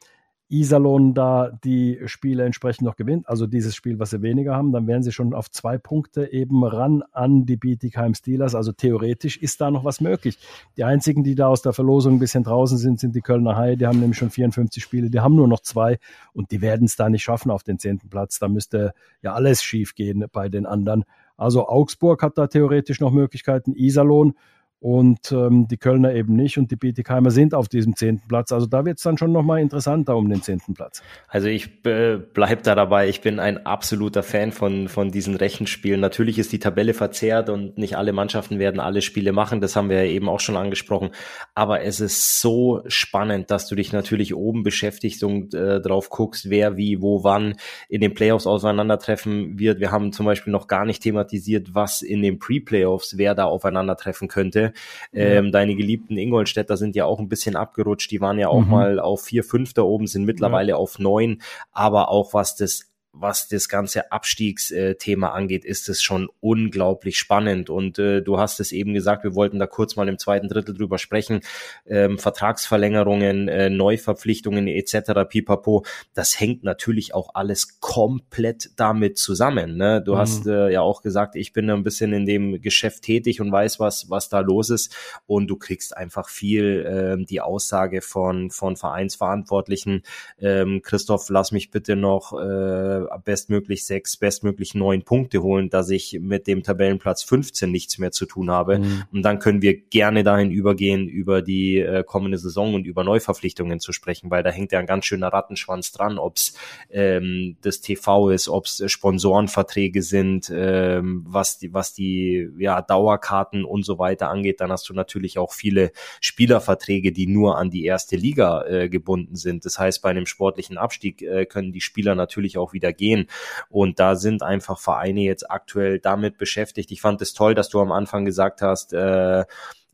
Iserlohn 0.51 1.13
da 1.13 1.51
die 1.63 2.01
Spiele 2.07 2.45
entsprechend 2.45 2.83
noch 2.83 2.97
gewinnt, 2.97 3.29
also 3.29 3.47
dieses 3.47 3.77
Spiel, 3.77 3.99
was 3.99 4.11
sie 4.11 4.23
weniger 4.23 4.57
haben, 4.57 4.73
dann 4.73 4.87
wären 4.87 5.03
sie 5.03 5.13
schon 5.13 5.35
auf 5.35 5.51
zwei 5.51 5.77
Punkte 5.77 6.33
eben 6.33 6.65
ran 6.65 7.03
an 7.13 7.45
die 7.45 7.57
Bietigheim 7.57 8.15
Steelers. 8.15 8.55
Also 8.55 8.73
theoretisch 8.73 9.37
ist 9.37 9.61
da 9.61 9.71
noch 9.71 9.85
was 9.85 10.01
möglich. 10.01 10.39
Die 10.79 10.85
einzigen, 10.85 11.23
die 11.23 11.35
da 11.35 11.49
aus 11.49 11.61
der 11.61 11.75
Verlosung 11.75 12.15
ein 12.15 12.19
bisschen 12.19 12.45
draußen 12.45 12.79
sind, 12.79 12.99
sind 12.99 13.15
die 13.15 13.21
Kölner 13.21 13.57
Haie. 13.57 13.77
Die 13.77 13.87
haben 13.87 14.01
nämlich 14.01 14.19
schon 14.19 14.31
54 14.31 14.83
Spiele, 14.83 15.11
die 15.11 15.21
haben 15.21 15.37
nur 15.37 15.49
noch 15.49 15.61
zwei 15.61 15.99
und 16.33 16.51
die 16.51 16.63
werden 16.63 16.87
es 16.87 16.97
da 16.97 17.11
nicht 17.11 17.23
schaffen 17.23 17.51
auf 17.51 17.63
den 17.63 17.79
zehnten 17.79 18.09
Platz. 18.09 18.39
Da 18.39 18.49
müsste 18.49 18.95
ja 19.21 19.35
alles 19.35 19.63
schief 19.63 19.95
gehen 19.95 20.25
bei 20.33 20.49
den 20.49 20.65
anderen. 20.65 21.05
Also 21.39 21.69
Augsburg 21.69 22.23
hat 22.23 22.37
da 22.37 22.49
theoretisch 22.49 23.01
noch 23.01 23.13
Möglichkeiten, 23.13 23.75
Iserlohn 23.75 24.35
und 24.81 25.33
ähm, 25.33 25.67
die 25.67 25.77
Kölner 25.77 26.15
eben 26.15 26.37
nicht 26.37 26.57
und 26.57 26.71
die 26.71 26.77
Bietigheimer 26.77 27.31
sind 27.31 27.53
auf 27.53 27.69
diesem 27.69 27.97
zehnten 27.97 28.29
Platz. 28.29 28.53
Also 28.53 28.67
da 28.67 28.85
wird 28.85 28.99
es 28.99 29.03
dann 29.03 29.19
schon 29.19 29.33
nochmal 29.33 29.61
interessanter 29.61 30.17
um 30.17 30.29
den 30.29 30.41
zehnten 30.41 30.75
Platz. 30.75 31.03
Also 31.27 31.49
ich 31.49 31.85
äh, 31.85 32.17
bleib 32.17 32.63
da 32.63 32.77
dabei. 32.77 33.09
Ich 33.09 33.21
bin 33.21 33.41
ein 33.41 33.67
absoluter 33.67 34.23
Fan 34.23 34.53
von, 34.53 34.89
von 34.89 35.11
diesen 35.11 35.35
Rechenspielen. 35.35 36.01
Natürlich 36.01 36.39
ist 36.39 36.53
die 36.53 36.61
Tabelle 36.61 36.95
verzerrt 36.95 37.51
und 37.51 37.77
nicht 37.77 37.97
alle 37.97 38.13
Mannschaften 38.13 38.61
werden 38.61 38.79
alle 38.79 39.03
Spiele 39.03 39.33
machen. 39.33 39.61
Das 39.61 39.75
haben 39.75 39.89
wir 39.89 40.05
ja 40.05 40.11
eben 40.11 40.29
auch 40.29 40.41
schon 40.41 40.57
angesprochen. 40.57 41.11
Aber 41.57 41.83
es 41.83 41.99
ist 41.99 42.41
so 42.41 42.83
spannend, 42.87 43.51
dass 43.51 43.67
du 43.67 43.75
dich 43.75 43.93
natürlich 43.93 44.35
oben 44.35 44.63
beschäftigst 44.63 45.25
und 45.25 45.55
äh, 45.55 45.81
drauf 45.81 46.09
guckst, 46.09 46.51
wer 46.51 46.77
wie, 46.77 47.03
wo, 47.03 47.25
wann 47.25 47.57
in 47.89 48.01
den 48.01 48.15
Playoffs 48.15 48.47
auseinandertreffen 48.47 49.59
wird. 49.59 49.81
Wir 49.81 49.91
haben 49.91 50.13
zum 50.13 50.27
Beispiel 50.27 50.53
noch 50.53 50.69
gar 50.69 50.85
nicht 50.85 51.03
thematisiert, 51.03 51.75
was 51.75 52.01
in 52.03 52.23
den 52.23 52.39
Pre-Playoffs, 52.39 53.19
wer 53.19 53.35
da 53.35 53.47
aufeinandertreffen 53.47 54.29
könnte. 54.29 54.68
Ähm, 55.13 55.53
Deine 55.53 55.75
geliebten 55.75 56.17
Ingolstädter 56.17 56.77
sind 56.77 56.97
ja 56.97 57.05
auch 57.05 57.19
ein 57.19 57.29
bisschen 57.29 57.57
abgerutscht. 57.57 58.11
Die 58.11 58.21
waren 58.21 58.39
ja 58.39 58.49
auch 58.49 58.65
mhm. 58.65 58.71
mal 58.71 59.01
auf 59.01 59.23
vier, 59.23 59.45
fünf 59.45 59.75
da 59.75 59.83
oben, 59.83 60.07
sind 60.07 60.25
mittlerweile 60.25 60.71
ja. 60.71 60.77
auf 60.77 60.99
neun. 60.99 61.43
Aber 61.73 62.11
auch 62.11 62.35
was 62.35 62.57
das 62.57 62.91
was 63.21 63.49
das 63.49 63.69
ganze 63.69 64.13
Abstiegsthema 64.13 65.31
angeht, 65.31 65.65
ist 65.65 65.89
es 65.89 66.03
schon 66.03 66.29
unglaublich 66.41 67.19
spannend. 67.19 67.71
Und 67.71 67.99
äh, 67.99 68.23
du 68.23 68.39
hast 68.39 68.61
es 68.61 68.73
eben 68.73 68.95
gesagt, 68.95 69.25
wir 69.25 69.35
wollten 69.35 69.59
da 69.59 69.67
kurz 69.67 69.97
mal 69.97 70.09
im 70.09 70.19
zweiten 70.19 70.49
Drittel 70.49 70.75
drüber 70.75 70.99
sprechen. 70.99 71.41
Ähm, 71.87 72.19
Vertragsverlängerungen, 72.19 73.49
äh, 73.49 73.71
Neuverpflichtungen 73.71 74.69
etc. 74.69 75.29
pipapo, 75.29 75.85
das 76.15 76.39
hängt 76.39 76.63
natürlich 76.65 77.15
auch 77.15 77.35
alles 77.35 77.81
komplett 77.81 78.71
damit 78.77 79.19
zusammen. 79.19 79.77
Ne? 79.77 80.03
Du 80.03 80.15
mhm. 80.15 80.19
hast 80.19 80.47
äh, 80.47 80.71
ja 80.71 80.83
auch 80.83 81.03
gesagt, 81.03 81.35
ich 81.37 81.53
bin 81.53 81.69
ein 81.71 81.85
bisschen 81.85 82.13
in 82.13 82.27
dem 82.27 82.61
Geschäft 82.61 83.03
tätig 83.03 83.41
und 83.41 83.51
weiß, 83.51 83.81
was, 83.81 84.11
was 84.11 84.29
da 84.29 84.41
los 84.41 84.71
ist. 84.71 84.95
Und 85.27 85.49
du 85.49 85.57
kriegst 85.57 85.97
einfach 85.97 86.29
viel 86.29 87.19
äh, 87.21 87.25
die 87.25 87.41
Aussage 87.41 88.01
von, 88.01 88.51
von 88.51 88.77
Vereinsverantwortlichen, 88.77 90.03
ähm, 90.41 90.83
Christoph, 90.83 91.29
lass 91.31 91.53
mich 91.53 91.71
bitte 91.71 91.97
noch 91.97 92.33
äh, 92.33 93.08
bestmöglich 93.25 93.85
sechs, 93.85 94.17
bestmöglich 94.17 94.75
neun 94.75 95.03
Punkte 95.03 95.43
holen, 95.43 95.71
dass 95.71 95.91
ich 95.91 96.19
mit 96.21 96.47
dem 96.47 96.63
Tabellenplatz 96.63 97.23
15 97.23 97.71
nichts 97.71 97.99
mehr 97.99 98.11
zu 98.11 98.27
tun 98.27 98.51
habe. 98.51 98.79
Mhm. 98.79 99.05
Und 99.13 99.23
dann 99.23 99.39
können 99.39 99.63
wir 99.63 99.79
gerne 99.79 100.25
dahin 100.25 100.51
übergehen, 100.51 101.09
über 101.09 101.43
die 101.43 101.79
äh, 101.79 102.03
kommende 102.05 102.39
Saison 102.39 102.75
und 102.75 102.87
über 102.87 103.05
Neuverpflichtungen 103.05 103.81
zu 103.81 103.93
sprechen, 103.93 104.31
weil 104.31 104.43
da 104.43 104.51
hängt 104.51 104.73
ja 104.73 104.79
ein 104.79 104.87
ganz 104.87 105.07
schöner 105.07 105.29
Rattenschwanz 105.29 105.93
dran, 105.93 106.19
ob 106.19 106.37
es 106.37 106.55
ähm, 106.91 107.57
das 107.63 107.81
TV 107.81 108.31
ist, 108.31 108.49
ob 108.49 108.67
es 108.67 108.83
Sponsorenverträge 108.87 110.03
sind, 110.03 110.51
ähm, 110.55 111.25
was 111.29 111.59
die, 111.59 111.73
was 111.73 111.95
die 111.95 112.49
ja, 112.59 112.83
Dauerkarten 112.83 113.65
und 113.65 113.85
so 113.85 113.99
weiter 113.99 114.29
angeht. 114.31 114.61
Dann 114.61 114.73
hast 114.73 114.89
du 114.89 114.95
natürlich 114.95 115.39
auch 115.39 115.53
viele 115.53 115.93
Spielerverträge, 116.21 117.13
die 117.13 117.27
nur 117.27 117.59
an 117.59 117.71
die 117.71 117.85
erste 117.85 118.17
Liga 118.17 118.65
äh, 118.67 118.89
gebunden 118.89 119.37
sind. 119.37 119.65
Das 119.65 119.79
heißt, 119.79 120.03
bei 120.03 120.11
einem 120.11 120.27
sportlichen 120.27 120.79
Abstieg 120.79 121.23
äh, 121.23 121.47
können 121.47 121.73
die 121.73 121.81
Spieler 121.81 122.15
natürlich 122.15 122.59
auch 122.59 122.73
wieder 122.73 122.79
wieder 122.79 122.93
gehen. 122.99 123.29
Und 123.71 123.99
da 123.99 124.17
sind 124.17 124.43
einfach 124.43 124.79
Vereine 124.79 125.21
jetzt 125.23 125.51
aktuell 125.51 125.99
damit 125.99 126.37
beschäftigt. 126.37 126.91
Ich 126.91 127.01
fand 127.01 127.23
es 127.23 127.33
toll, 127.33 127.55
dass 127.55 127.71
du 127.71 127.81
am 127.81 127.93
Anfang 127.93 128.27
gesagt 128.27 128.61
hast, 128.61 128.93
äh, 128.93 129.45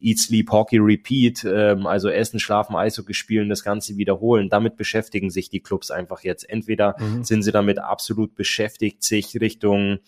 Eat, 0.00 0.18
Sleep, 0.18 0.50
Hockey, 0.50 0.78
Repeat, 0.78 1.44
ähm, 1.44 1.86
also 1.86 2.08
Essen, 2.08 2.38
Schlafen, 2.38 2.76
Eishockey 2.76 3.14
spielen, 3.14 3.48
das 3.48 3.64
Ganze 3.64 3.96
wiederholen. 3.96 4.48
Damit 4.50 4.76
beschäftigen 4.76 5.30
sich 5.30 5.48
die 5.48 5.60
Clubs 5.60 5.90
einfach 5.90 6.20
jetzt. 6.20 6.48
Entweder 6.48 6.96
mhm. 6.98 7.24
sind 7.24 7.42
sie 7.42 7.52
damit 7.52 7.78
absolut 7.78 8.34
beschäftigt, 8.34 9.02
sich 9.02 9.40
Richtung 9.40 10.00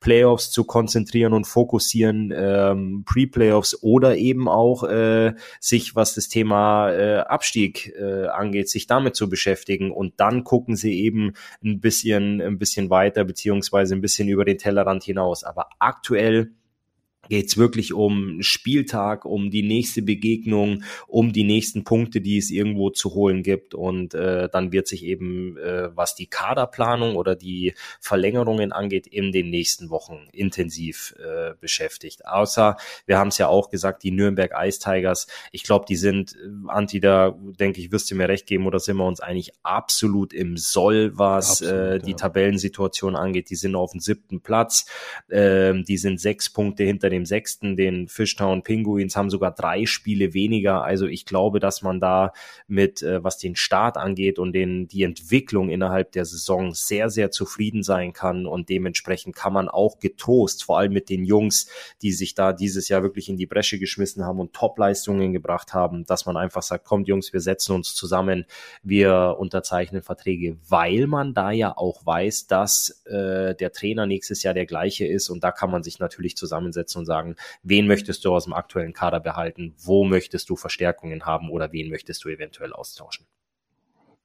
Playoffs 0.00 0.50
zu 0.50 0.64
konzentrieren 0.64 1.32
und 1.32 1.46
fokussieren, 1.46 2.32
ähm, 2.34 3.04
Pre-Playoffs 3.06 3.82
oder 3.82 4.16
eben 4.16 4.48
auch 4.48 4.82
äh, 4.84 5.34
sich, 5.60 5.94
was 5.94 6.14
das 6.14 6.28
Thema 6.28 6.90
äh, 6.90 7.18
Abstieg 7.18 7.94
äh, 7.96 8.26
angeht, 8.26 8.68
sich 8.68 8.86
damit 8.86 9.14
zu 9.14 9.28
beschäftigen. 9.28 9.92
Und 9.92 10.14
dann 10.16 10.42
gucken 10.42 10.74
sie 10.74 11.00
eben 11.00 11.34
ein 11.62 11.80
bisschen, 11.80 12.40
ein 12.40 12.58
bisschen 12.58 12.90
weiter, 12.90 13.24
beziehungsweise 13.24 13.94
ein 13.94 14.00
bisschen 14.00 14.28
über 14.28 14.44
den 14.44 14.58
Tellerrand 14.58 15.04
hinaus. 15.04 15.44
Aber 15.44 15.68
aktuell 15.78 16.50
geht 17.28 17.46
es 17.46 17.56
wirklich 17.56 17.92
um 17.92 18.42
Spieltag, 18.42 19.24
um 19.24 19.50
die 19.50 19.62
nächste 19.62 20.02
Begegnung, 20.02 20.82
um 21.06 21.32
die 21.32 21.44
nächsten 21.44 21.84
Punkte, 21.84 22.20
die 22.20 22.38
es 22.38 22.50
irgendwo 22.50 22.90
zu 22.90 23.14
holen 23.14 23.42
gibt. 23.42 23.74
Und 23.74 24.14
äh, 24.14 24.48
dann 24.50 24.72
wird 24.72 24.88
sich 24.88 25.04
eben, 25.04 25.56
äh, 25.58 25.94
was 25.96 26.14
die 26.14 26.26
Kaderplanung 26.26 27.16
oder 27.16 27.36
die 27.36 27.74
Verlängerungen 28.00 28.72
angeht, 28.72 29.06
in 29.06 29.32
den 29.32 29.50
nächsten 29.50 29.90
Wochen 29.90 30.28
intensiv 30.32 31.14
äh, 31.18 31.54
beschäftigt. 31.60 32.26
Außer, 32.26 32.76
wir 33.06 33.18
haben 33.18 33.28
es 33.28 33.38
ja 33.38 33.48
auch 33.48 33.70
gesagt, 33.70 34.02
die 34.02 34.10
Nürnberg 34.10 34.52
Ice 34.56 34.80
Tigers, 34.80 35.26
ich 35.52 35.62
glaube, 35.62 35.86
die 35.88 35.96
sind, 35.96 36.34
äh, 36.34 36.68
Anti, 36.68 37.00
da 37.00 37.36
denke 37.58 37.80
ich, 37.80 37.92
wirst 37.92 38.10
du 38.10 38.14
mir 38.14 38.28
recht 38.28 38.46
geben, 38.46 38.66
oder 38.66 38.78
sind 38.78 38.96
wir 38.96 39.06
uns 39.06 39.20
eigentlich 39.20 39.52
absolut 39.62 40.32
im 40.32 40.56
Soll, 40.56 41.16
was 41.16 41.62
absolut, 41.62 41.74
äh, 41.74 41.98
die 42.00 42.10
ja. 42.10 42.16
Tabellensituation 42.16 43.16
angeht. 43.16 43.50
Die 43.50 43.56
sind 43.56 43.74
auf 43.74 43.92
dem 43.92 44.00
siebten 44.00 44.40
Platz, 44.40 44.86
äh, 45.28 45.74
die 45.82 45.96
sind 45.96 46.20
sechs 46.20 46.52
Punkte 46.52 46.84
hinter 46.84 47.10
dem 47.14 47.26
sechsten, 47.26 47.76
den 47.76 48.08
Fishtown 48.08 48.62
Penguins, 48.62 49.16
haben 49.16 49.30
sogar 49.30 49.52
drei 49.52 49.86
Spiele 49.86 50.34
weniger. 50.34 50.82
Also 50.82 51.06
ich 51.06 51.24
glaube, 51.24 51.60
dass 51.60 51.82
man 51.82 52.00
da 52.00 52.32
mit, 52.66 53.02
äh, 53.02 53.22
was 53.22 53.38
den 53.38 53.56
Start 53.56 53.96
angeht 53.96 54.38
und 54.38 54.52
den, 54.52 54.88
die 54.88 55.02
Entwicklung 55.02 55.70
innerhalb 55.70 56.12
der 56.12 56.24
Saison 56.24 56.74
sehr, 56.74 57.10
sehr 57.10 57.30
zufrieden 57.30 57.82
sein 57.82 58.12
kann. 58.12 58.46
Und 58.46 58.68
dementsprechend 58.68 59.36
kann 59.36 59.52
man 59.52 59.68
auch 59.68 59.98
getrost, 59.98 60.64
vor 60.64 60.78
allem 60.78 60.92
mit 60.92 61.08
den 61.08 61.24
Jungs, 61.24 61.68
die 62.02 62.12
sich 62.12 62.34
da 62.34 62.52
dieses 62.52 62.88
Jahr 62.88 63.02
wirklich 63.02 63.28
in 63.28 63.36
die 63.36 63.46
Bresche 63.46 63.78
geschmissen 63.78 64.24
haben 64.24 64.40
und 64.40 64.52
Top-Leistungen 64.52 65.32
gebracht 65.32 65.74
haben, 65.74 66.04
dass 66.06 66.26
man 66.26 66.36
einfach 66.36 66.62
sagt, 66.62 66.84
kommt 66.84 67.08
Jungs, 67.08 67.32
wir 67.32 67.40
setzen 67.40 67.74
uns 67.74 67.94
zusammen, 67.94 68.46
wir 68.82 69.36
unterzeichnen 69.38 70.02
Verträge, 70.02 70.56
weil 70.68 71.06
man 71.06 71.34
da 71.34 71.50
ja 71.50 71.76
auch 71.76 72.04
weiß, 72.04 72.46
dass 72.46 73.02
äh, 73.06 73.54
der 73.54 73.72
Trainer 73.72 74.06
nächstes 74.06 74.42
Jahr 74.42 74.54
der 74.54 74.66
gleiche 74.66 75.06
ist 75.06 75.28
und 75.30 75.44
da 75.44 75.52
kann 75.52 75.70
man 75.70 75.82
sich 75.82 75.98
natürlich 75.98 76.36
zusammensetzen 76.36 77.00
und 77.04 77.06
sagen, 77.06 77.36
wen 77.62 77.86
möchtest 77.86 78.24
du 78.24 78.34
aus 78.34 78.44
dem 78.44 78.54
aktuellen 78.54 78.94
Kader 78.94 79.20
behalten, 79.20 79.74
wo 79.78 80.04
möchtest 80.04 80.48
du 80.48 80.56
Verstärkungen 80.56 81.26
haben 81.26 81.50
oder 81.50 81.72
wen 81.72 81.90
möchtest 81.90 82.24
du 82.24 82.30
eventuell 82.30 82.72
austauschen. 82.72 83.26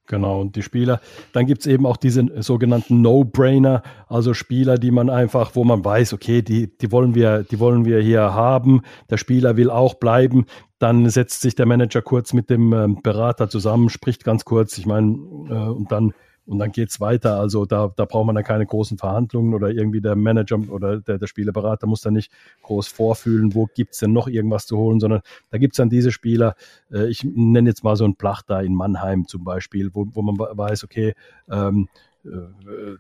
Genau, 0.08 0.42
und 0.42 0.56
die 0.56 0.64
Spieler, 0.64 1.02
dann 1.34 1.46
gibt 1.46 1.62
es 1.62 1.68
eben 1.68 1.86
auch 1.86 1.98
diese 1.98 2.42
sogenannten 2.42 3.02
No-Brainer, 3.02 3.84
also 4.08 4.34
Spieler, 4.34 4.80
die 4.80 4.90
man 4.90 5.08
einfach, 5.12 5.52
wo 5.54 5.64
man 5.64 5.86
weiß, 5.86 6.14
okay, 6.14 6.42
die, 6.42 6.76
die 6.76 6.92
wollen 6.92 7.14
wir, 7.14 7.44
die 7.44 7.60
wollen 7.60 7.86
wir 7.86 8.00
hier 8.00 8.34
haben, 8.34 8.82
der 9.12 9.18
Spieler 9.18 9.56
will 9.56 9.70
auch 9.70 9.94
bleiben, 9.94 10.48
dann 10.80 11.08
setzt 11.12 11.42
sich 11.42 11.54
der 11.54 11.68
Manager 11.68 12.02
kurz 12.02 12.34
mit 12.34 12.50
dem 12.50 12.74
ähm, 12.74 13.02
Berater 13.04 13.50
zusammen, 13.50 13.90
spricht 13.90 14.24
ganz 14.24 14.46
kurz, 14.46 14.80
ich 14.80 14.88
meine, 14.88 15.12
äh, 15.12 15.70
und 15.70 15.92
dann 15.92 16.14
und 16.50 16.58
dann 16.58 16.72
geht's 16.72 17.00
weiter. 17.00 17.40
Also 17.40 17.66
da, 17.66 17.94
da 17.96 18.06
braucht 18.06 18.26
man 18.26 18.34
dann 18.34 18.44
keine 18.44 18.66
großen 18.66 18.98
Verhandlungen 18.98 19.54
oder 19.54 19.70
irgendwie 19.70 20.02
der 20.02 20.16
Manager 20.16 20.60
oder 20.70 21.00
der, 21.00 21.20
der 21.20 21.28
Spielerberater 21.28 21.86
muss 21.86 22.02
da 22.02 22.10
nicht 22.10 22.32
groß 22.64 22.88
vorfühlen, 22.88 23.54
wo 23.54 23.68
gibt's 23.68 24.00
denn 24.00 24.14
noch 24.14 24.28
irgendwas 24.28 24.66
zu 24.66 24.76
holen, 24.76 25.00
sondern 25.00 25.22
da 25.52 25.60
gibt's 25.60 25.78
dann 25.78 25.90
diese 25.90 26.12
Spieler, 26.12 26.56
äh, 26.92 27.08
ich 27.08 27.24
nenne 27.24 27.70
jetzt 27.70 27.84
mal 27.84 27.96
so 27.96 28.04
einen 28.04 28.16
Plach 28.16 28.42
da 28.42 28.62
in 28.62 28.74
Mannheim 28.74 29.28
zum 29.28 29.44
Beispiel, 29.44 29.92
wo, 29.94 30.08
wo 30.12 30.24
man 30.24 30.40
weiß, 30.40 30.84
okay, 30.84 31.14
ähm, 31.52 31.88
äh, 32.26 32.96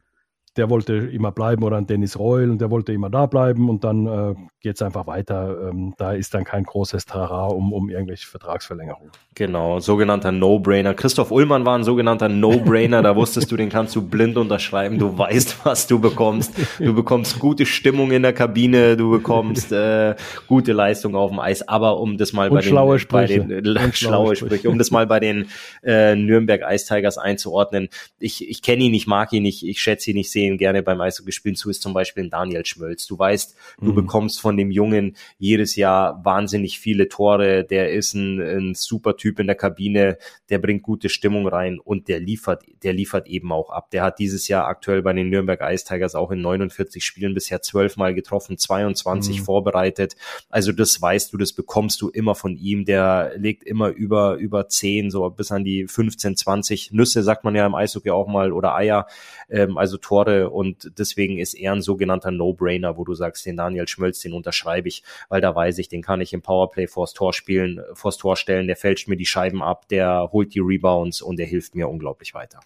der 0.59 0.69
wollte 0.69 0.93
immer 0.93 1.31
bleiben 1.31 1.63
oder 1.63 1.77
ein 1.77 1.87
Dennis 1.87 2.19
Reul 2.19 2.51
und 2.51 2.59
der 2.59 2.69
wollte 2.69 2.91
immer 2.91 3.09
da 3.09 3.27
bleiben 3.27 3.69
und 3.69 3.85
dann 3.85 4.05
äh, 4.05 4.35
geht 4.59 4.75
es 4.75 4.81
einfach 4.81 5.07
weiter. 5.07 5.69
Ähm, 5.69 5.93
da 5.97 6.11
ist 6.11 6.33
dann 6.33 6.43
kein 6.43 6.65
großes 6.65 7.05
Trara 7.05 7.47
um, 7.47 7.71
um 7.71 7.89
irgendwelche 7.89 8.27
Vertragsverlängerungen. 8.27 9.09
Genau, 9.35 9.79
sogenannter 9.79 10.33
No-Brainer. 10.33 10.93
Christoph 10.95 11.31
Ullmann 11.31 11.63
war 11.63 11.77
ein 11.77 11.85
sogenannter 11.85 12.27
No-Brainer. 12.27 13.01
Da 13.01 13.15
wusstest 13.15 13.49
du, 13.49 13.55
den 13.55 13.69
kannst 13.69 13.95
du 13.95 14.01
blind 14.01 14.35
unterschreiben. 14.35 14.99
Du 14.99 15.17
weißt, 15.17 15.63
was 15.63 15.87
du 15.87 15.99
bekommst. 15.99 16.53
Du 16.77 16.93
bekommst 16.93 17.39
gute 17.39 17.65
Stimmung 17.65 18.11
in 18.11 18.21
der 18.21 18.33
Kabine. 18.33 18.97
Du 18.97 19.11
bekommst 19.11 19.71
äh, 19.71 20.15
gute 20.47 20.73
Leistung 20.73 21.15
auf 21.15 21.29
dem 21.31 21.39
Eis. 21.39 21.65
Aber 21.65 22.01
um 22.01 22.17
das 22.17 22.33
mal 22.33 22.49
und 22.49 22.55
bei 22.55 22.61
schlaue 22.61 22.97
den, 22.97 23.07
bei 23.07 23.27
den 23.27 23.49
äh, 23.49 23.93
schlaue 23.93 24.35
Sprüche, 24.35 24.69
um 24.69 24.77
das 24.77 24.91
mal 24.91 25.07
bei 25.07 25.21
den 25.21 25.47
äh, 25.83 26.17
Nürnberg 26.17 26.61
Ice 26.69 26.93
Tigers 26.93 27.17
einzuordnen. 27.17 27.87
Ich, 28.19 28.45
ich 28.45 28.61
kenne 28.61 28.83
ihn, 28.83 28.93
ich 28.93 29.07
mag 29.07 29.31
ihn 29.31 29.43
nicht, 29.43 29.65
ich 29.65 29.81
schätze 29.81 30.11
ihn, 30.11 30.17
ich 30.17 30.31
sehe 30.31 30.48
ihn 30.49 30.57
gerne 30.57 30.83
beim 30.83 30.99
Eishockey 31.01 31.31
spielen 31.31 31.55
zu, 31.55 31.69
ist 31.69 31.81
zum 31.81 31.93
Beispiel 31.93 32.23
ein 32.25 32.29
Daniel 32.29 32.65
Schmölz. 32.65 33.07
Du 33.07 33.17
weißt, 33.17 33.55
du 33.79 33.85
Mhm. 33.91 33.95
bekommst 33.95 34.41
von 34.41 34.57
dem 34.57 34.71
Jungen 34.71 35.15
jedes 35.37 35.75
Jahr 35.75 36.23
wahnsinnig 36.25 36.79
viele 36.79 37.07
Tore. 37.07 37.63
Der 37.63 37.91
ist 37.91 38.13
ein, 38.13 38.39
ein 38.41 38.73
super 38.75 39.15
Typ 39.17 39.39
in 39.39 39.47
der 39.47 39.55
Kabine, 39.55 40.17
der 40.49 40.59
bringt 40.59 40.83
gute 40.83 41.09
Stimmung 41.09 41.47
rein 41.47 41.79
und 41.79 42.07
der 42.07 42.19
liefert, 42.19 42.63
der 42.83 42.93
liefert 42.93 43.27
eben 43.27 43.51
auch 43.51 43.69
ab. 43.69 43.91
Der 43.91 44.03
hat 44.03 44.19
dieses 44.19 44.47
Jahr 44.47 44.65
aktuell 44.67 45.01
bei 45.01 45.13
den 45.13 45.29
Nürnberg 45.29 45.59
Ice 45.61 45.85
Tigers 45.85 46.15
auch 46.15 46.31
in 46.31 46.41
49 46.41 47.03
Spielen 47.03 47.33
bisher 47.33 47.61
12 47.61 47.97
Mal 47.97 48.13
getroffen, 48.13 48.57
22 48.57 49.39
Mhm. 49.39 49.43
vorbereitet. 49.45 50.15
Also 50.49 50.71
das 50.71 51.01
weißt 51.01 51.31
du, 51.33 51.37
das 51.37 51.53
bekommst 51.53 52.01
du 52.01 52.09
immer 52.09 52.35
von 52.35 52.55
ihm. 52.57 52.85
Der 52.85 53.33
legt 53.37 53.63
immer 53.63 53.89
über, 53.89 54.35
über 54.35 54.67
10, 54.67 55.11
so 55.11 55.29
bis 55.29 55.51
an 55.51 55.63
die 55.63 55.87
15, 55.87 56.35
20 56.35 56.91
Nüsse, 56.91 57.23
sagt 57.23 57.43
man 57.43 57.55
ja 57.55 57.65
im 57.65 57.75
Eishockey 57.75 58.09
auch 58.11 58.27
mal, 58.27 58.51
oder 58.51 58.75
Eier, 58.75 59.07
ähm, 59.49 59.77
also 59.77 59.97
Tore. 59.97 60.38
Und 60.47 60.91
deswegen 60.97 61.37
ist 61.37 61.53
er 61.53 61.73
ein 61.73 61.81
sogenannter 61.81 62.31
No-Brainer, 62.31 62.97
wo 62.97 63.03
du 63.03 63.13
sagst, 63.13 63.45
den 63.45 63.57
Daniel 63.57 63.87
Schmölz, 63.87 64.19
den 64.19 64.33
unterschreibe 64.33 64.87
ich, 64.87 65.03
weil 65.27 65.41
da 65.41 65.55
weiß 65.55 65.77
ich, 65.79 65.89
den 65.89 66.01
kann 66.01 66.21
ich 66.21 66.33
im 66.33 66.41
Powerplay 66.41 66.87
vors 66.87 67.13
Tor 67.13 67.33
spielen, 67.33 67.81
vors 67.93 68.17
Tor 68.17 68.35
stellen, 68.35 68.67
der 68.67 68.75
fälscht 68.75 69.07
mir 69.07 69.17
die 69.17 69.25
Scheiben 69.25 69.61
ab, 69.61 69.87
der 69.89 70.29
holt 70.31 70.53
die 70.53 70.59
Rebounds 70.59 71.21
und 71.21 71.37
der 71.37 71.45
hilft 71.45 71.75
mir 71.75 71.89
unglaublich 71.89 72.33
weiter. 72.33 72.59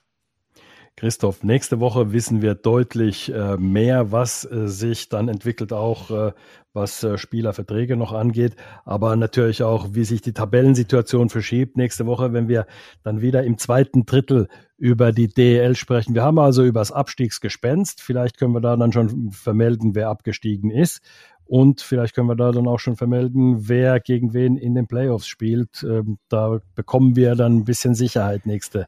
Christoph, 0.96 1.44
nächste 1.44 1.80
Woche 1.80 2.14
wissen 2.14 2.44
wir 2.44 2.54
deutlich 2.54 3.34
äh, 3.34 3.58
mehr, 3.58 4.12
was 4.12 4.46
äh, 4.46 4.68
sich 4.68 5.10
dann 5.10 5.28
entwickelt, 5.28 5.74
auch 5.74 6.12
äh, 6.12 6.34
was 6.72 7.04
äh, 7.04 7.18
Spielerverträge 7.18 7.98
noch 7.98 8.14
angeht, 8.14 8.56
aber 8.86 9.16
natürlich 9.16 9.64
auch, 9.64 9.88
wie 9.94 10.06
sich 10.06 10.22
die 10.22 10.34
Tabellensituation 10.34 11.30
verschiebt 11.30 11.78
nächste 11.78 12.06
Woche, 12.06 12.32
wenn 12.34 12.48
wir 12.48 12.68
dann 13.04 13.22
wieder 13.22 13.44
im 13.44 13.58
zweiten 13.58 14.06
Drittel 14.06 14.48
über 14.78 15.12
die 15.12 15.30
DEL 15.30 15.76
sprechen. 15.76 16.14
Wir 16.14 16.24
haben 16.24 16.38
also 16.38 16.64
über 16.64 16.82
das 16.82 16.92
Abstiegsgespenst. 16.92 18.02
Vielleicht 18.02 18.38
können 18.38 18.54
wir 18.54 18.62
da 18.62 18.76
dann 18.76 18.92
schon 18.92 19.32
vermelden, 19.32 19.96
wer 19.96 20.10
abgestiegen 20.10 20.70
ist. 20.70 21.02
Und 21.46 21.82
vielleicht 21.82 22.16
können 22.16 22.30
wir 22.30 22.36
da 22.36 22.52
dann 22.52 22.68
auch 22.68 22.80
schon 22.80 22.96
vermelden, 22.96 23.68
wer 23.68 24.00
gegen 24.00 24.34
wen 24.34 24.58
in 24.58 24.76
den 24.76 24.88
Playoffs 24.88 25.28
spielt. 25.28 25.84
Ähm, 25.84 26.18
da 26.30 26.60
bekommen 26.76 27.16
wir 27.16 27.36
dann 27.36 27.58
ein 27.58 27.66
bisschen 27.66 27.96
Sicherheit 27.96 28.46
nächste 28.46 28.82
Woche 28.82 28.88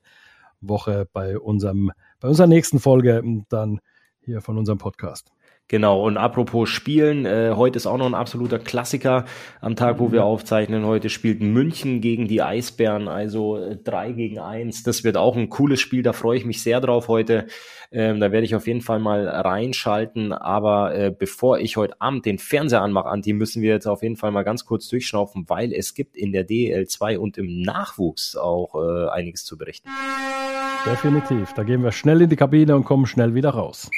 bei 1.13 1.37
unserem, 1.37 1.91
bei 2.19 2.27
unserer 2.27 2.47
nächsten 2.47 2.79
Folge 2.79 3.21
dann 3.49 3.79
hier 4.19 4.41
von 4.41 4.57
unserem 4.57 4.77
Podcast. 4.77 5.31
Genau, 5.67 6.05
und 6.05 6.17
apropos 6.17 6.69
Spielen, 6.69 7.25
äh, 7.25 7.53
heute 7.55 7.77
ist 7.77 7.87
auch 7.87 7.97
noch 7.97 8.05
ein 8.05 8.13
absoluter 8.13 8.59
Klassiker 8.59 9.25
am 9.61 9.75
Tag, 9.75 9.97
wo 9.97 10.11
wir 10.11 10.23
aufzeichnen. 10.23 10.85
Heute 10.85 11.09
spielt 11.09 11.41
München 11.41 12.01
gegen 12.01 12.27
die 12.27 12.43
Eisbären, 12.43 13.07
also 13.07 13.57
äh, 13.57 13.75
drei 13.75 14.11
gegen 14.11 14.37
eins. 14.37 14.83
Das 14.83 15.03
wird 15.03 15.17
auch 15.17 15.35
ein 15.35 15.49
cooles 15.49 15.81
Spiel, 15.81 16.03
da 16.03 16.13
freue 16.13 16.37
ich 16.37 16.45
mich 16.45 16.61
sehr 16.61 16.81
drauf 16.81 17.07
heute. 17.07 17.47
Ähm, 17.91 18.19
da 18.19 18.31
werde 18.31 18.45
ich 18.45 18.53
auf 18.53 18.67
jeden 18.67 18.81
Fall 18.81 18.99
mal 18.99 19.27
reinschalten. 19.27 20.33
Aber 20.33 20.93
äh, 20.93 21.09
bevor 21.17 21.57
ich 21.57 21.77
heute 21.77 21.99
Abend 21.99 22.27
den 22.27 22.37
Fernseher 22.37 22.83
anmache, 22.83 23.09
Anti, 23.09 23.33
müssen 23.33 23.63
wir 23.63 23.71
jetzt 23.71 23.87
auf 23.87 24.03
jeden 24.03 24.17
Fall 24.17 24.29
mal 24.29 24.43
ganz 24.43 24.65
kurz 24.65 24.87
durchschnaufen, 24.87 25.45
weil 25.47 25.73
es 25.73 25.95
gibt 25.95 26.15
in 26.15 26.31
der 26.31 26.47
DL2 26.47 27.17
und 27.17 27.39
im 27.39 27.61
Nachwuchs 27.61 28.35
auch 28.35 28.75
äh, 28.75 29.09
einiges 29.09 29.45
zu 29.45 29.57
berichten. 29.57 29.89
Definitiv. 30.85 31.53
Da 31.53 31.63
gehen 31.63 31.83
wir 31.83 31.91
schnell 31.91 32.21
in 32.21 32.29
die 32.29 32.35
Kabine 32.35 32.75
und 32.75 32.83
kommen 32.83 33.07
schnell 33.07 33.33
wieder 33.33 33.49
raus. 33.49 33.89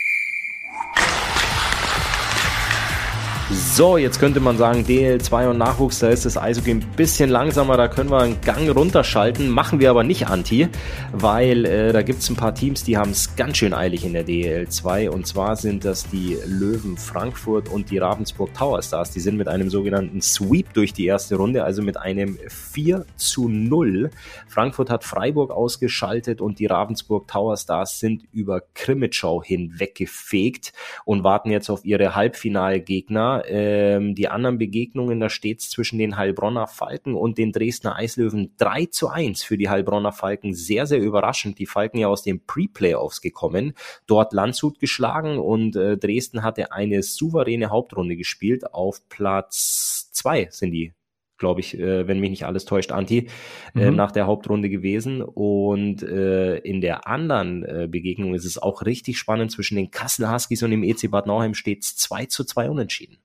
So, 3.50 3.96
jetzt 3.96 4.20
könnte 4.20 4.42
man 4.42 4.58
sagen, 4.58 4.84
DL2 4.84 5.52
und 5.52 5.58
Nachwuchs, 5.58 6.00
da 6.00 6.10
ist 6.10 6.26
das 6.26 6.38
Eishockey 6.38 6.72
ein 6.72 6.86
bisschen 6.98 7.30
langsamer, 7.30 7.78
da 7.78 7.88
können 7.88 8.12
wir 8.12 8.20
einen 8.20 8.42
Gang 8.42 8.70
runterschalten, 8.70 9.50
machen 9.50 9.80
wir 9.80 9.90
aber 9.90 10.04
nicht, 10.04 10.28
Anti, 10.28 10.68
weil 11.14 11.64
äh, 11.64 11.94
da 11.94 12.02
gibt's 12.02 12.30
ein 12.30 12.36
paar 12.36 12.54
Teams, 12.54 12.84
die 12.84 12.98
haben 12.98 13.12
es 13.12 13.38
ganz 13.38 13.56
schön 13.56 13.74
eilig 13.74 14.04
in 14.04 14.12
der 14.12 14.26
DL2 14.26 15.08
und 15.08 15.28
zwar 15.28 15.56
sind 15.56 15.86
das 15.86 16.10
die 16.10 16.38
Löwen 16.46 16.98
Frankfurt 16.98 17.70
und 17.70 17.90
die 17.90 18.00
Ravensburg 18.00 18.54
Tower 18.54 18.82
Stars, 18.82 19.12
die 19.12 19.22
sind 19.22 19.38
mit 19.38 19.48
einem 19.48 19.70
sogenannten 19.70 20.22
Sweep 20.22 20.74
durch 20.74 20.92
die 20.92 21.06
erste 21.06 21.38
Runde, 21.38 21.64
also 21.64 21.82
mit 21.82 21.96
einem 21.96 22.38
4 22.50 23.06
zu 23.16 23.48
0. 23.48 24.10
Frankfurt 24.50 24.90
hat 24.90 25.06
Freiburg 25.06 25.52
ausgeschaltet 25.52 26.42
und 26.42 26.60
die 26.60 26.66
Ravensburg 26.66 27.30
Tower 27.30 27.56
Stars 27.56 28.02
sind 28.02 28.24
über 28.34 28.62
Krimitschau 28.74 29.42
hinweggefegt 29.42 30.74
und 31.06 31.24
warten 31.24 31.50
jetzt 31.50 31.70
auf 31.70 31.86
ihre 31.86 32.14
Halbfinalgegner. 32.14 33.37
Ähm, 33.48 34.16
die 34.16 34.28
anderen 34.28 34.58
Begegnungen, 34.58 35.20
da 35.20 35.30
steht 35.30 35.60
es 35.60 35.70
zwischen 35.70 36.00
den 36.00 36.18
Heilbronner 36.18 36.68
Falken 36.68 37.16
und 37.16 37.38
den 37.38 37.52
Dresdner 37.52 37.96
Eislöwen 37.96 38.54
3 38.58 38.88
zu 38.88 39.10
1 39.10 39.44
für 39.44 39.58
die 39.58 39.70
Heilbronner 39.70 40.12
Falken. 40.12 40.54
Sehr, 40.54 40.86
sehr 40.86 41.00
überraschend. 41.00 41.60
Die 41.60 41.66
Falken 41.66 42.00
ja 42.00 42.08
aus 42.08 42.24
den 42.24 42.46
Pre-Playoffs 42.46 43.22
gekommen, 43.22 43.74
dort 44.06 44.34
Landshut 44.34 44.80
geschlagen 44.80 45.38
und 45.38 45.76
äh, 45.76 45.98
Dresden 45.98 46.44
hatte 46.44 46.72
eine 46.72 47.04
souveräne 47.04 47.70
Hauptrunde 47.70 48.16
gespielt. 48.16 48.74
Auf 48.74 49.08
Platz 49.10 50.10
2 50.14 50.48
sind 50.52 50.72
die 50.72 50.94
glaube 51.38 51.60
ich, 51.60 51.78
äh, 51.78 52.08
wenn 52.08 52.20
mich 52.20 52.32
nicht 52.32 52.46
alles 52.46 52.66
täuscht, 52.66 52.92
Anti, 52.92 53.28
äh, 53.76 53.92
Mhm. 53.92 53.96
nach 53.96 54.12
der 54.12 54.26
Hauptrunde 54.26 54.70
gewesen. 54.70 55.22
Und 55.22 56.02
äh, 56.02 56.58
in 56.58 56.82
der 56.82 57.08
anderen 57.08 57.64
äh, 57.64 57.88
Begegnung 57.90 58.34
ist 58.34 58.46
es 58.46 58.58
auch 58.58 58.84
richtig 58.86 59.18
spannend. 59.18 59.52
Zwischen 59.52 59.76
den 59.76 59.92
Kassel 59.92 60.32
Huskies 60.32 60.64
und 60.64 60.72
dem 60.72 60.84
EC 60.84 61.10
Bad 61.10 61.28
Nauheim 61.28 61.54
steht 61.54 61.84
es 61.84 61.96
2 61.96 62.26
zu 62.26 62.44
2 62.44 62.70
unentschieden. 62.70 63.18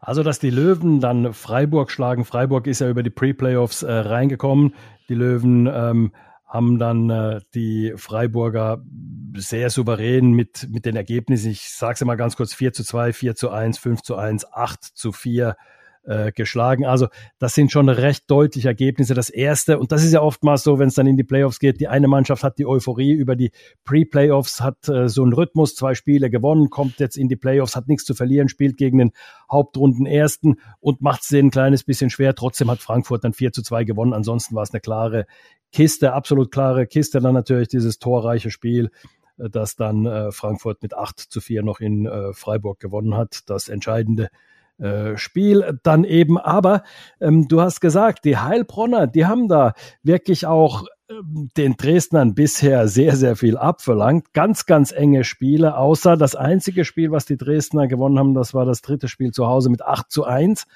Also, 0.00 0.22
dass 0.22 0.38
die 0.38 0.50
Löwen 0.50 1.00
dann 1.00 1.32
Freiburg 1.32 1.90
schlagen. 1.90 2.24
Freiburg 2.24 2.66
ist 2.66 2.80
ja 2.80 2.88
über 2.88 3.02
die 3.02 3.10
Pre-Playoffs 3.10 3.82
äh, 3.82 3.92
reingekommen. 3.92 4.74
Die 5.08 5.14
Löwen 5.14 5.66
ähm, 5.66 6.12
haben 6.46 6.78
dann 6.78 7.10
äh, 7.10 7.40
die 7.54 7.92
Freiburger 7.96 8.82
sehr 9.36 9.70
souverän 9.70 10.30
mit, 10.32 10.68
mit 10.70 10.86
den 10.86 10.96
Ergebnissen, 10.96 11.50
ich 11.50 11.70
sage 11.70 11.94
es 11.94 12.04
mal 12.04 12.16
ganz 12.16 12.36
kurz, 12.36 12.54
4 12.54 12.72
zu 12.72 12.84
2, 12.84 13.12
4 13.12 13.34
zu 13.34 13.50
1, 13.50 13.78
5 13.78 14.02
zu 14.02 14.16
1, 14.16 14.52
8 14.52 14.82
zu 14.82 15.12
4 15.12 15.56
äh, 16.04 16.32
geschlagen. 16.32 16.86
Also 16.86 17.08
das 17.38 17.54
sind 17.54 17.70
schon 17.70 17.88
recht 17.88 18.24
deutliche 18.30 18.68
Ergebnisse. 18.68 19.14
Das 19.14 19.30
erste, 19.30 19.78
und 19.78 19.92
das 19.92 20.04
ist 20.04 20.12
ja 20.12 20.22
oftmals 20.22 20.62
so, 20.62 20.78
wenn 20.78 20.88
es 20.88 20.94
dann 20.94 21.06
in 21.06 21.16
die 21.16 21.24
Playoffs 21.24 21.58
geht, 21.58 21.80
die 21.80 21.88
eine 21.88 22.08
Mannschaft 22.08 22.42
hat 22.44 22.58
die 22.58 22.66
Euphorie 22.66 23.12
über 23.12 23.36
die 23.36 23.50
Pre-Playoffs, 23.84 24.60
hat 24.60 24.88
äh, 24.88 25.08
so 25.08 25.22
einen 25.22 25.32
Rhythmus, 25.32 25.74
zwei 25.74 25.94
Spiele 25.94 26.30
gewonnen, 26.30 26.70
kommt 26.70 26.98
jetzt 26.98 27.16
in 27.16 27.28
die 27.28 27.36
Playoffs, 27.36 27.76
hat 27.76 27.88
nichts 27.88 28.04
zu 28.04 28.14
verlieren, 28.14 28.48
spielt 28.48 28.76
gegen 28.76 28.98
den 28.98 29.12
Hauptrunden 29.50 30.06
Ersten 30.06 30.56
und 30.80 31.00
macht 31.02 31.22
es 31.22 31.28
denen 31.28 31.48
ein 31.48 31.52
kleines 31.52 31.84
bisschen 31.84 32.10
schwer. 32.10 32.34
Trotzdem 32.34 32.70
hat 32.70 32.80
Frankfurt 32.80 33.24
dann 33.24 33.32
4 33.32 33.52
zu 33.52 33.62
2 33.62 33.84
gewonnen. 33.84 34.12
Ansonsten 34.12 34.54
war 34.54 34.62
es 34.62 34.72
eine 34.72 34.80
klare 34.80 35.26
Kiste, 35.72 36.12
absolut 36.12 36.50
klare 36.50 36.86
Kiste. 36.86 37.20
Dann 37.20 37.34
natürlich 37.34 37.68
dieses 37.68 37.98
torreiche 37.98 38.50
Spiel 38.50 38.90
äh, 39.38 39.50
das 39.50 39.76
dann 39.76 40.06
äh, 40.06 40.32
Frankfurt 40.32 40.82
mit 40.82 40.94
8 40.94 41.18
zu 41.18 41.40
4 41.40 41.62
noch 41.62 41.80
in 41.80 42.06
äh, 42.06 42.32
Freiburg 42.32 42.80
gewonnen 42.80 43.14
hat. 43.14 43.42
Das 43.46 43.68
entscheidende 43.68 44.28
äh, 44.78 45.16
Spiel 45.16 45.78
dann 45.82 46.04
eben. 46.04 46.38
Aber 46.38 46.82
ähm, 47.20 47.48
du 47.48 47.60
hast 47.60 47.80
gesagt, 47.80 48.24
die 48.24 48.36
Heilbronner, 48.36 49.06
die 49.06 49.26
haben 49.26 49.48
da 49.48 49.74
wirklich 50.02 50.46
auch 50.46 50.86
ähm, 51.10 51.48
den 51.56 51.76
Dresdnern 51.76 52.34
bisher 52.34 52.86
sehr, 52.88 53.16
sehr 53.16 53.36
viel 53.36 53.56
abverlangt. 53.56 54.32
Ganz, 54.32 54.66
ganz 54.66 54.92
enge 54.92 55.24
Spiele, 55.24 55.76
außer 55.76 56.16
das 56.16 56.34
einzige 56.36 56.84
Spiel, 56.84 57.10
was 57.10 57.24
die 57.24 57.36
Dresdner 57.36 57.88
gewonnen 57.88 58.18
haben, 58.18 58.34
das 58.34 58.54
war 58.54 58.64
das 58.64 58.82
dritte 58.82 59.08
Spiel 59.08 59.32
zu 59.32 59.46
Hause 59.46 59.70
mit 59.70 59.82
8 59.82 60.10
zu 60.10 60.24
1. 60.24 60.66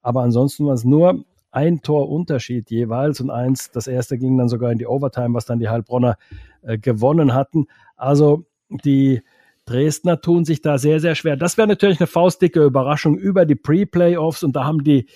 Aber 0.00 0.22
ansonsten 0.22 0.66
war 0.66 0.74
es 0.74 0.84
nur 0.84 1.24
ein 1.52 1.82
Torunterschied 1.82 2.70
jeweils 2.70 3.20
und 3.20 3.30
eins, 3.30 3.70
das 3.70 3.86
erste 3.86 4.18
ging 4.18 4.38
dann 4.38 4.48
sogar 4.48 4.72
in 4.72 4.78
die 4.78 4.86
Overtime, 4.86 5.34
was 5.34 5.44
dann 5.44 5.60
die 5.60 5.68
Heilbronner 5.68 6.16
äh, 6.62 6.78
gewonnen 6.78 7.34
hatten. 7.34 7.66
Also 7.94 8.46
die 8.70 9.22
Dresdner 9.64 10.20
tun 10.20 10.44
sich 10.44 10.60
da 10.60 10.78
sehr, 10.78 11.00
sehr 11.00 11.14
schwer. 11.14 11.36
Das 11.36 11.56
wäre 11.56 11.68
natürlich 11.68 12.00
eine 12.00 12.06
faustdicke 12.06 12.64
Überraschung 12.64 13.16
über 13.16 13.46
die 13.46 13.54
Pre-Playoffs 13.54 14.42
und 14.42 14.56
da 14.56 14.64
haben 14.64 14.82
die 14.84 15.06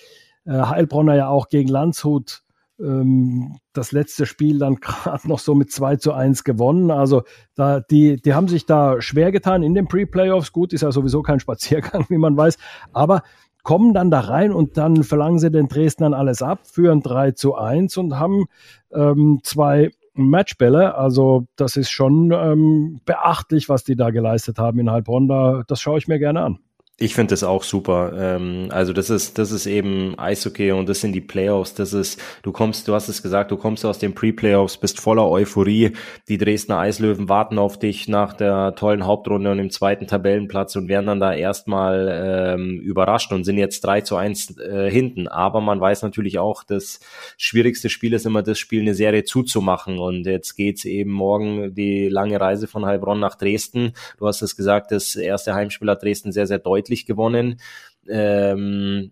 äh, 0.45 0.51
Heilbronner 0.51 1.15
ja 1.15 1.27
auch 1.27 1.49
gegen 1.49 1.69
Landshut 1.69 2.43
ähm, 2.79 3.57
das 3.73 3.91
letzte 3.91 4.25
Spiel 4.25 4.59
dann 4.59 4.75
gerade 4.81 5.27
noch 5.27 5.39
so 5.39 5.55
mit 5.55 5.71
2 5.71 5.97
zu 5.97 6.13
1 6.13 6.43
gewonnen. 6.43 6.91
Also 6.91 7.23
da, 7.55 7.79
die, 7.79 8.21
die 8.21 8.33
haben 8.33 8.47
sich 8.47 8.65
da 8.65 9.01
schwer 9.01 9.31
getan 9.31 9.63
in 9.63 9.73
den 9.73 9.87
Pre-Playoffs. 9.87 10.51
Gut, 10.51 10.73
ist 10.73 10.81
ja 10.81 10.91
sowieso 10.91 11.21
kein 11.21 11.39
Spaziergang, 11.39 12.05
wie 12.09 12.17
man 12.17 12.37
weiß. 12.37 12.57
Aber 12.93 13.23
kommen 13.63 13.93
dann 13.93 14.09
da 14.11 14.21
rein 14.21 14.53
und 14.53 14.77
dann 14.77 15.03
verlangen 15.03 15.39
sie 15.39 15.51
den 15.51 15.67
Dresdnern 15.67 16.13
alles 16.13 16.41
ab, 16.41 16.67
führen 16.67 17.01
3 17.01 17.31
zu 17.31 17.55
1 17.55 17.97
und 17.97 18.17
haben 18.17 18.45
ähm, 18.93 19.41
zwei 19.43 19.91
Matchbälle. 20.17 20.95
Also 20.95 21.47
das 21.55 21.77
ist 21.77 21.89
schon 21.89 22.31
ähm, 22.31 23.01
beachtlich, 23.05 23.69
was 23.69 23.83
die 23.83 23.95
da 23.95 24.09
geleistet 24.09 24.59
haben 24.59 24.79
in 24.79 24.91
Heilbronn. 24.91 25.27
Da, 25.27 25.63
das 25.67 25.81
schaue 25.81 25.97
ich 25.97 26.07
mir 26.07 26.19
gerne 26.19 26.41
an. 26.43 26.59
Ich 26.99 27.13
finde 27.13 27.29
das 27.29 27.43
auch 27.43 27.61
super. 27.61 28.11
Ähm, 28.17 28.69
also 28.71 28.91
das 28.91 29.11
ist, 29.11 29.37
das 29.37 29.51
ist 29.51 29.67
eben 29.67 30.17
Eishockey 30.17 30.71
und 30.71 30.89
das 30.89 30.99
sind 30.99 31.13
die 31.13 31.21
Playoffs. 31.21 31.75
Das 31.75 31.93
ist, 31.93 32.19
du 32.41 32.51
kommst, 32.51 32.87
du 32.87 32.95
hast 32.95 33.07
es 33.07 33.21
gesagt, 33.21 33.51
du 33.51 33.57
kommst 33.57 33.85
aus 33.85 33.99
den 33.99 34.15
Pre-Playoffs, 34.15 34.77
bist 34.77 34.99
voller 34.99 35.29
Euphorie. 35.29 35.91
Die 36.27 36.39
Dresdner 36.39 36.79
Eislöwen 36.79 37.29
warten 37.29 37.59
auf 37.59 37.77
dich 37.77 38.07
nach 38.07 38.33
der 38.33 38.73
tollen 38.73 39.05
Hauptrunde 39.05 39.51
und 39.51 39.59
im 39.59 39.69
zweiten 39.69 40.07
Tabellenplatz 40.07 40.75
und 40.75 40.87
werden 40.87 41.05
dann 41.05 41.19
da 41.19 41.35
erstmal 41.35 42.55
ähm, 42.55 42.79
überrascht 42.79 43.31
und 43.31 43.43
sind 43.43 43.59
jetzt 43.59 43.81
3 43.81 44.01
zu 44.01 44.15
1 44.15 44.57
äh, 44.57 44.89
hinten. 44.89 45.27
Aber 45.27 45.61
man 45.61 45.79
weiß 45.79 46.01
natürlich 46.01 46.39
auch, 46.39 46.63
das 46.63 46.99
schwierigste 47.37 47.89
Spiel 47.89 48.13
ist 48.13 48.25
immer 48.25 48.41
das 48.41 48.57
Spiel, 48.57 48.81
eine 48.81 48.95
Serie 48.95 49.23
zuzumachen. 49.23 49.99
Und 49.99 50.25
jetzt 50.25 50.55
geht's 50.55 50.83
eben 50.83 51.11
morgen 51.11 51.75
die 51.75 52.09
lange 52.09 52.41
Reise 52.41 52.65
von 52.65 52.87
Heilbronn 52.87 53.19
nach 53.19 53.35
Dresden. 53.35 53.93
Du 54.17 54.25
hast 54.25 54.41
es 54.41 54.55
gesagt, 54.55 54.91
das 54.91 55.15
erste 55.15 55.53
Heimspiel 55.53 55.91
hat 55.91 56.01
Dresden 56.01 56.31
sehr, 56.31 56.47
sehr 56.47 56.57
deutlich 56.57 56.86
deutlich 56.87 57.05
gewonnen. 57.05 57.59
Ähm, 58.09 59.11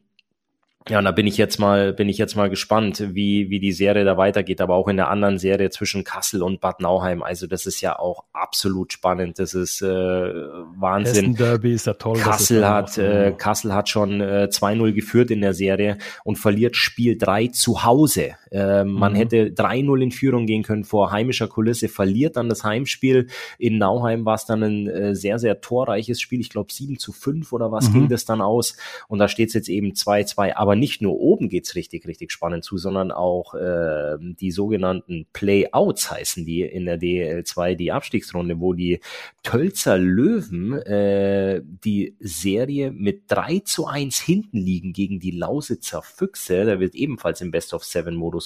ja, 0.87 0.99
und 0.99 1.05
da 1.05 1.11
bin 1.11 1.25
ich 1.25 1.35
jetzt 1.37 1.59
mal, 1.59 1.93
bin 1.93 2.09
ich 2.09 2.19
jetzt 2.19 2.35
mal 2.35 2.47
gespannt, 2.47 3.03
wie, 3.15 3.49
wie 3.49 3.59
die 3.59 3.71
Serie 3.71 4.05
da 4.05 4.17
weitergeht, 4.17 4.61
aber 4.61 4.75
auch 4.75 4.87
in 4.87 4.97
der 4.97 5.09
anderen 5.09 5.39
Serie 5.39 5.71
zwischen 5.71 6.03
Kassel 6.03 6.43
und 6.43 6.61
Bad 6.61 6.79
Nauheim. 6.79 7.23
Also 7.23 7.47
das 7.47 7.65
ist 7.65 7.81
ja 7.81 7.97
auch 7.97 8.25
absolut 8.33 8.93
spannend. 8.93 9.39
Das 9.39 9.55
ist 9.55 9.81
äh, 9.81 9.87
Wahnsinn. 9.87 11.15
Hessen 11.15 11.35
Derby 11.35 11.73
ist 11.73 11.87
ja 11.87 11.95
toll. 11.95 12.19
Kassel 12.19 12.67
hat, 12.67 12.99
äh, 12.99 13.33
Kassel 13.35 13.73
hat 13.73 13.89
schon 13.89 14.21
äh, 14.21 14.47
2-0 14.51 14.93
geführt 14.93 15.31
in 15.31 15.41
der 15.41 15.55
Serie 15.55 15.97
und 16.23 16.35
verliert 16.35 16.75
Spiel 16.75 17.17
3 17.17 17.47
zu 17.47 17.83
Hause. 17.83 18.35
Äh, 18.55 18.83
man 18.83 19.13
mhm. 19.13 19.17
hätte 19.17 19.45
3-0 19.47 20.03
in 20.03 20.11
Führung 20.11 20.45
gehen 20.45 20.63
können 20.63 20.83
vor 20.83 21.11
heimischer 21.11 21.47
Kulisse, 21.47 21.87
verliert 21.89 22.35
dann 22.35 22.49
das 22.49 22.63
Heimspiel. 22.63 23.27
In 23.57 23.77
Nauheim 23.77 24.25
war 24.25 24.35
es 24.35 24.45
dann 24.45 24.61
ein 24.61 24.87
äh, 24.87 25.15
sehr, 25.15 25.39
sehr 25.39 25.61
torreiches 25.61 26.21
Spiel. 26.21 26.41
Ich 26.41 26.49
glaube 26.49 26.71
7 26.71 26.99
zu 26.99 27.11
5 27.11 27.51
oder 27.53 27.71
was 27.71 27.89
mhm. 27.89 27.93
ging 27.93 28.09
das 28.09 28.25
dann 28.25 28.41
aus. 28.41 28.77
Und 29.07 29.19
da 29.19 29.27
steht 29.27 29.47
es 29.49 29.53
jetzt 29.53 29.69
eben 29.69 29.93
2-2. 29.93 30.53
Aber 30.53 30.75
aber 30.75 30.75
nicht 30.75 31.01
nur 31.01 31.19
oben 31.19 31.47
geht's 31.47 31.75
richtig, 31.75 32.05
richtig 32.05 32.31
spannend 32.31 32.65
zu, 32.65 32.77
sondern 32.77 33.11
auch 33.11 33.53
äh, 33.53 34.17
die 34.19 34.51
sogenannten 34.51 35.25
Playouts 35.31 36.11
heißen 36.11 36.43
die 36.43 36.63
in 36.63 36.85
der 36.85 36.99
DL2, 36.99 37.75
die 37.75 37.91
Abstiegsrunde, 37.93 38.59
wo 38.59 38.73
die 38.73 38.99
Tölzer 39.43 39.97
Löwen 39.97 40.73
äh, 40.73 41.61
die 41.63 42.15
Serie 42.19 42.91
mit 42.91 43.23
3 43.27 43.59
zu 43.59 43.85
1 43.85 44.19
hinten 44.19 44.57
liegen 44.57 44.91
gegen 44.91 45.19
die 45.19 45.31
Lausitzer 45.31 46.01
Füchse. 46.01 46.65
Da 46.65 46.79
wird 46.79 46.95
ebenfalls 46.95 47.39
im 47.41 47.51
Best 47.51 47.71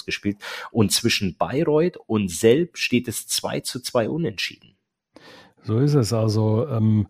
Modus 0.00 0.04
gespielt. 0.04 0.38
Und 0.70 0.92
zwischen 0.92 1.36
Bayreuth 1.36 1.98
und 2.06 2.30
Selb 2.30 2.76
steht 2.76 3.08
es 3.08 3.26
2 3.26 3.60
zu 3.60 3.80
2 3.80 4.08
unentschieden. 4.08 4.76
So 5.62 5.78
ist 5.78 5.94
es. 5.94 6.12
Also 6.12 6.66
ähm, 6.68 7.06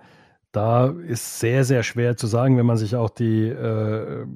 da 0.53 0.89
ist 0.89 1.39
sehr, 1.39 1.65
sehr 1.65 1.83
schwer 1.83 2.17
zu 2.17 2.27
sagen, 2.27 2.59
wenn 2.59 2.67
man 2.67 2.77
sich 2.77 2.97
auch 2.97 3.11
die 3.11 3.49
äh, 3.49 4.27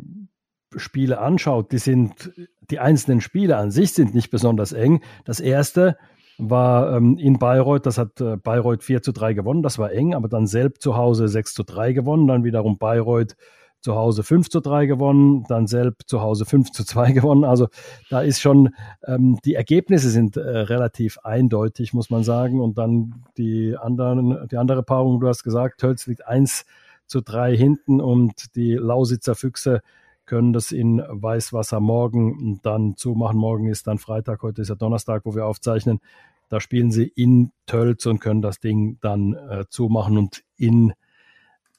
Spiele 0.77 1.19
anschaut, 1.21 1.73
die 1.73 1.79
sind, 1.79 2.33
die 2.71 2.79
einzelnen 2.79 3.21
Spiele 3.21 3.57
an 3.57 3.71
sich 3.71 3.93
sind 3.93 4.15
nicht 4.15 4.31
besonders 4.31 4.73
eng. 4.73 5.03
Das 5.25 5.41
erste 5.41 5.97
war 6.39 6.97
ähm, 6.97 7.17
in 7.17 7.39
Bayreuth, 7.39 7.87
das 7.87 7.99
hat 7.99 8.21
äh, 8.21 8.37
Bayreuth 8.37 8.83
4 8.83 9.03
zu 9.03 9.13
3 9.13 9.35
gewonnen, 9.35 9.63
das 9.63 9.79
war 9.79 9.93
eng, 9.93 10.15
aber 10.15 10.29
dann 10.29 10.49
selbst 10.49 10.83
zu 10.83 10.97
Hause 10.97 11.29
6 11.29 11.55
zu 11.55 11.63
3 11.63 11.93
gewonnen, 11.93 12.27
dann 12.27 12.43
wiederum 12.43 12.77
Bayreuth 12.77 13.37
zu 13.85 13.97
Hause 13.97 14.23
5 14.23 14.49
zu 14.49 14.61
3 14.61 14.87
gewonnen, 14.87 15.45
dann 15.47 15.67
selbst 15.67 16.09
zu 16.09 16.23
Hause 16.23 16.47
5 16.47 16.73
zu 16.73 16.85
2 16.85 17.13
gewonnen. 17.13 17.45
Also 17.45 17.69
da 18.09 18.23
ist 18.23 18.41
schon, 18.41 18.71
ähm, 19.07 19.39
die 19.45 19.55
Ergebnisse 19.55 20.09
sind 20.09 20.39
äh, 20.39 20.41
relativ 20.41 21.19
eindeutig, 21.19 21.93
muss 21.93 22.09
man 22.09 22.25
sagen. 22.25 22.63
Und 22.63 22.79
dann 22.79 23.27
die 23.37 23.77
anderen, 23.77 24.49
die 24.49 24.57
andere 24.57 24.83
Paarung, 24.83 25.21
du 25.21 25.29
hast 25.29 25.43
gesagt, 25.43 25.81
Tölz 25.81 26.07
liegt 26.07 26.27
1 26.27 26.65
zu 27.07 27.21
3 27.21 27.55
hinten 27.55 28.01
und 28.01 28.57
die 28.57 28.73
Lausitzer 28.73 29.35
Füchse 29.35 29.83
können 30.25 30.55
das 30.55 30.73
in 30.73 31.03
Weißwasser 31.07 31.79
morgen 31.79 32.61
dann 32.63 32.97
zumachen. 32.97 33.37
Morgen 33.37 33.67
ist 33.67 33.87
dann 33.87 33.99
Freitag, 33.99 34.43
heute 34.43 34.63
ist 34.63 34.71
ja 34.71 34.77
Donnerstag, 34.77 35.27
wo 35.27 35.35
wir 35.35 35.45
aufzeichnen. 35.45 36.01
Da 36.49 36.59
spielen 36.59 36.91
sie 36.91 37.13
in 37.15 37.53
Tölz 37.67 38.07
und 38.07 38.21
können 38.21 38.41
das 38.41 38.61
Ding 38.61 38.97
dann 39.03 39.35
äh, 39.35 39.65
zumachen 39.69 40.17
und 40.17 40.43
in 40.57 40.95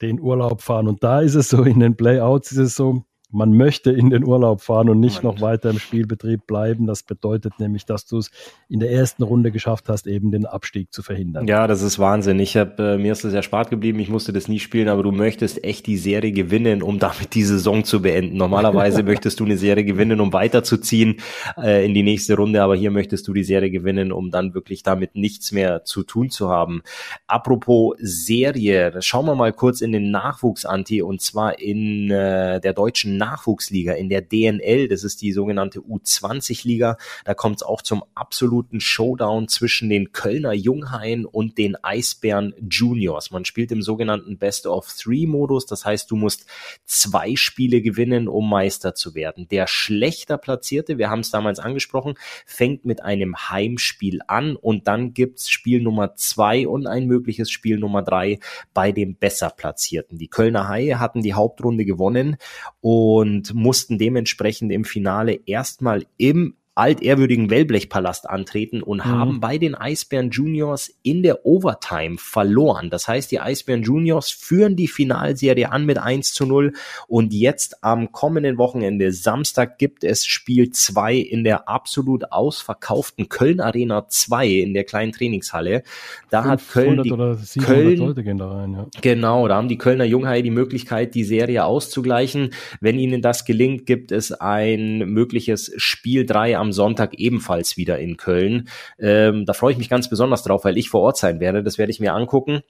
den 0.01 0.19
Urlaub 0.19 0.61
fahren. 0.61 0.87
Und 0.87 1.03
da 1.03 1.21
ist 1.21 1.35
es 1.35 1.49
so, 1.49 1.63
in 1.63 1.79
den 1.79 1.95
Playouts 1.95 2.51
ist 2.51 2.57
es 2.57 2.75
so, 2.75 3.03
man 3.35 3.53
möchte 3.53 3.91
in 3.91 4.09
den 4.09 4.23
Urlaub 4.23 4.61
fahren 4.61 4.89
und 4.89 4.99
nicht 4.99 5.21
noch 5.21 5.41
weiter 5.41 5.69
im 5.69 5.79
Spielbetrieb 5.79 6.47
bleiben. 6.47 6.87
Das 6.87 7.03
bedeutet 7.03 7.59
nämlich, 7.59 7.85
dass 7.85 8.05
du 8.05 8.17
es 8.17 8.31
in 8.69 8.79
der 8.79 8.91
ersten 8.91 9.23
Runde 9.23 9.51
geschafft 9.51 9.89
hast, 9.89 10.07
eben 10.07 10.31
den 10.31 10.45
Abstieg 10.45 10.93
zu 10.93 11.03
verhindern. 11.03 11.47
Ja, 11.47 11.67
das 11.67 11.81
ist 11.81 11.99
Wahnsinn. 11.99 12.39
Ich 12.39 12.55
habe 12.55 12.93
äh, 12.93 12.97
mir 12.97 13.11
ist 13.11 13.25
das 13.25 13.33
erspart 13.33 13.69
geblieben. 13.69 13.99
Ich 13.99 14.09
musste 14.09 14.31
das 14.31 14.47
nie 14.47 14.59
spielen, 14.59 14.87
aber 14.87 15.03
du 15.03 15.11
möchtest 15.11 15.63
echt 15.63 15.85
die 15.85 15.97
Serie 15.97 16.31
gewinnen, 16.31 16.81
um 16.81 16.97
damit 16.97 17.35
die 17.35 17.43
Saison 17.43 17.83
zu 17.83 18.01
beenden. 18.01 18.37
Normalerweise 18.37 19.03
möchtest 19.03 19.39
du 19.39 19.45
eine 19.45 19.57
Serie 19.57 19.83
gewinnen, 19.83 20.21
um 20.21 20.31
weiterzuziehen 20.31 21.17
äh, 21.57 21.85
in 21.85 21.93
die 21.93 22.03
nächste 22.03 22.35
Runde, 22.35 22.63
aber 22.63 22.75
hier 22.75 22.91
möchtest 22.91 23.27
du 23.27 23.33
die 23.33 23.43
Serie 23.43 23.69
gewinnen, 23.69 24.13
um 24.13 24.31
dann 24.31 24.53
wirklich 24.53 24.81
damit 24.81 25.15
nichts 25.15 25.51
mehr 25.51 25.83
zu 25.83 26.03
tun 26.03 26.29
zu 26.29 26.49
haben. 26.49 26.83
Apropos 27.27 27.95
Serie, 27.99 28.93
schauen 29.01 29.25
wir 29.25 29.35
mal 29.35 29.51
kurz 29.51 29.81
in 29.81 29.91
den 29.91 30.09
Nachwuchs, 30.09 30.65
Anti, 30.65 31.01
und 31.01 31.21
zwar 31.21 31.59
in 31.59 32.09
äh, 32.09 32.61
der 32.61 32.73
deutschen 32.73 33.17
Nachwuchsliga, 33.25 33.93
in 33.93 34.09
der 34.09 34.21
DNL, 34.21 34.87
das 34.87 35.03
ist 35.03 35.21
die 35.21 35.31
sogenannte 35.31 35.79
U20-Liga. 35.79 36.97
Da 37.23 37.33
kommt 37.33 37.57
es 37.57 37.63
auch 37.63 37.81
zum 37.81 38.03
absoluten 38.13 38.79
Showdown 38.79 39.47
zwischen 39.47 39.89
den 39.89 40.11
Kölner 40.11 40.53
Junghaien 40.53 41.25
und 41.25 41.57
den 41.57 41.75
Eisbären 41.83 42.53
Juniors. 42.69 43.31
Man 43.31 43.45
spielt 43.45 43.71
im 43.71 43.81
sogenannten 43.81 44.37
Best 44.37 44.67
of 44.67 44.93
Three-Modus, 44.93 45.65
das 45.65 45.85
heißt, 45.85 46.11
du 46.11 46.15
musst 46.15 46.45
zwei 46.85 47.35
Spiele 47.35 47.81
gewinnen, 47.81 48.27
um 48.27 48.47
Meister 48.49 48.93
zu 48.93 49.15
werden. 49.15 49.47
Der 49.49 49.65
schlechter 49.65 50.37
Platzierte, 50.37 50.97
wir 50.99 51.09
haben 51.09 51.21
es 51.21 51.31
damals 51.31 51.59
angesprochen, 51.59 52.15
fängt 52.45 52.85
mit 52.85 53.01
einem 53.03 53.35
Heimspiel 53.49 54.19
an 54.27 54.55
und 54.55 54.87
dann 54.87 55.13
gibt's 55.13 55.49
Spiel 55.49 55.81
Nummer 55.81 56.15
zwei 56.15 56.67
und 56.67 56.85
ein 56.85 57.07
mögliches 57.07 57.49
Spiel 57.49 57.79
Nummer 57.79 58.03
drei 58.03 58.39
bei 58.73 58.91
dem 58.91 59.15
besser 59.15 59.49
Platzierten. 59.49 60.19
Die 60.19 60.27
Kölner 60.27 60.67
Haie 60.67 60.99
hatten 60.99 61.21
die 61.21 61.33
Hauptrunde 61.33 61.85
gewonnen 61.85 62.37
und 62.81 63.04
und 63.07 63.53
mussten 63.53 63.99
dementsprechend 63.99 64.71
im 64.71 64.83
Finale 64.83 65.39
erstmal 65.45 66.07
im 66.17 66.55
altehrwürdigen 66.75 67.49
Wellblechpalast 67.49 68.29
antreten 68.29 68.83
und 68.83 68.97
mhm. 68.97 69.09
haben 69.09 69.39
bei 69.39 69.57
den 69.57 69.75
Eisbären 69.75 70.29
Juniors 70.29 70.93
in 71.03 71.23
der 71.23 71.45
Overtime 71.45 72.17
verloren. 72.17 72.89
Das 72.89 73.07
heißt, 73.07 73.31
die 73.31 73.39
Eisbären 73.39 73.81
Juniors 73.83 74.29
führen 74.29 74.75
die 74.75 74.89
Finalserie 74.89 75.71
an 75.71 75.85
mit 75.85 75.97
1 75.97 76.33
zu 76.33 76.45
0 76.45 76.73
und 77.07 77.33
jetzt 77.33 77.83
am 77.83 78.11
kommenden 78.11 78.57
Wochenende, 78.57 79.13
Samstag, 79.13 79.77
gibt 79.77 80.03
es 80.03 80.25
Spiel 80.25 80.69
2 80.69 81.15
in 81.15 81.45
der 81.45 81.69
absolut 81.69 82.31
ausverkauften 82.31 83.29
Köln 83.29 83.61
Arena 83.61 84.07
2 84.09 84.47
in 84.47 84.73
der 84.73 84.83
kleinen 84.83 85.13
Trainingshalle. 85.13 85.83
Da 86.29 86.43
hat 86.43 86.61
Köln 86.69 87.01
die 87.03 87.59
Köln, 87.59 87.97
Leute 87.97 88.23
gehen 88.23 88.37
da 88.37 88.51
rein, 88.51 88.73
ja. 88.73 88.87
Genau, 89.01 89.47
da 89.47 89.55
haben 89.55 89.69
die 89.69 89.77
Kölner 89.77 90.03
Junghaie 90.05 90.43
die 90.43 90.51
Möglichkeit, 90.51 91.15
die 91.15 91.23
Serie 91.23 91.63
auszugleichen. 91.63 92.49
Wenn 92.81 92.99
ihnen 92.99 93.21
das 93.21 93.45
gelingt, 93.45 93.85
gibt 93.85 94.11
es 94.11 94.33
ein 94.33 94.99
mögliches 94.99 95.71
Spiel 95.77 96.25
3 96.25 96.57
am 96.57 96.64
am 96.65 96.73
Sonntag 96.73 97.13
ebenfalls 97.13 97.77
wieder 97.77 97.99
in 97.99 98.17
Köln. 98.17 98.69
Ähm, 98.99 99.45
da 99.45 99.53
freue 99.53 99.71
ich 99.71 99.77
mich 99.77 99.89
ganz 99.89 100.09
besonders 100.09 100.43
drauf, 100.43 100.65
weil 100.65 100.77
ich 100.77 100.89
vor 100.89 101.01
Ort 101.01 101.17
sein 101.17 101.39
werde. 101.39 101.63
Das 101.63 101.77
werde 101.77 101.91
ich 101.91 101.99
mir 101.99 102.13
angucken. 102.13 102.61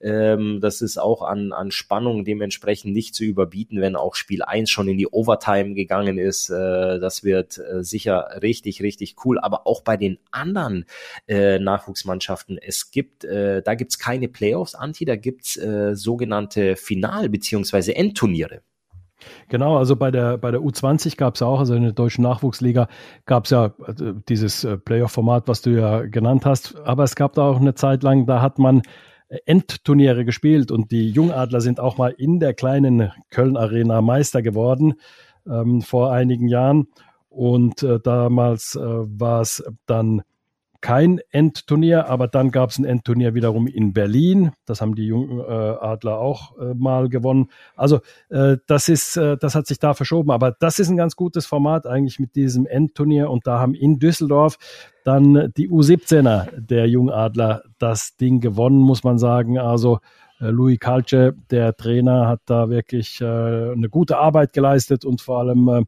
Ähm, 0.00 0.60
das 0.60 0.80
ist 0.80 0.98
auch 0.98 1.22
an, 1.22 1.52
an 1.52 1.70
Spannung 1.70 2.24
dementsprechend 2.24 2.92
nicht 2.92 3.14
zu 3.14 3.24
überbieten, 3.24 3.80
wenn 3.80 3.94
auch 3.94 4.14
Spiel 4.14 4.42
1 4.42 4.70
schon 4.70 4.88
in 4.88 4.96
die 4.96 5.06
Overtime 5.06 5.74
gegangen 5.74 6.18
ist. 6.18 6.48
Äh, 6.48 6.98
das 6.98 7.24
wird 7.24 7.58
äh, 7.58 7.84
sicher 7.84 8.40
richtig, 8.42 8.82
richtig 8.82 9.16
cool. 9.24 9.38
Aber 9.38 9.66
auch 9.66 9.82
bei 9.82 9.96
den 9.96 10.18
anderen 10.30 10.86
äh, 11.28 11.58
Nachwuchsmannschaften, 11.58 12.58
es 12.58 12.90
gibt, 12.90 13.24
äh, 13.24 13.62
da 13.62 13.74
gibt's 13.74 13.98
keine 13.98 14.28
Playoffs, 14.28 14.74
Anti, 14.74 15.04
da 15.04 15.16
gibt's 15.16 15.56
äh, 15.56 15.94
sogenannte 15.94 16.76
Final- 16.76 17.28
beziehungsweise 17.28 17.94
Endturniere. 17.94 18.62
Genau, 19.48 19.76
also 19.76 19.96
bei 19.96 20.10
der, 20.10 20.38
bei 20.38 20.50
der 20.50 20.60
U20 20.60 21.16
gab 21.16 21.34
es 21.34 21.42
auch, 21.42 21.58
also 21.58 21.74
in 21.74 21.82
der 21.82 21.92
deutschen 21.92 22.22
Nachwuchsliga 22.22 22.88
gab 23.26 23.44
es 23.44 23.50
ja 23.50 23.74
also 23.84 24.12
dieses 24.12 24.64
äh, 24.64 24.76
Playoff-Format, 24.76 25.48
was 25.48 25.62
du 25.62 25.70
ja 25.70 26.02
genannt 26.02 26.46
hast, 26.46 26.76
aber 26.84 27.04
es 27.04 27.14
gab 27.14 27.34
da 27.34 27.42
auch 27.42 27.60
eine 27.60 27.74
Zeit 27.74 28.02
lang, 28.02 28.26
da 28.26 28.40
hat 28.40 28.58
man 28.58 28.82
äh, 29.28 29.38
Endturniere 29.46 30.24
gespielt 30.24 30.70
und 30.70 30.90
die 30.90 31.10
Jungadler 31.10 31.60
sind 31.60 31.80
auch 31.80 31.98
mal 31.98 32.14
in 32.16 32.40
der 32.40 32.54
kleinen 32.54 33.12
Köln-Arena 33.30 34.00
Meister 34.02 34.42
geworden 34.42 34.94
ähm, 35.46 35.82
vor 35.82 36.12
einigen 36.12 36.48
Jahren. 36.48 36.88
Und 37.28 37.82
äh, 37.82 37.98
damals 37.98 38.76
äh, 38.76 38.80
war 38.82 39.40
es 39.40 39.64
dann 39.86 40.22
kein 40.82 41.20
Endturnier, 41.30 42.08
aber 42.08 42.28
dann 42.28 42.50
gab 42.50 42.70
es 42.70 42.78
ein 42.78 42.84
Endturnier 42.84 43.34
wiederum 43.34 43.66
in 43.66 43.92
Berlin. 43.92 44.50
Das 44.66 44.80
haben 44.82 44.94
die 44.94 45.06
jungen 45.06 45.38
äh, 45.38 45.44
Adler 45.44 46.18
auch 46.18 46.58
äh, 46.58 46.74
mal 46.74 47.08
gewonnen. 47.08 47.48
Also 47.76 48.00
äh, 48.28 48.58
das 48.66 48.88
ist, 48.88 49.16
äh, 49.16 49.38
das 49.38 49.54
hat 49.54 49.66
sich 49.66 49.78
da 49.78 49.94
verschoben. 49.94 50.30
Aber 50.32 50.50
das 50.50 50.78
ist 50.78 50.90
ein 50.90 50.96
ganz 50.96 51.16
gutes 51.16 51.46
Format 51.46 51.86
eigentlich 51.86 52.18
mit 52.18 52.34
diesem 52.34 52.66
Endturnier. 52.66 53.30
Und 53.30 53.46
da 53.46 53.60
haben 53.60 53.74
in 53.74 54.00
Düsseldorf 54.00 54.58
dann 55.04 55.52
die 55.56 55.70
U17er 55.70 56.48
der 56.60 56.88
Jungadler 56.88 57.62
das 57.78 58.16
Ding 58.16 58.40
gewonnen, 58.40 58.80
muss 58.80 59.04
man 59.04 59.18
sagen. 59.18 59.58
Also 59.58 60.00
äh, 60.40 60.46
Louis 60.46 60.80
Calce, 60.80 61.32
der 61.50 61.76
Trainer, 61.76 62.26
hat 62.26 62.40
da 62.46 62.68
wirklich 62.68 63.20
äh, 63.20 63.24
eine 63.24 63.88
gute 63.88 64.18
Arbeit 64.18 64.52
geleistet 64.52 65.04
und 65.04 65.20
vor 65.20 65.38
allem 65.38 65.86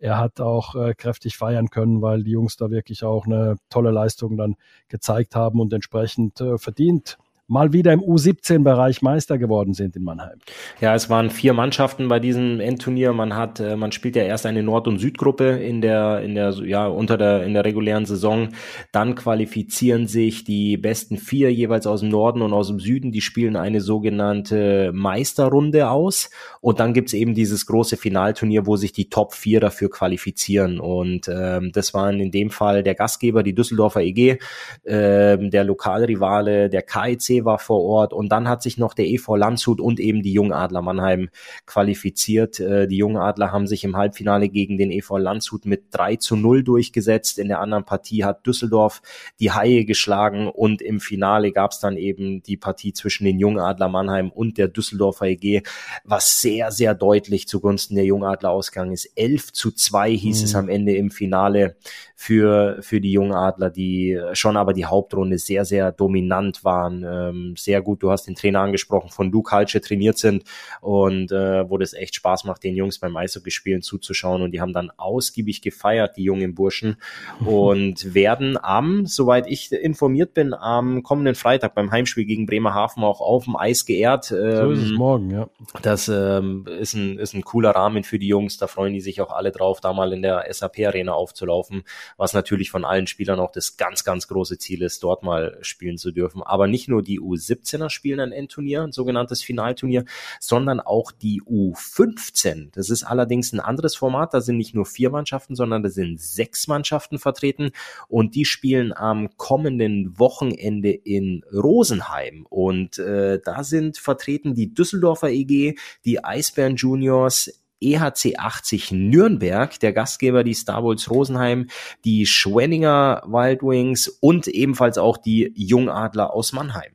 er 0.00 0.18
hat 0.18 0.40
auch 0.40 0.74
äh, 0.74 0.94
kräftig 0.94 1.36
feiern 1.36 1.68
können, 1.68 2.00
weil 2.02 2.24
die 2.24 2.32
Jungs 2.32 2.56
da 2.56 2.70
wirklich 2.70 3.04
auch 3.04 3.26
eine 3.26 3.56
tolle 3.68 3.90
Leistung 3.90 4.36
dann 4.36 4.56
gezeigt 4.88 5.36
haben 5.36 5.60
und 5.60 5.72
entsprechend 5.72 6.40
äh, 6.40 6.58
verdient 6.58 7.18
mal 7.50 7.72
wieder 7.72 7.92
im 7.92 8.00
U17-Bereich 8.00 9.02
Meister 9.02 9.36
geworden 9.36 9.74
sind 9.74 9.96
in 9.96 10.04
Mannheim. 10.04 10.38
Ja, 10.80 10.94
es 10.94 11.10
waren 11.10 11.30
vier 11.30 11.52
Mannschaften 11.52 12.06
bei 12.06 12.20
diesem 12.20 12.60
Endturnier. 12.60 13.12
Man 13.12 13.34
hat, 13.34 13.58
äh, 13.58 13.76
man 13.76 13.90
spielt 13.90 14.14
ja 14.14 14.22
erst 14.22 14.46
eine 14.46 14.62
Nord- 14.62 14.86
und 14.86 14.98
Südgruppe 14.98 15.58
in 15.58 15.80
der, 15.80 16.20
in 16.20 16.36
der, 16.36 16.52
ja, 16.64 16.86
unter 16.86 17.18
der, 17.18 17.44
in 17.44 17.52
der 17.52 17.64
regulären 17.64 18.06
Saison. 18.06 18.50
Dann 18.92 19.16
qualifizieren 19.16 20.06
sich 20.06 20.44
die 20.44 20.76
besten 20.76 21.18
vier 21.18 21.52
jeweils 21.52 21.88
aus 21.88 22.00
dem 22.00 22.08
Norden 22.08 22.40
und 22.40 22.52
aus 22.52 22.68
dem 22.68 22.78
Süden. 22.78 23.10
Die 23.10 23.20
spielen 23.20 23.56
eine 23.56 23.80
sogenannte 23.80 24.92
Meisterrunde 24.94 25.90
aus. 25.90 26.30
Und 26.60 26.78
dann 26.78 26.94
gibt's 26.94 27.14
eben 27.14 27.34
dieses 27.34 27.66
große 27.66 27.96
Finalturnier, 27.96 28.66
wo 28.66 28.76
sich 28.76 28.92
die 28.92 29.08
Top 29.08 29.34
vier 29.34 29.58
dafür 29.58 29.90
qualifizieren. 29.90 30.78
Und 30.78 31.28
ähm, 31.28 31.72
das 31.72 31.94
waren 31.94 32.20
in 32.20 32.30
dem 32.30 32.50
Fall 32.50 32.84
der 32.84 32.94
Gastgeber, 32.94 33.42
die 33.42 33.56
Düsseldorfer 33.56 34.02
EG, 34.02 34.38
ähm, 34.86 35.50
der 35.50 35.64
Lokalrivale, 35.64 36.70
der 36.70 36.82
KIC 36.82 37.39
war 37.44 37.58
vor 37.58 37.82
Ort 37.82 38.12
und 38.12 38.30
dann 38.30 38.48
hat 38.48 38.62
sich 38.62 38.78
noch 38.78 38.94
der 38.94 39.06
EV 39.06 39.36
Landshut 39.36 39.80
und 39.80 40.00
eben 40.00 40.22
die 40.22 40.32
Jungadler 40.32 40.82
Mannheim 40.82 41.30
qualifiziert. 41.66 42.60
Äh, 42.60 42.86
die 42.86 42.96
Jungadler 42.96 43.52
haben 43.52 43.66
sich 43.66 43.84
im 43.84 43.96
Halbfinale 43.96 44.48
gegen 44.48 44.78
den 44.78 44.90
EV 44.90 45.18
Landshut 45.18 45.66
mit 45.66 45.84
3 45.90 46.16
zu 46.16 46.36
0 46.36 46.62
durchgesetzt. 46.62 47.38
In 47.38 47.48
der 47.48 47.60
anderen 47.60 47.84
Partie 47.84 48.24
hat 48.24 48.46
Düsseldorf 48.46 49.02
die 49.38 49.52
Haie 49.52 49.84
geschlagen 49.84 50.48
und 50.48 50.82
im 50.82 51.00
Finale 51.00 51.52
gab 51.52 51.72
es 51.72 51.80
dann 51.80 51.96
eben 51.96 52.42
die 52.42 52.56
Partie 52.56 52.92
zwischen 52.92 53.24
den 53.24 53.38
Jungadler 53.38 53.88
Mannheim 53.88 54.30
und 54.30 54.58
der 54.58 54.68
Düsseldorfer 54.68 55.26
EG, 55.26 55.62
was 56.04 56.40
sehr, 56.40 56.70
sehr 56.70 56.94
deutlich 56.94 57.48
zugunsten 57.48 57.94
der 57.94 58.04
Jungadler 58.04 58.50
ausgegangen 58.50 58.92
ist. 58.92 59.10
11 59.16 59.52
zu 59.52 59.70
2 59.70 60.12
hieß 60.12 60.40
mhm. 60.40 60.44
es 60.44 60.54
am 60.54 60.68
Ende 60.68 60.94
im 60.94 61.10
Finale 61.10 61.76
für, 62.16 62.78
für 62.80 63.00
die 63.00 63.12
Jungadler, 63.12 63.70
die 63.70 64.20
schon 64.32 64.56
aber 64.56 64.72
die 64.72 64.86
Hauptrunde 64.86 65.38
sehr, 65.38 65.64
sehr 65.64 65.92
dominant 65.92 66.64
waren. 66.64 67.02
Ähm, 67.30 67.54
sehr 67.56 67.82
gut, 67.82 68.02
du 68.02 68.10
hast 68.10 68.26
den 68.26 68.34
Trainer 68.34 68.60
angesprochen, 68.60 69.10
von 69.10 69.30
Luke 69.30 69.50
Halsche 69.50 69.80
trainiert 69.80 70.18
sind 70.18 70.44
und 70.80 71.32
äh, 71.32 71.68
wo 71.68 71.78
das 71.78 71.92
echt 71.92 72.14
Spaß 72.14 72.44
macht, 72.44 72.64
den 72.64 72.76
Jungs 72.76 72.98
beim 72.98 73.16
Eishockey-Spielen 73.16 73.82
zuzuschauen 73.82 74.42
und 74.42 74.52
die 74.52 74.60
haben 74.60 74.72
dann 74.72 74.90
ausgiebig 74.96 75.62
gefeiert, 75.62 76.16
die 76.16 76.24
jungen 76.24 76.54
Burschen 76.54 76.96
und 77.44 78.14
werden 78.14 78.58
am, 78.62 79.06
soweit 79.06 79.46
ich 79.46 79.72
informiert 79.72 80.34
bin, 80.34 80.54
am 80.54 81.02
kommenden 81.02 81.34
Freitag 81.34 81.74
beim 81.74 81.90
Heimspiel 81.90 82.24
gegen 82.24 82.46
Bremerhaven 82.46 83.04
auch 83.04 83.20
auf 83.20 83.44
dem 83.44 83.56
Eis 83.56 83.86
geehrt. 83.86 84.30
Ähm, 84.30 84.56
so 84.56 84.70
ist 84.72 84.82
es 84.82 84.90
ähm, 84.90 84.96
morgen, 84.96 85.30
ja. 85.30 85.48
Das 85.82 86.08
ähm, 86.08 86.66
ist, 86.66 86.94
ein, 86.94 87.18
ist 87.18 87.34
ein 87.34 87.44
cooler 87.44 87.70
Rahmen 87.70 88.04
für 88.04 88.18
die 88.18 88.28
Jungs, 88.28 88.58
da 88.58 88.66
freuen 88.66 88.92
die 88.92 89.00
sich 89.00 89.20
auch 89.20 89.30
alle 89.30 89.52
drauf, 89.52 89.80
da 89.80 89.92
mal 89.92 90.12
in 90.12 90.22
der 90.22 90.46
SAP-Arena 90.50 91.12
aufzulaufen 91.12 91.84
was 92.16 92.32
natürlich 92.34 92.70
von 92.70 92.84
allen 92.84 93.06
Spielern 93.06 93.40
auch 93.40 93.52
das 93.52 93.76
ganz, 93.76 94.04
ganz 94.04 94.28
große 94.28 94.58
Ziel 94.58 94.82
ist, 94.82 95.02
dort 95.02 95.22
mal 95.22 95.58
spielen 95.62 95.98
zu 95.98 96.12
dürfen. 96.12 96.42
Aber 96.42 96.66
nicht 96.66 96.88
nur 96.88 97.02
die 97.02 97.19
U17er 97.20 97.90
spielen 97.90 98.20
ein 98.20 98.32
Endturnier, 98.32 98.82
ein 98.82 98.92
sogenanntes 98.92 99.42
Finalturnier, 99.42 100.04
sondern 100.40 100.80
auch 100.80 101.12
die 101.12 101.42
U15. 101.42 102.70
Das 102.72 102.90
ist 102.90 103.04
allerdings 103.04 103.52
ein 103.52 103.60
anderes 103.60 103.94
Format. 103.94 104.34
Da 104.34 104.40
sind 104.40 104.56
nicht 104.56 104.74
nur 104.74 104.86
vier 104.86 105.10
Mannschaften, 105.10 105.54
sondern 105.54 105.82
da 105.82 105.88
sind 105.88 106.20
sechs 106.20 106.66
Mannschaften 106.66 107.18
vertreten 107.18 107.70
und 108.08 108.34
die 108.34 108.44
spielen 108.44 108.92
am 108.92 109.28
kommenden 109.36 110.18
Wochenende 110.18 110.90
in 110.90 111.44
Rosenheim. 111.52 112.46
Und 112.48 112.98
äh, 112.98 113.40
da 113.44 113.64
sind 113.64 113.98
vertreten 113.98 114.54
die 114.54 114.74
Düsseldorfer 114.74 115.30
EG, 115.30 115.76
die 116.04 116.24
Eisbären 116.24 116.76
Juniors, 116.76 117.50
EHC 117.80 118.36
80 118.36 118.92
Nürnberg, 118.92 119.78
der 119.80 119.92
Gastgeber 119.92 120.44
die 120.44 120.54
Star 120.54 120.84
Wars 120.84 121.10
Rosenheim, 121.10 121.68
die 122.04 122.26
Schwenninger 122.26 123.22
Wild 123.26 123.62
Wings 123.62 124.08
und 124.20 124.48
ebenfalls 124.48 124.98
auch 124.98 125.16
die 125.16 125.52
Jungadler 125.56 126.32
aus 126.34 126.52
Mannheim. 126.52 126.92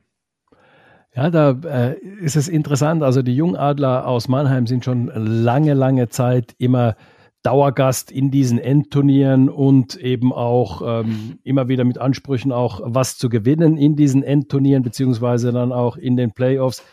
Ja, 1.15 1.29
da 1.29 1.51
äh, 1.51 1.97
ist 1.97 2.35
es 2.35 2.49
interessant. 2.49 3.01
Also 3.01 3.21
die 3.21 3.35
Jungadler 3.35 4.05
aus 4.05 4.27
Mannheim 4.27 4.67
sind 4.67 4.83
schon 4.83 5.07
lange, 5.15 5.73
lange 5.73 6.09
Zeit 6.09 6.53
immer 6.57 6.97
Dauergast 7.41 8.11
in 8.11 8.31
diesen 8.31 8.59
Endturnieren 8.59 9.49
und 9.49 9.95
eben 9.95 10.33
auch 10.33 10.81
ähm, 10.83 11.39
immer 11.43 11.69
wieder 11.69 11.85
mit 11.85 11.99
Ansprüchen 11.99 12.51
auch 12.51 12.81
was 12.83 13.17
zu 13.17 13.29
gewinnen 13.29 13.77
in 13.77 13.95
diesen 13.95 14.23
Endturnieren, 14.23 14.83
beziehungsweise 14.83 15.53
dann 15.53 15.71
auch 15.71 15.95
in 15.95 16.17
den 16.17 16.31
Playoffs 16.31 16.83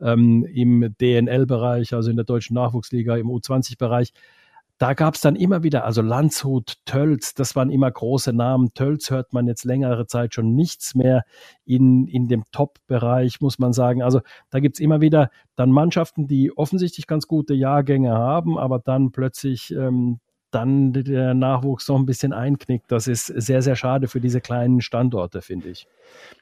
ähm, 0.00 0.46
im 0.50 0.94
DNL-Bereich, 0.98 1.92
also 1.92 2.10
in 2.10 2.16
der 2.16 2.24
deutschen 2.24 2.54
Nachwuchsliga, 2.54 3.16
im 3.16 3.26
U20-Bereich. 3.26 4.12
Da 4.78 4.94
gab 4.94 5.14
es 5.14 5.20
dann 5.20 5.34
immer 5.34 5.64
wieder, 5.64 5.84
also 5.84 6.02
Landshut, 6.02 6.76
Tölz, 6.84 7.34
das 7.34 7.56
waren 7.56 7.68
immer 7.68 7.90
große 7.90 8.32
Namen. 8.32 8.72
Tölz 8.74 9.10
hört 9.10 9.32
man 9.32 9.48
jetzt 9.48 9.64
längere 9.64 10.06
Zeit 10.06 10.34
schon 10.34 10.54
nichts 10.54 10.94
mehr 10.94 11.24
in, 11.64 12.06
in 12.06 12.28
dem 12.28 12.44
Top-Bereich, 12.52 13.40
muss 13.40 13.58
man 13.58 13.72
sagen. 13.72 14.02
Also 14.02 14.20
da 14.50 14.60
gibt's 14.60 14.78
immer 14.78 15.00
wieder 15.00 15.30
dann 15.56 15.72
Mannschaften, 15.72 16.28
die 16.28 16.56
offensichtlich 16.56 17.08
ganz 17.08 17.26
gute 17.26 17.54
Jahrgänge 17.54 18.12
haben, 18.12 18.56
aber 18.56 18.78
dann 18.78 19.10
plötzlich 19.10 19.72
ähm, 19.72 20.20
dann 20.50 20.92
der 20.92 21.34
Nachwuchs 21.34 21.88
noch 21.88 21.96
ein 21.96 22.06
bisschen 22.06 22.32
einknickt. 22.32 22.90
Das 22.90 23.06
ist 23.06 23.26
sehr, 23.26 23.62
sehr 23.62 23.76
schade 23.76 24.08
für 24.08 24.20
diese 24.20 24.40
kleinen 24.40 24.80
Standorte, 24.80 25.42
finde 25.42 25.70
ich. 25.70 25.86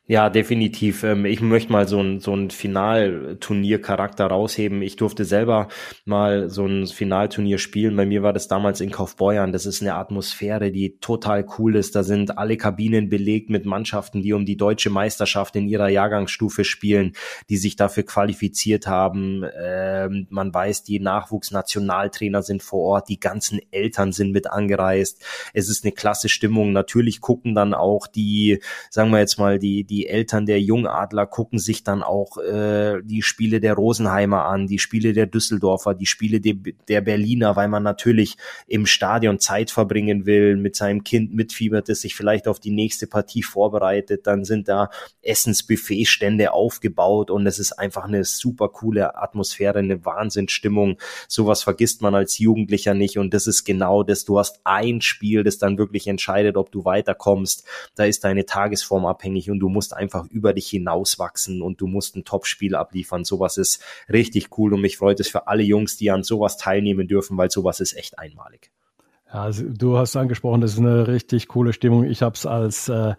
Ja, 0.09 0.31
definitiv. 0.31 1.03
Ähm, 1.03 1.25
ich 1.25 1.41
möchte 1.41 1.73
mal 1.73 1.89
so 1.89 2.01
ein, 2.01 2.21
so 2.21 2.33
ein 2.33 2.51
Finalturnier-Charakter 2.51 4.27
rausheben. 4.27 4.81
Ich 4.81 4.95
durfte 4.95 5.25
selber 5.25 5.67
mal 6.05 6.49
so 6.49 6.65
ein 6.65 6.87
Finalturnier 6.87 7.59
spielen. 7.59 7.97
Bei 7.97 8.07
mir 8.07 8.23
war 8.23 8.33
das 8.33 8.47
damals 8.47 8.81
in 8.81 8.93
Kaufbeuern. 8.93 9.51
Das 9.51 9.67
ist 9.67 9.83
eine 9.83 9.95
Atmosphäre, 9.95 10.71
die 10.71 10.99
total 11.01 11.45
cool 11.59 11.75
ist. 11.75 11.97
Da 11.97 12.05
sind 12.05 12.39
alle 12.39 12.57
Kabinen 12.57 13.09
belegt 13.09 13.51
mit 13.51 13.67
Mannschaften, 13.67 14.23
die 14.23 14.33
um 14.33 14.47
die 14.47 14.57
deutsche 14.57 14.91
Meisterschaft 14.91 15.57
in 15.57 15.67
ihrer 15.67 15.89
Jahrgangsstufe 15.89 16.63
spielen, 16.63 17.15
die 17.51 17.57
sich 17.57 17.75
dafür 17.75 18.05
qualifiziert 18.05 18.87
haben. 18.87 19.45
Ähm, 19.61 20.29
man 20.31 20.55
weiß, 20.55 20.85
die 20.85 21.01
Nachwuchsnationaltrainer 21.01 22.43
sind 22.43 22.63
vor 22.63 22.83
Ort, 22.83 23.09
die 23.09 23.19
ganzen 23.19 23.59
Eltern 23.73 24.13
sind 24.13 24.31
mit 24.31 24.49
angereist. 24.49 25.25
Es 25.53 25.69
ist 25.69 25.85
eine 25.85 25.91
klasse 25.91 26.29
Stimmung. 26.29 26.73
Natürlich 26.73 27.21
gucken 27.21 27.57
dann 27.57 27.75
auch 27.75 28.07
die, 28.07 28.61
sagen 28.89 29.11
wir 29.11 29.19
jetzt 29.19 29.41
mal, 29.41 29.59
die, 29.59 29.83
die 29.83 29.96
Eltern 30.05 30.45
der 30.45 30.61
Jungadler 30.61 31.27
gucken 31.27 31.59
sich 31.59 31.83
dann 31.83 32.03
auch 32.03 32.37
äh, 32.39 33.01
die 33.03 33.23
Spiele 33.23 33.61
der 33.61 33.75
Rosenheimer 33.75 34.45
an, 34.45 34.67
die 34.67 34.79
Spiele 34.79 35.15
der 35.15 35.27
Düsseldorfer, 35.27 35.95
die 35.95 36.07
Spiele 36.07 36.41
de, 36.41 36.75
der 36.89 37.01
Berliner, 37.01 37.57
weil 37.57 37.69
man 37.69 37.83
natürlich 37.83 38.37
im 38.67 38.85
Stadion 38.85 39.39
Zeit 39.39 39.71
verbringen 39.71 40.27
will, 40.27 40.57
mit 40.57 40.77
seinem 40.77 41.05
Kind 41.05 41.35
mitfiebert, 41.35 41.89
es 41.89 42.03
sich 42.03 42.15
vielleicht 42.15 42.49
auf 42.49 42.61
die 42.61 42.71
nächste 42.71 43.07
Partie 43.07 43.43
vorbereitet, 43.43 44.27
dann 44.27 44.45
sind 44.45 44.69
da 44.69 44.91
Essensbuffetstände 45.23 46.53
aufgebaut 46.53 47.31
und 47.31 47.47
es 47.47 47.59
ist 47.59 47.73
einfach 47.73 48.05
eine 48.05 48.25
super 48.25 48.69
coole 48.69 49.17
Atmosphäre, 49.17 49.79
eine 49.79 50.05
Wahnsinnsstimmung. 50.05 50.99
Sowas 51.29 51.63
vergisst 51.63 52.03
man 52.03 52.15
als 52.15 52.39
Jugendlicher 52.39 52.95
nicht 52.95 53.19
und 53.19 53.33
das 53.35 53.47
ist 53.47 53.65
genau 53.65 54.03
das. 54.03 54.25
Du 54.25 54.39
hast 54.39 54.61
ein 54.65 55.01
Spiel, 55.01 55.45
das 55.45 55.59
dann 55.59 55.79
wirklich 55.79 56.07
entscheidet, 56.07 56.57
ob 56.57 56.71
du 56.73 56.85
weiterkommst. 56.85 57.65
Da 57.95 58.05
ist 58.05 58.25
deine 58.25 58.47
Tagesform 58.47 59.07
abhängig 59.07 59.51
und 59.51 59.61
du 59.61 59.69
musst 59.69 59.86
einfach 59.95 60.27
über 60.31 60.53
dich 60.53 60.69
hinauswachsen 60.69 61.63
und 61.63 61.81
du 61.81 61.87
musst 61.87 62.17
ein 62.17 62.25
Top-Spiel 62.25 62.75
abliefern. 62.75 63.25
Sowas 63.25 63.57
ist 63.57 63.83
richtig 64.09 64.57
cool 64.59 64.75
und 64.75 64.81
mich 64.81 64.97
freut 64.97 65.21
es 65.21 65.29
für 65.29 65.47
alle 65.47 65.63
Jungs, 65.63 65.97
die 65.97 66.11
an 66.11 66.23
sowas 66.23 66.57
teilnehmen 66.57 67.09
dürfen, 67.09 67.37
weil 67.37 67.51
sowas 67.51 67.81
ist 67.81 67.97
echt 67.97 68.19
einmalig. 68.19 68.71
Ja, 69.29 69.43
also 69.43 69.65
du 69.69 69.99
hast 69.99 70.17
angesprochen, 70.17 70.61
das 70.61 70.75
ist 70.75 70.79
eine 70.79 71.09
richtig 71.09 71.49
coole 71.49 71.73
Stimmung. 71.73 72.05
Ich 72.05 72.23
habe 72.23 72.35
es 72.35 72.47
als 72.47 72.89
äh, 72.89 73.15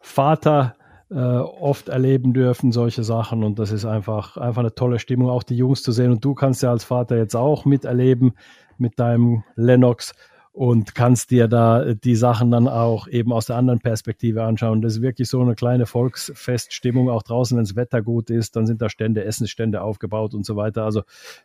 Vater 0.00 0.74
äh, 1.10 1.14
oft 1.14 1.88
erleben 1.88 2.32
dürfen, 2.32 2.72
solche 2.72 3.04
Sachen. 3.04 3.44
Und 3.44 3.58
das 3.58 3.70
ist 3.70 3.84
einfach, 3.84 4.36
einfach 4.36 4.60
eine 4.60 4.74
tolle 4.74 4.98
Stimmung, 4.98 5.30
auch 5.30 5.42
die 5.42 5.56
Jungs 5.56 5.82
zu 5.82 5.92
sehen. 5.92 6.12
Und 6.12 6.24
du 6.24 6.34
kannst 6.34 6.62
ja 6.62 6.70
als 6.70 6.84
Vater 6.84 7.16
jetzt 7.16 7.36
auch 7.36 7.64
miterleben 7.64 8.34
mit 8.78 8.98
deinem 8.98 9.44
Lennox 9.56 10.14
und 10.58 10.96
kannst 10.96 11.30
dir 11.30 11.46
da 11.46 11.94
die 11.94 12.16
Sachen 12.16 12.50
dann 12.50 12.66
auch 12.66 13.06
eben 13.06 13.32
aus 13.32 13.46
der 13.46 13.54
anderen 13.54 13.78
Perspektive 13.78 14.42
anschauen. 14.42 14.82
Das 14.82 14.94
ist 14.94 15.02
wirklich 15.02 15.28
so 15.28 15.40
eine 15.40 15.54
kleine 15.54 15.86
Volksfeststimmung, 15.86 17.08
auch 17.10 17.22
draußen, 17.22 17.56
wenn 17.56 17.62
das 17.62 17.76
Wetter 17.76 18.02
gut 18.02 18.28
ist, 18.28 18.56
dann 18.56 18.66
sind 18.66 18.82
da 18.82 18.88
Stände, 18.88 19.24
Essensstände 19.24 19.82
aufgebaut 19.82 20.34
und 20.34 20.44
so 20.44 20.56
weiter. 20.56 20.82
Also 20.82 21.02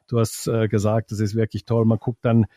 du 0.07 0.19
hast 0.19 0.47
äh, 0.47 0.67
gesagt, 0.67 1.11
das 1.11 1.19
ist 1.19 1.35
wirklich 1.35 1.63
toll. 1.65 1.85
Man 1.85 1.99
guckt 1.99 2.25
dann 2.25 2.47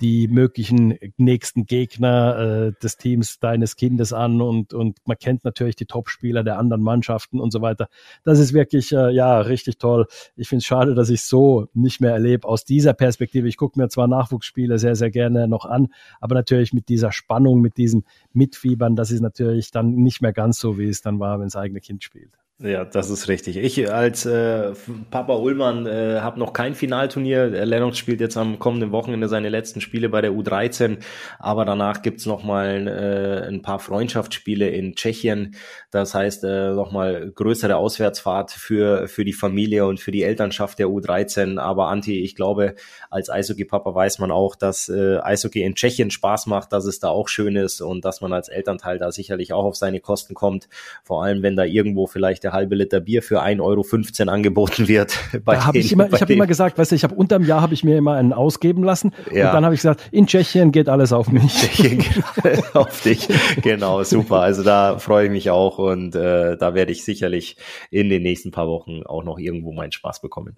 die 0.00 0.28
möglichen 0.28 0.98
nächsten 1.16 1.66
Gegner 1.66 2.38
äh, 2.38 2.72
des 2.82 2.96
Teams 2.96 3.38
deines 3.40 3.76
Kindes 3.76 4.12
an 4.12 4.40
und, 4.40 4.74
und 4.74 4.98
man 5.06 5.18
kennt 5.18 5.44
natürlich 5.44 5.76
die 5.76 5.86
Topspieler 5.86 6.44
der 6.44 6.58
anderen 6.58 6.82
Mannschaften 6.82 7.40
und 7.40 7.52
so 7.52 7.60
weiter. 7.60 7.88
Das 8.24 8.38
ist 8.38 8.52
wirklich, 8.52 8.92
äh, 8.92 9.10
ja, 9.10 9.40
richtig 9.40 9.78
toll. 9.78 10.06
Ich 10.36 10.48
finde 10.48 10.60
es 10.60 10.66
schade, 10.66 10.94
dass 10.94 11.10
ich 11.10 11.22
so 11.22 11.68
nicht 11.74 12.00
mehr 12.00 12.12
erlebe 12.12 12.46
aus 12.46 12.64
dieser 12.64 12.94
Perspektive. 12.94 13.48
Ich 13.48 13.56
gucke 13.56 13.78
mir 13.78 13.88
zwar 13.88 14.08
Nachwuchsspiele 14.08 14.78
sehr, 14.78 14.94
sehr 14.94 15.10
gerne 15.10 15.48
noch 15.48 15.64
an, 15.64 15.88
aber 16.20 16.34
natürlich 16.34 16.72
mit 16.72 16.88
dieser 16.88 17.12
Spannung, 17.12 17.60
mit 17.60 17.76
diesem 17.76 18.04
Mitfiebern, 18.32 18.96
das 18.96 19.10
ist 19.10 19.20
natürlich 19.20 19.70
dann 19.70 19.94
nicht 19.94 20.22
mehr 20.22 20.32
ganz 20.32 20.58
so, 20.58 20.78
wie 20.78 20.88
es 20.88 21.02
dann 21.02 21.20
war, 21.20 21.38
wenn 21.38 21.46
das 21.46 21.56
eigene 21.56 21.80
Kind 21.80 22.02
spielt. 22.02 22.38
Ja, 22.60 22.84
das 22.84 23.08
ist 23.08 23.28
richtig. 23.28 23.56
Ich 23.56 23.88
als 23.88 24.26
äh, 24.26 24.72
Papa 25.12 25.36
Ullmann 25.36 25.86
äh, 25.86 26.18
habe 26.20 26.40
noch 26.40 26.52
kein 26.52 26.74
Finalturnier. 26.74 27.46
Lennox 27.46 27.98
spielt 27.98 28.20
jetzt 28.20 28.36
am 28.36 28.58
kommenden 28.58 28.90
Wochenende 28.90 29.28
seine 29.28 29.48
letzten 29.48 29.80
Spiele 29.80 30.08
bei 30.08 30.22
der 30.22 30.32
U13, 30.32 30.98
aber 31.38 31.64
danach 31.64 32.02
gibt's 32.02 32.26
noch 32.26 32.42
mal 32.42 32.88
äh, 32.88 33.46
ein 33.46 33.62
paar 33.62 33.78
Freundschaftsspiele 33.78 34.68
in 34.70 34.96
Tschechien. 34.96 35.54
Das 35.92 36.14
heißt 36.14 36.42
äh, 36.42 36.70
noch 36.72 36.90
mal 36.90 37.30
größere 37.30 37.76
Auswärtsfahrt 37.76 38.50
für 38.50 39.06
für 39.06 39.24
die 39.24 39.32
Familie 39.32 39.86
und 39.86 40.00
für 40.00 40.10
die 40.10 40.24
Elternschaft 40.24 40.80
der 40.80 40.88
U13. 40.88 41.60
Aber 41.60 41.86
Anti, 41.86 42.24
ich 42.24 42.34
glaube, 42.34 42.74
als 43.08 43.30
Eishockey-Papa 43.30 43.94
weiß 43.94 44.18
man 44.18 44.32
auch, 44.32 44.56
dass 44.56 44.88
äh, 44.88 45.18
Eishockey 45.18 45.62
in 45.62 45.76
Tschechien 45.76 46.10
Spaß 46.10 46.46
macht, 46.46 46.72
dass 46.72 46.86
es 46.86 46.98
da 46.98 47.08
auch 47.10 47.28
schön 47.28 47.54
ist 47.54 47.80
und 47.80 48.04
dass 48.04 48.20
man 48.20 48.32
als 48.32 48.48
Elternteil 48.48 48.98
da 48.98 49.12
sicherlich 49.12 49.52
auch 49.52 49.64
auf 49.64 49.76
seine 49.76 50.00
Kosten 50.00 50.34
kommt. 50.34 50.68
Vor 51.04 51.22
allem, 51.22 51.44
wenn 51.44 51.54
da 51.54 51.62
irgendwo 51.62 52.08
vielleicht 52.08 52.47
der 52.48 52.54
halbe 52.54 52.74
Liter 52.74 53.00
Bier 53.00 53.22
für 53.22 53.42
1,15 53.42 53.60
Euro 53.60 54.30
angeboten 54.32 54.88
wird. 54.88 55.18
Bei 55.44 55.56
da 55.56 55.66
hab 55.66 55.74
ich 55.74 55.92
immer, 55.92 56.10
ich 56.10 56.20
habe 56.20 56.32
immer 56.32 56.46
gesagt, 56.46 56.78
weißt 56.78 56.92
du, 56.92 56.96
ich 56.96 57.04
habe 57.04 57.14
unterm 57.14 57.44
Jahr 57.44 57.60
habe 57.60 57.74
ich 57.74 57.84
mir 57.84 57.98
immer 57.98 58.14
einen 58.14 58.32
ausgeben 58.32 58.82
lassen 58.84 59.12
ja. 59.30 59.48
und 59.48 59.54
dann 59.54 59.64
habe 59.64 59.74
ich 59.74 59.80
gesagt, 59.80 60.08
in 60.10 60.26
Tschechien 60.26 60.72
geht 60.72 60.88
alles 60.88 61.12
auf 61.12 61.30
mich. 61.30 61.52
Tschechien 61.54 61.98
geht 61.98 62.74
auf 62.74 63.02
dich. 63.02 63.28
Genau, 63.62 64.02
super. 64.02 64.40
Also 64.40 64.62
da 64.62 64.98
freue 64.98 65.26
ich 65.26 65.30
mich 65.30 65.50
auch 65.50 65.78
und 65.78 66.14
äh, 66.14 66.56
da 66.56 66.74
werde 66.74 66.92
ich 66.92 67.04
sicherlich 67.04 67.56
in 67.90 68.08
den 68.08 68.22
nächsten 68.22 68.50
paar 68.50 68.66
Wochen 68.66 69.02
auch 69.04 69.24
noch 69.24 69.38
irgendwo 69.38 69.72
meinen 69.72 69.92
Spaß 69.92 70.22
bekommen. 70.22 70.56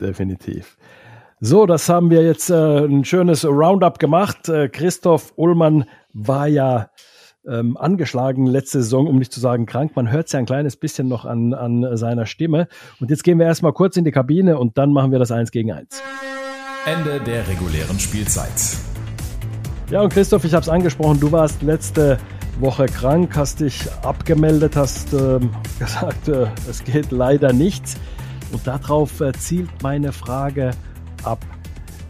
Definitiv. 0.00 0.78
So, 1.40 1.66
das 1.66 1.90
haben 1.90 2.08
wir 2.08 2.22
jetzt 2.22 2.48
äh, 2.48 2.86
ein 2.86 3.04
schönes 3.04 3.44
Roundup 3.44 3.98
gemacht. 3.98 4.48
Äh, 4.48 4.70
Christoph 4.70 5.34
Ullmann 5.36 5.84
war 6.14 6.46
ja 6.46 6.88
ähm, 7.48 7.76
angeschlagen 7.76 8.46
letzte 8.46 8.82
Saison, 8.82 9.06
um 9.06 9.18
nicht 9.18 9.32
zu 9.32 9.40
sagen 9.40 9.66
krank. 9.66 9.92
Man 9.94 10.10
hört 10.10 10.26
es 10.26 10.32
ja 10.32 10.38
ein 10.38 10.46
kleines 10.46 10.76
bisschen 10.76 11.08
noch 11.08 11.24
an, 11.24 11.54
an 11.54 11.96
seiner 11.96 12.26
Stimme. 12.26 12.68
Und 13.00 13.10
jetzt 13.10 13.24
gehen 13.24 13.38
wir 13.38 13.46
erstmal 13.46 13.72
kurz 13.72 13.96
in 13.96 14.04
die 14.04 14.10
Kabine 14.10 14.58
und 14.58 14.78
dann 14.78 14.92
machen 14.92 15.12
wir 15.12 15.18
das 15.18 15.30
eins 15.30 15.50
gegen 15.50 15.72
eins. 15.72 16.02
Ende 16.86 17.20
der 17.20 17.46
regulären 17.48 17.98
Spielzeit. 17.98 18.76
Ja, 19.90 20.02
und 20.02 20.12
Christoph, 20.12 20.44
ich 20.44 20.52
habe 20.52 20.62
es 20.62 20.68
angesprochen, 20.68 21.20
du 21.20 21.30
warst 21.32 21.62
letzte 21.62 22.18
Woche 22.58 22.86
krank, 22.86 23.36
hast 23.36 23.60
dich 23.60 23.86
abgemeldet, 24.02 24.76
hast 24.76 25.12
äh, 25.12 25.40
gesagt, 25.78 26.28
äh, 26.28 26.46
es 26.68 26.82
geht 26.84 27.10
leider 27.10 27.52
nichts. 27.52 27.96
Und 28.52 28.66
darauf 28.66 29.20
äh, 29.20 29.32
zielt 29.32 29.70
meine 29.82 30.12
Frage 30.12 30.70
ab, 31.22 31.44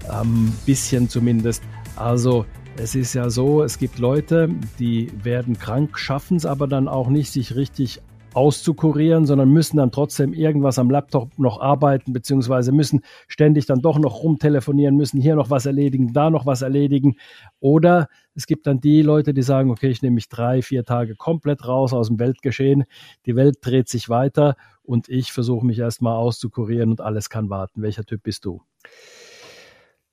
ein 0.09 0.22
ähm, 0.22 0.53
bisschen 0.64 1.09
zumindest. 1.09 1.62
Also 1.97 2.45
es 2.79 2.95
ist 2.95 3.14
ja 3.14 3.31
so, 3.31 3.62
es 3.62 3.79
gibt 3.79 3.99
Leute, 3.99 4.49
die 4.79 5.11
werden 5.24 5.59
krank, 5.59 5.99
schaffen 5.99 6.37
es 6.37 6.47
aber 6.47 6.66
dann 6.66 6.89
auch 6.89 7.09
nicht, 7.09 7.33
sich 7.33 7.57
richtig 7.57 8.03
auszukurieren, 8.35 9.24
sondern 9.24 9.49
müssen 9.49 9.79
dann 9.79 9.91
trotzdem 9.91 10.35
irgendwas 10.35 10.79
am 10.79 10.91
Laptop 10.91 11.39
noch 11.39 11.59
arbeiten, 11.59 12.12
beziehungsweise 12.12 12.70
müssen 12.70 13.01
ständig 13.29 13.64
dann 13.64 13.81
doch 13.81 13.99
noch 13.99 14.22
rumtelefonieren, 14.22 14.95
müssen 14.95 15.22
hier 15.22 15.37
noch 15.37 15.49
was 15.49 15.64
erledigen, 15.64 16.12
da 16.12 16.29
noch 16.29 16.45
was 16.45 16.61
erledigen. 16.61 17.16
Oder 17.61 18.09
es 18.35 18.47
gibt 18.47 18.66
dann 18.66 18.79
die 18.79 19.01
Leute, 19.01 19.33
die 19.33 19.43
sagen, 19.43 19.70
okay, 19.70 19.89
ich 19.89 20.03
nehme 20.03 20.16
mich 20.16 20.29
drei, 20.29 20.61
vier 20.61 20.85
Tage 20.85 21.14
komplett 21.16 21.66
raus 21.66 21.95
aus 21.95 22.09
dem 22.09 22.18
Weltgeschehen. 22.18 22.85
Die 23.24 23.37
Welt 23.37 23.57
dreht 23.62 23.89
sich 23.89 24.11
weiter 24.11 24.55
und 24.83 25.09
ich 25.09 25.33
versuche 25.33 25.64
mich 25.64 25.79
erstmal 25.79 26.16
auszukurieren 26.16 26.91
und 26.91 27.01
alles 27.01 27.31
kann 27.31 27.49
warten. 27.49 27.81
Welcher 27.81 28.05
Typ 28.05 28.22
bist 28.22 28.45
du? 28.45 28.61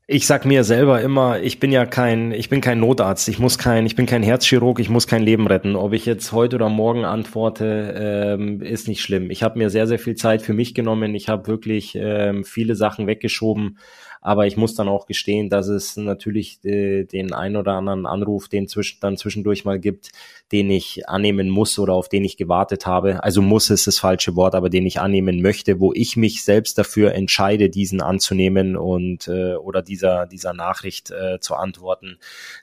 Ich 0.06 0.28
sag 0.28 0.44
mir 0.44 0.66
selber 0.66 1.00
immer, 1.00 1.40
ich 1.40 1.62
bin 1.62 1.72
ja 1.72 1.86
kein, 1.86 2.34
ich 2.34 2.50
bin 2.50 2.60
kein 2.60 2.82
Notarzt, 2.82 3.30
ich 3.30 3.40
muss 3.40 3.58
kein, 3.58 3.86
ich 3.86 3.96
bin 3.96 4.06
kein 4.06 4.22
Herzchirurg, 4.22 4.82
ich 4.82 4.90
muss 4.90 5.08
kein 5.08 5.24
Leben 5.24 5.48
retten. 5.48 5.78
Ob 5.78 5.94
ich 5.94 6.06
jetzt 6.06 6.34
heute 6.34 6.58
oder 6.58 6.68
morgen 6.68 7.06
antworte, 7.06 7.96
ähm, 8.38 8.62
ist 8.62 8.90
nicht 8.90 9.02
schlimm. 9.02 9.32
Ich 9.32 9.44
habe 9.44 9.58
mir 9.58 9.70
sehr, 9.70 9.88
sehr 9.88 10.00
viel 10.00 10.16
Zeit 10.16 10.42
für 10.42 10.52
mich 10.52 10.74
genommen. 10.74 11.16
Ich 11.16 11.30
habe 11.30 11.48
wirklich 11.48 11.96
ähm, 11.96 12.44
viele 12.44 12.76
Sachen 12.76 13.08
weggeschoben, 13.08 13.78
aber 14.24 14.48
ich 14.48 14.56
muss 14.56 14.74
dann 14.74 14.88
auch 14.88 15.06
gestehen, 15.06 15.50
dass 15.50 15.68
es 15.68 15.98
natürlich 15.98 16.64
äh, 16.64 17.04
den 17.04 17.34
ein 17.34 17.58
oder 17.58 17.74
anderen 17.74 18.06
Anruf, 18.06 18.48
den 18.48 18.70
zwischen, 18.70 19.00
dann 19.02 19.18
zwischendurch 19.18 19.66
mal 19.66 19.80
gibt, 19.80 20.12
den 20.54 20.72
ich 20.72 21.10
annehmen 21.10 21.50
muss 21.50 21.78
oder 21.78 21.94
auf 21.94 22.08
den 22.08 22.24
ich 22.24 22.38
gewartet 22.38 22.86
habe. 22.86 23.22
Also 23.22 23.42
muss 23.42 23.70
ist 23.70 23.86
das 23.86 24.00
falsche 24.00 24.38
Wort, 24.38 24.56
aber 24.56 24.70
den 24.70 24.86
ich 24.86 25.02
annehmen 25.02 25.42
möchte, 25.42 25.82
wo 25.82 25.92
ich 25.94 26.16
mich 26.16 26.46
selbst 26.46 26.78
dafür 26.78 27.14
entscheide, 27.14 27.70
diesen 27.70 28.02
anzunehmen 28.02 28.78
und 28.78 29.28
äh, 29.28 29.56
oder 29.56 29.82
dieser 29.82 30.26
dieser 30.26 30.54
Nachricht 30.54 31.12
äh, 31.12 31.42
zu 31.42 31.56
antworten. 31.56 32.18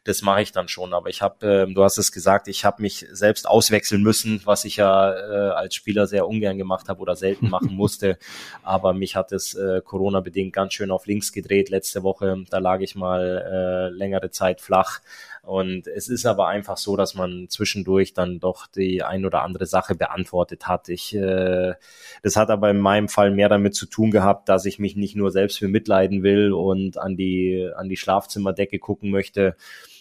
Das 0.04 0.22
mache 0.22 0.40
ich 0.40 0.52
dann 0.52 0.68
schon. 0.68 0.94
Aber 0.94 1.10
ich 1.10 1.20
habe, 1.20 1.66
äh, 1.68 1.72
du 1.72 1.84
hast 1.84 1.98
es 1.98 2.10
gesagt, 2.10 2.48
ich 2.48 2.64
habe 2.64 2.80
mich 2.80 3.06
selbst 3.12 3.46
auswechseln 3.46 4.02
müssen, 4.02 4.40
was 4.46 4.64
ich 4.64 4.76
ja 4.76 5.12
äh, 5.12 5.50
als 5.50 5.74
Spieler 5.74 6.06
sehr 6.06 6.26
ungern 6.26 6.56
gemacht 6.56 6.88
habe 6.88 7.00
oder 7.02 7.16
selten 7.16 7.50
machen 7.50 7.74
musste. 7.76 8.18
Aber 8.62 8.94
mich 8.94 9.14
hat 9.14 9.30
es 9.32 9.54
äh, 9.54 9.82
Corona 9.84 10.20
bedingt 10.20 10.54
ganz 10.54 10.72
schön 10.72 10.90
auf 10.90 11.04
links 11.04 11.32
gedreht 11.32 11.49
gedreht 11.50 11.68
letzte 11.68 12.02
Woche. 12.02 12.44
Da 12.48 12.58
lag 12.58 12.80
ich 12.80 12.94
mal 12.94 13.90
äh, 13.92 13.96
längere 13.96 14.30
Zeit 14.30 14.60
flach. 14.60 15.00
Und 15.42 15.86
es 15.86 16.08
ist 16.08 16.26
aber 16.26 16.46
einfach 16.48 16.76
so, 16.76 16.96
dass 16.96 17.14
man 17.14 17.46
zwischendurch 17.48 18.12
dann 18.12 18.38
doch 18.40 18.66
die 18.66 19.02
ein 19.02 19.24
oder 19.24 19.42
andere 19.42 19.66
Sache 19.66 19.94
beantwortet 19.94 20.68
hat. 20.68 20.88
Ich, 20.88 21.14
äh, 21.14 21.74
das 22.22 22.36
hat 22.36 22.50
aber 22.50 22.70
in 22.70 22.78
meinem 22.78 23.08
Fall 23.08 23.30
mehr 23.30 23.48
damit 23.48 23.74
zu 23.74 23.86
tun 23.86 24.10
gehabt, 24.10 24.48
dass 24.48 24.64
ich 24.64 24.78
mich 24.78 24.96
nicht 24.96 25.16
nur 25.16 25.30
selbst 25.30 25.58
für 25.58 25.68
mitleiden 25.68 26.22
will 26.22 26.52
und 26.52 26.98
an 26.98 27.16
die, 27.16 27.68
an 27.74 27.88
die 27.88 27.96
Schlafzimmerdecke 27.96 28.78
gucken 28.78 29.10
möchte, 29.10 29.56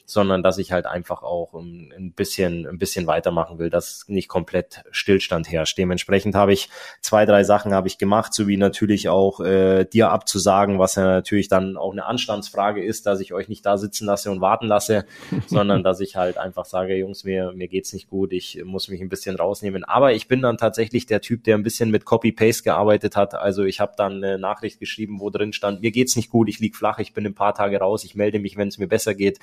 sondern 0.10 0.42
dass 0.42 0.58
ich 0.58 0.72
halt 0.72 0.88
einfach 0.88 1.22
auch 1.22 1.54
ein 1.54 2.14
bisschen, 2.16 2.68
ein 2.68 2.80
bisschen 2.80 3.06
weitermachen 3.06 3.60
will, 3.60 3.70
dass 3.70 4.06
nicht 4.08 4.28
komplett 4.28 4.84
Stillstand 4.92 5.52
herrscht. 5.52 5.78
Dementsprechend 5.78 6.34
habe 6.34 6.52
ich 6.52 6.70
zwei, 7.02 7.26
drei 7.26 7.44
Sachen 7.44 7.74
habe 7.74 7.88
ich 7.88 7.98
gemacht, 7.98 8.34
sowie 8.34 8.58
natürlich 8.58 9.08
auch 9.10 9.40
äh, 9.40 9.86
dir 9.86 10.10
abzusagen, 10.10 10.80
was 10.80 10.96
ja 10.96 11.04
natürlich 11.04 11.48
dann 11.48 11.78
auch 11.78 11.92
eine 11.92 12.06
Anstandsfrage 12.06 12.84
ist, 12.84 13.06
dass 13.06 13.20
ich 13.20 13.34
euch 13.34 13.50
nicht 13.50 13.66
da 13.66 13.78
sitzen 13.78 14.08
lasse 14.08 14.32
und 14.32 14.42
warten 14.42 14.66
lasse, 14.66 15.06
sondern 15.48 15.84
dass 15.84 16.00
ich 16.00 16.16
halt 16.16 16.38
einfach 16.38 16.66
sage, 16.66 16.96
Jungs, 16.96 17.24
mir, 17.24 17.52
mir 17.54 17.68
geht's 17.68 17.94
nicht 17.94 18.10
gut, 18.10 18.34
ich 18.34 18.64
muss 18.66 18.88
mich 18.88 19.02
ein 19.02 19.10
bisschen 19.10 19.36
rausnehmen. 19.36 19.84
Aber 19.84 20.14
ich 20.14 20.28
bin 20.28 20.42
dann 20.42 20.58
tatsächlich 20.58 21.06
der 21.06 21.22
Typ, 21.22 21.44
der 21.44 21.56
ein 21.56 21.64
bisschen 21.64 21.92
mit 21.92 22.06
Copy-Paste 22.06 22.64
gearbeitet 22.64 23.16
hat. 23.16 23.36
Also 23.36 23.64
ich 23.64 23.80
habe 23.80 23.94
dann 23.96 24.24
eine 24.24 24.40
Nachricht 24.40 24.80
geschrieben, 24.80 25.20
wo 25.20 25.30
drin 25.30 25.54
stand, 25.54 25.82
mir 25.82 25.92
geht's 25.92 26.16
nicht 26.16 26.32
gut, 26.32 26.50
ich 26.50 26.60
lieg 26.60 26.76
flach, 26.76 26.98
ich 26.98 27.14
bin 27.14 27.28
ein 27.28 27.36
paar 27.36 27.54
Tage 27.54 27.78
raus, 27.78 28.04
ich 28.04 28.16
melde 28.16 28.40
mich, 28.40 28.58
wenn 28.58 28.70
es 28.70 28.80
mir 28.80 28.88
besser 28.88 29.14
geht. 29.14 29.40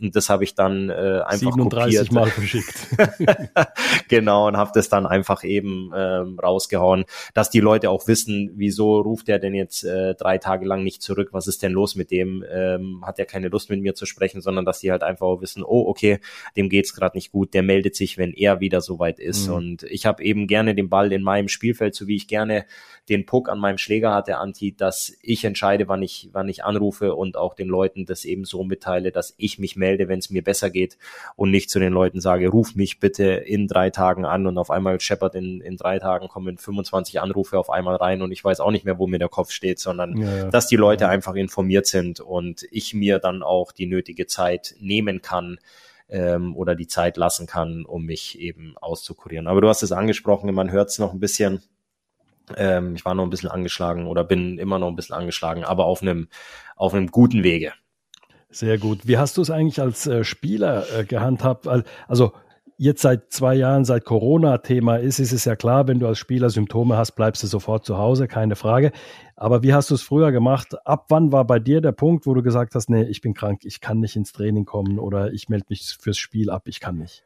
Und 0.00 0.07
das 0.16 0.28
habe 0.28 0.44
ich 0.44 0.54
dann 0.54 0.90
äh, 0.90 1.20
einfach 1.24 1.52
37 1.52 1.98
kopiert. 1.98 2.12
Mal 2.12 2.30
verschickt. 2.30 2.88
genau, 4.08 4.48
und 4.48 4.56
habe 4.56 4.70
das 4.74 4.88
dann 4.88 5.06
einfach 5.06 5.44
eben 5.44 5.90
ähm, 5.94 6.38
rausgehauen, 6.38 7.04
dass 7.34 7.50
die 7.50 7.60
Leute 7.60 7.90
auch 7.90 8.06
wissen, 8.06 8.52
wieso 8.54 9.00
ruft 9.00 9.28
er 9.28 9.38
denn 9.38 9.54
jetzt 9.54 9.84
äh, 9.84 10.14
drei 10.14 10.38
Tage 10.38 10.66
lang 10.66 10.84
nicht 10.84 11.02
zurück, 11.02 11.30
was 11.32 11.46
ist 11.46 11.62
denn 11.62 11.72
los 11.72 11.94
mit 11.94 12.10
dem, 12.10 12.44
ähm, 12.50 13.04
hat 13.06 13.18
er 13.18 13.26
keine 13.26 13.48
Lust 13.48 13.70
mit 13.70 13.80
mir 13.80 13.94
zu 13.94 14.06
sprechen, 14.06 14.40
sondern 14.40 14.64
dass 14.64 14.80
die 14.80 14.90
halt 14.90 15.02
einfach 15.02 15.26
auch 15.26 15.40
wissen, 15.40 15.62
oh, 15.62 15.84
okay, 15.86 16.18
dem 16.56 16.68
geht's 16.68 16.94
gerade 16.94 17.16
nicht 17.16 17.32
gut, 17.32 17.54
der 17.54 17.62
meldet 17.62 17.96
sich, 17.96 18.18
wenn 18.18 18.32
er 18.32 18.60
wieder 18.60 18.80
soweit 18.80 19.18
ist. 19.18 19.48
Mhm. 19.48 19.54
Und 19.54 19.82
ich 19.84 20.06
habe 20.06 20.22
eben 20.22 20.46
gerne 20.46 20.74
den 20.74 20.88
Ball 20.88 21.12
in 21.12 21.22
meinem 21.22 21.48
Spielfeld, 21.48 21.94
so 21.94 22.06
wie 22.06 22.16
ich 22.16 22.28
gerne 22.28 22.66
den 23.08 23.26
Puck 23.26 23.48
an 23.48 23.58
meinem 23.58 23.78
Schläger 23.78 24.14
hatte, 24.14 24.36
Anti, 24.36 24.76
dass 24.76 25.16
ich 25.22 25.44
entscheide, 25.44 25.88
wann 25.88 26.02
ich, 26.02 26.28
wann 26.32 26.48
ich 26.48 26.64
anrufe 26.64 27.14
und 27.14 27.36
auch 27.36 27.54
den 27.54 27.68
Leuten 27.68 28.04
das 28.04 28.24
eben 28.24 28.44
so 28.44 28.64
mitteile, 28.64 29.12
dass 29.12 29.34
ich 29.38 29.58
mich 29.58 29.76
melde, 29.76 29.97
wenn 30.06 30.20
es 30.20 30.30
mir 30.30 30.44
besser 30.44 30.70
geht 30.70 30.96
und 31.34 31.50
nicht 31.50 31.70
zu 31.70 31.80
den 31.80 31.92
Leuten 31.92 32.20
sage, 32.20 32.48
ruf 32.48 32.76
mich 32.76 33.00
bitte 33.00 33.24
in 33.24 33.66
drei 33.66 33.90
Tagen 33.90 34.24
an 34.24 34.46
und 34.46 34.56
auf 34.58 34.70
einmal 34.70 35.00
scheppert 35.00 35.34
in, 35.34 35.60
in 35.60 35.76
drei 35.76 35.98
Tagen 35.98 36.28
kommen 36.28 36.56
25 36.56 37.20
Anrufe 37.20 37.58
auf 37.58 37.70
einmal 37.70 37.96
rein 37.96 38.22
und 38.22 38.30
ich 38.30 38.44
weiß 38.44 38.60
auch 38.60 38.70
nicht 38.70 38.84
mehr, 38.84 38.98
wo 38.98 39.08
mir 39.08 39.18
der 39.18 39.28
Kopf 39.28 39.50
steht, 39.50 39.80
sondern 39.80 40.16
ja, 40.16 40.36
ja. 40.36 40.44
dass 40.50 40.68
die 40.68 40.76
Leute 40.76 41.04
ja. 41.04 41.10
einfach 41.10 41.34
informiert 41.34 41.86
sind 41.86 42.20
und 42.20 42.64
ich 42.70 42.94
mir 42.94 43.18
dann 43.18 43.42
auch 43.42 43.72
die 43.72 43.86
nötige 43.86 44.26
Zeit 44.26 44.76
nehmen 44.78 45.22
kann, 45.22 45.58
ähm, 46.08 46.56
oder 46.56 46.74
die 46.74 46.86
Zeit 46.86 47.16
lassen 47.16 47.46
kann, 47.46 47.84
um 47.84 48.04
mich 48.04 48.38
eben 48.40 48.76
auszukurieren. 48.78 49.46
Aber 49.46 49.60
du 49.60 49.68
hast 49.68 49.82
es 49.82 49.92
angesprochen, 49.92 50.52
man 50.54 50.70
hört 50.70 50.90
es 50.90 50.98
noch 50.98 51.12
ein 51.12 51.20
bisschen. 51.20 51.62
Ähm, 52.56 52.94
ich 52.94 53.04
war 53.04 53.14
noch 53.14 53.24
ein 53.24 53.30
bisschen 53.30 53.50
angeschlagen 53.50 54.06
oder 54.06 54.24
bin 54.24 54.58
immer 54.58 54.78
noch 54.78 54.88
ein 54.88 54.96
bisschen 54.96 55.14
angeschlagen, 55.14 55.64
aber 55.64 55.84
auf 55.84 56.00
einem, 56.00 56.28
auf 56.76 56.94
einem 56.94 57.08
guten 57.08 57.42
Wege. 57.42 57.74
Sehr 58.50 58.78
gut. 58.78 59.06
Wie 59.06 59.18
hast 59.18 59.36
du 59.36 59.42
es 59.42 59.50
eigentlich 59.50 59.80
als 59.80 60.06
äh, 60.06 60.24
Spieler 60.24 60.84
äh, 60.98 61.04
gehandhabt? 61.04 61.68
Also 61.68 62.32
jetzt 62.78 63.02
seit 63.02 63.30
zwei 63.30 63.54
Jahren, 63.54 63.84
seit 63.84 64.04
Corona 64.04 64.58
Thema 64.58 64.96
ist, 64.96 65.18
ist 65.18 65.32
es 65.32 65.44
ja 65.44 65.54
klar, 65.54 65.86
wenn 65.86 65.98
du 65.98 66.06
als 66.06 66.18
Spieler 66.18 66.48
Symptome 66.48 66.96
hast, 66.96 67.12
bleibst 67.12 67.42
du 67.42 67.46
sofort 67.46 67.84
zu 67.84 67.98
Hause, 67.98 68.26
keine 68.26 68.56
Frage. 68.56 68.92
Aber 69.36 69.62
wie 69.62 69.74
hast 69.74 69.90
du 69.90 69.96
es 69.96 70.02
früher 70.02 70.32
gemacht? 70.32 70.74
Ab 70.86 71.06
wann 71.10 71.30
war 71.30 71.46
bei 71.46 71.58
dir 71.58 71.80
der 71.80 71.92
Punkt, 71.92 72.26
wo 72.26 72.34
du 72.34 72.42
gesagt 72.42 72.74
hast, 72.74 72.88
nee, 72.88 73.02
ich 73.02 73.20
bin 73.20 73.34
krank, 73.34 73.60
ich 73.64 73.80
kann 73.80 74.00
nicht 74.00 74.16
ins 74.16 74.32
Training 74.32 74.64
kommen 74.64 74.98
oder 74.98 75.32
ich 75.32 75.48
melde 75.48 75.66
mich 75.68 75.96
fürs 76.00 76.18
Spiel 76.18 76.48
ab, 76.48 76.62
ich 76.66 76.80
kann 76.80 76.96
nicht? 76.96 77.24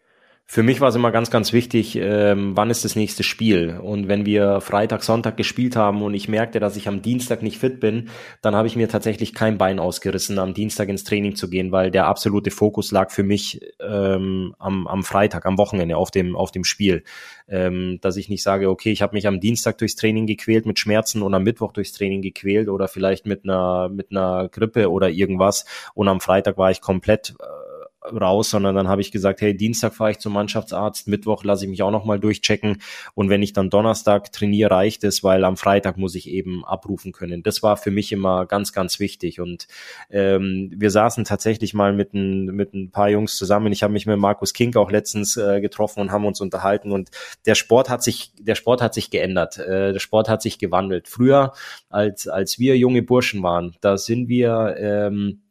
Für 0.52 0.62
mich 0.62 0.82
war 0.82 0.90
es 0.90 0.94
immer 0.94 1.12
ganz, 1.12 1.30
ganz 1.30 1.54
wichtig, 1.54 1.96
ähm, 1.96 2.54
wann 2.54 2.68
ist 2.68 2.84
das 2.84 2.94
nächste 2.94 3.22
Spiel. 3.22 3.78
Und 3.82 4.08
wenn 4.08 4.26
wir 4.26 4.60
Freitag, 4.60 5.02
Sonntag 5.02 5.38
gespielt 5.38 5.76
haben 5.76 6.02
und 6.02 6.12
ich 6.12 6.28
merkte, 6.28 6.60
dass 6.60 6.76
ich 6.76 6.88
am 6.88 7.00
Dienstag 7.00 7.42
nicht 7.42 7.56
fit 7.56 7.80
bin, 7.80 8.10
dann 8.42 8.54
habe 8.54 8.68
ich 8.68 8.76
mir 8.76 8.86
tatsächlich 8.86 9.32
kein 9.32 9.56
Bein 9.56 9.78
ausgerissen, 9.78 10.38
am 10.38 10.52
Dienstag 10.52 10.90
ins 10.90 11.04
Training 11.04 11.36
zu 11.36 11.48
gehen, 11.48 11.72
weil 11.72 11.90
der 11.90 12.06
absolute 12.06 12.50
Fokus 12.50 12.92
lag 12.92 13.10
für 13.10 13.22
mich 13.22 13.62
ähm, 13.80 14.54
am, 14.58 14.86
am 14.86 15.04
Freitag, 15.04 15.46
am 15.46 15.56
Wochenende 15.56 15.96
auf 15.96 16.10
dem, 16.10 16.36
auf 16.36 16.50
dem 16.50 16.64
Spiel. 16.64 17.02
Ähm, 17.48 17.98
dass 18.02 18.18
ich 18.18 18.28
nicht 18.28 18.42
sage, 18.42 18.68
okay, 18.68 18.92
ich 18.92 19.00
habe 19.00 19.14
mich 19.14 19.26
am 19.26 19.40
Dienstag 19.40 19.78
durchs 19.78 19.96
Training 19.96 20.26
gequält 20.26 20.66
mit 20.66 20.78
Schmerzen 20.78 21.22
und 21.22 21.32
am 21.32 21.44
Mittwoch 21.44 21.72
durchs 21.72 21.92
Training 21.92 22.20
gequält 22.20 22.68
oder 22.68 22.88
vielleicht 22.88 23.24
mit 23.24 23.44
einer, 23.44 23.88
mit 23.88 24.10
einer 24.10 24.50
Grippe 24.50 24.90
oder 24.90 25.08
irgendwas 25.08 25.64
und 25.94 26.08
am 26.08 26.20
Freitag 26.20 26.58
war 26.58 26.70
ich 26.70 26.82
komplett 26.82 27.36
äh, 27.40 27.61
raus, 28.04 28.50
sondern 28.50 28.74
dann 28.74 28.88
habe 28.88 29.00
ich 29.00 29.12
gesagt, 29.12 29.40
hey, 29.40 29.56
Dienstag 29.56 29.94
fahre 29.94 30.10
ich 30.10 30.18
zum 30.18 30.32
Mannschaftsarzt, 30.32 31.08
Mittwoch 31.08 31.44
lasse 31.44 31.64
ich 31.64 31.70
mich 31.70 31.82
auch 31.82 31.90
nochmal 31.90 32.18
durchchecken 32.18 32.82
und 33.14 33.28
wenn 33.28 33.42
ich 33.42 33.52
dann 33.52 33.70
Donnerstag 33.70 34.32
trainiere, 34.32 34.70
reicht 34.70 35.04
es, 35.04 35.22
weil 35.22 35.44
am 35.44 35.56
Freitag 35.56 35.98
muss 35.98 36.14
ich 36.14 36.28
eben 36.28 36.64
abrufen 36.64 37.12
können. 37.12 37.42
Das 37.42 37.62
war 37.62 37.76
für 37.76 37.90
mich 37.90 38.12
immer 38.12 38.46
ganz, 38.46 38.72
ganz 38.72 38.98
wichtig 38.98 39.40
und 39.40 39.66
ähm, 40.10 40.72
wir 40.76 40.90
saßen 40.90 41.24
tatsächlich 41.24 41.74
mal 41.74 41.92
mit 41.92 42.14
ein, 42.14 42.46
mit 42.46 42.74
ein 42.74 42.90
paar 42.90 43.08
Jungs 43.08 43.36
zusammen. 43.36 43.72
Ich 43.72 43.82
habe 43.82 43.92
mich 43.92 44.06
mit 44.06 44.18
Markus 44.18 44.52
Kink 44.52 44.76
auch 44.76 44.90
letztens 44.90 45.36
äh, 45.36 45.60
getroffen 45.60 46.00
und 46.00 46.12
haben 46.12 46.26
uns 46.26 46.40
unterhalten 46.40 46.92
und 46.92 47.10
der 47.46 47.54
Sport 47.54 47.88
hat 47.88 48.02
sich, 48.02 48.32
der 48.38 48.54
Sport 48.54 48.82
hat 48.82 48.94
sich 48.94 49.10
geändert, 49.10 49.58
äh, 49.58 49.92
der 49.92 50.00
Sport 50.00 50.28
hat 50.28 50.42
sich 50.42 50.58
gewandelt. 50.58 51.08
Früher, 51.08 51.52
als, 51.88 52.28
als 52.28 52.58
wir 52.58 52.76
junge 52.76 53.02
Burschen 53.02 53.42
waren, 53.42 53.76
da 53.80 53.96
sind 53.96 54.28
wir 54.28 54.76
ähm, 54.78 55.42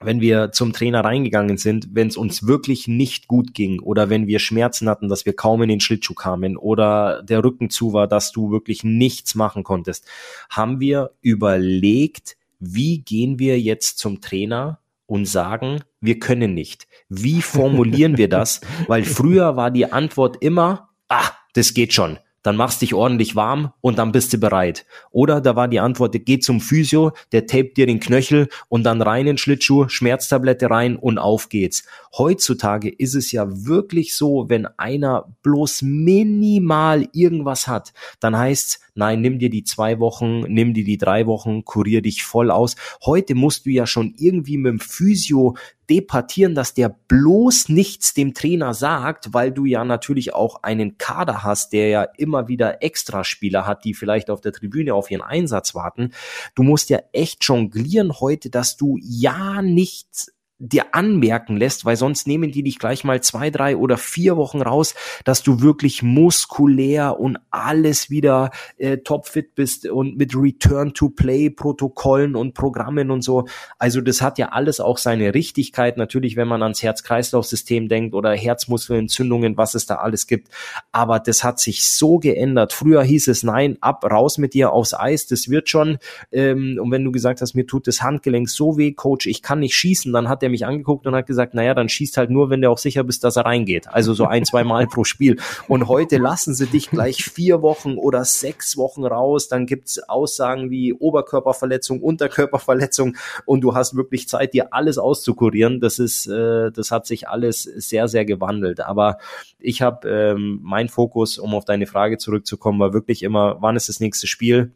wenn 0.00 0.20
wir 0.20 0.52
zum 0.52 0.72
Trainer 0.72 1.04
reingegangen 1.04 1.56
sind, 1.56 1.88
wenn 1.92 2.08
es 2.08 2.16
uns 2.16 2.46
wirklich 2.46 2.86
nicht 2.86 3.28
gut 3.28 3.54
ging 3.54 3.80
oder 3.80 4.10
wenn 4.10 4.26
wir 4.26 4.38
Schmerzen 4.38 4.88
hatten, 4.88 5.08
dass 5.08 5.26
wir 5.26 5.34
kaum 5.34 5.62
in 5.62 5.68
den 5.68 5.80
Schlittschuh 5.80 6.14
kamen 6.14 6.56
oder 6.56 7.22
der 7.22 7.42
Rücken 7.42 7.70
zu 7.70 7.92
war, 7.92 8.06
dass 8.06 8.32
du 8.32 8.50
wirklich 8.50 8.84
nichts 8.84 9.34
machen 9.34 9.64
konntest, 9.64 10.06
haben 10.50 10.80
wir 10.80 11.12
überlegt, 11.22 12.36
wie 12.58 12.98
gehen 12.98 13.38
wir 13.38 13.60
jetzt 13.60 13.98
zum 13.98 14.20
Trainer 14.20 14.80
und 15.06 15.26
sagen, 15.26 15.80
wir 16.00 16.18
können 16.18 16.54
nicht. 16.54 16.86
Wie 17.08 17.40
formulieren 17.40 18.18
wir 18.18 18.28
das? 18.28 18.60
Weil 18.88 19.04
früher 19.04 19.56
war 19.56 19.70
die 19.70 19.92
Antwort 19.92 20.42
immer, 20.42 20.90
ah, 21.08 21.30
das 21.54 21.74
geht 21.74 21.92
schon 21.92 22.18
dann 22.46 22.56
machst 22.56 22.80
dich 22.80 22.94
ordentlich 22.94 23.34
warm 23.34 23.72
und 23.80 23.98
dann 23.98 24.12
bist 24.12 24.32
du 24.32 24.38
bereit. 24.38 24.86
Oder 25.10 25.40
da 25.40 25.56
war 25.56 25.66
die 25.66 25.80
Antwort, 25.80 26.16
geh 26.24 26.38
zum 26.38 26.60
Physio, 26.60 27.10
der 27.32 27.46
tapet 27.46 27.76
dir 27.76 27.86
den 27.86 27.98
Knöchel 27.98 28.48
und 28.68 28.84
dann 28.84 29.02
rein 29.02 29.26
in 29.26 29.36
Schlittschuh, 29.36 29.88
Schmerztablette 29.88 30.70
rein 30.70 30.94
und 30.94 31.18
auf 31.18 31.48
geht's. 31.48 31.84
Heutzutage 32.16 32.88
ist 32.88 33.16
es 33.16 33.32
ja 33.32 33.46
wirklich 33.48 34.14
so, 34.14 34.48
wenn 34.48 34.66
einer 34.78 35.26
bloß 35.42 35.82
minimal 35.82 37.08
irgendwas 37.12 37.66
hat, 37.66 37.92
dann 38.20 38.38
heißt's, 38.38 38.80
nein, 38.96 39.20
nimm 39.20 39.38
dir 39.38 39.50
die 39.50 39.64
zwei 39.64 39.98
Wochen, 40.00 40.40
nimm 40.40 40.74
dir 40.74 40.84
die 40.84 40.98
drei 40.98 41.26
Wochen, 41.26 41.64
kurier 41.64 42.02
dich 42.02 42.24
voll 42.24 42.50
aus. 42.50 42.76
Heute 43.04 43.34
musst 43.34 43.66
du 43.66 43.70
ja 43.70 43.86
schon 43.86 44.14
irgendwie 44.16 44.58
mit 44.58 44.72
dem 44.72 44.80
Physio 44.80 45.56
departieren, 45.88 46.54
dass 46.54 46.74
der 46.74 46.88
bloß 46.88 47.68
nichts 47.68 48.14
dem 48.14 48.34
Trainer 48.34 48.74
sagt, 48.74 49.32
weil 49.32 49.52
du 49.52 49.64
ja 49.64 49.84
natürlich 49.84 50.34
auch 50.34 50.62
einen 50.62 50.98
Kader 50.98 51.42
hast, 51.42 51.72
der 51.72 51.88
ja 51.88 52.02
immer 52.02 52.48
wieder 52.48 52.82
Extraspieler 52.82 53.66
hat, 53.66 53.84
die 53.84 53.94
vielleicht 53.94 54.30
auf 54.30 54.40
der 54.40 54.52
Tribüne 54.52 54.94
auf 54.94 55.10
ihren 55.10 55.22
Einsatz 55.22 55.74
warten. 55.74 56.10
Du 56.54 56.62
musst 56.62 56.90
ja 56.90 57.00
echt 57.12 57.44
jonglieren 57.44 58.20
heute, 58.20 58.50
dass 58.50 58.76
du 58.76 58.98
ja 59.00 59.62
nichts 59.62 60.32
dir 60.58 60.94
anmerken 60.94 61.56
lässt, 61.56 61.84
weil 61.84 61.96
sonst 61.96 62.26
nehmen 62.26 62.50
die 62.50 62.62
dich 62.62 62.78
gleich 62.78 63.04
mal 63.04 63.22
zwei, 63.22 63.50
drei 63.50 63.76
oder 63.76 63.98
vier 63.98 64.38
Wochen 64.38 64.62
raus, 64.62 64.94
dass 65.24 65.42
du 65.42 65.60
wirklich 65.60 66.02
muskulär 66.02 67.20
und 67.20 67.38
alles 67.50 68.08
wieder 68.08 68.50
äh, 68.78 68.98
topfit 68.98 69.54
bist 69.54 69.86
und 69.86 70.16
mit 70.16 70.34
Return-to-Play-Protokollen 70.34 72.36
und 72.36 72.54
Programmen 72.54 73.10
und 73.10 73.22
so. 73.22 73.46
Also 73.78 74.00
das 74.00 74.22
hat 74.22 74.38
ja 74.38 74.48
alles 74.48 74.80
auch 74.80 74.96
seine 74.96 75.34
Richtigkeit, 75.34 75.98
natürlich, 75.98 76.36
wenn 76.36 76.48
man 76.48 76.62
ans 76.62 76.82
Herz-Kreislauf-System 76.82 77.88
denkt 77.88 78.14
oder 78.14 78.32
Herzmuskelentzündungen, 78.32 79.58
was 79.58 79.74
es 79.74 79.84
da 79.84 79.96
alles 79.96 80.26
gibt. 80.26 80.48
Aber 80.90 81.20
das 81.20 81.44
hat 81.44 81.60
sich 81.60 81.84
so 81.84 82.18
geändert. 82.18 82.72
Früher 82.72 83.02
hieß 83.02 83.28
es, 83.28 83.42
nein, 83.42 83.76
ab, 83.82 84.10
raus 84.10 84.38
mit 84.38 84.54
dir 84.54 84.72
aufs 84.72 84.94
Eis, 84.94 85.26
das 85.26 85.50
wird 85.50 85.68
schon. 85.68 85.98
Ähm, 86.32 86.78
und 86.82 86.90
wenn 86.90 87.04
du 87.04 87.12
gesagt 87.12 87.42
hast, 87.42 87.54
mir 87.54 87.66
tut 87.66 87.86
das 87.86 88.00
Handgelenk 88.00 88.48
so 88.48 88.78
weh, 88.78 88.92
Coach, 88.92 89.26
ich 89.26 89.42
kann 89.42 89.60
nicht 89.60 89.74
schießen, 89.74 90.14
dann 90.14 90.30
hat 90.30 90.45
der 90.46 90.50
mich 90.52 90.64
angeguckt 90.64 91.08
und 91.08 91.14
hat 91.16 91.26
gesagt, 91.26 91.54
naja, 91.54 91.74
dann 91.74 91.88
schießt 91.88 92.16
halt 92.16 92.30
nur, 92.30 92.50
wenn 92.50 92.62
du 92.62 92.70
auch 92.70 92.78
sicher 92.78 93.02
bist, 93.02 93.24
dass 93.24 93.34
er 93.34 93.46
reingeht. 93.46 93.88
Also 93.88 94.14
so 94.14 94.26
ein, 94.26 94.44
zwei 94.44 94.62
Mal 94.62 94.86
pro 94.86 95.02
Spiel. 95.02 95.38
Und 95.66 95.88
heute 95.88 96.18
lassen 96.18 96.54
sie 96.54 96.66
dich 96.66 96.88
gleich 96.88 97.24
vier 97.24 97.62
Wochen 97.62 97.96
oder 97.96 98.24
sechs 98.24 98.76
Wochen 98.76 99.04
raus. 99.04 99.48
Dann 99.48 99.66
gibt's 99.66 99.98
Aussagen 100.08 100.70
wie 100.70 100.92
Oberkörperverletzung, 100.92 102.00
Unterkörperverletzung 102.00 103.16
und 103.44 103.62
du 103.62 103.74
hast 103.74 103.96
wirklich 103.96 104.28
Zeit, 104.28 104.54
dir 104.54 104.72
alles 104.72 104.98
auszukurieren. 104.98 105.80
Das 105.80 105.98
ist, 105.98 106.28
äh, 106.28 106.70
das 106.70 106.92
hat 106.92 107.06
sich 107.06 107.28
alles 107.28 107.64
sehr, 107.64 108.06
sehr 108.06 108.24
gewandelt. 108.24 108.80
Aber 108.80 109.18
ich 109.58 109.82
habe 109.82 110.08
ähm, 110.08 110.60
mein 110.62 110.88
Fokus, 110.88 111.38
um 111.38 111.54
auf 111.54 111.64
deine 111.64 111.86
Frage 111.86 112.18
zurückzukommen, 112.18 112.78
war 112.78 112.92
wirklich 112.92 113.24
immer, 113.24 113.56
wann 113.60 113.74
ist 113.74 113.88
das 113.88 113.98
nächste 113.98 114.28
Spiel? 114.28 114.72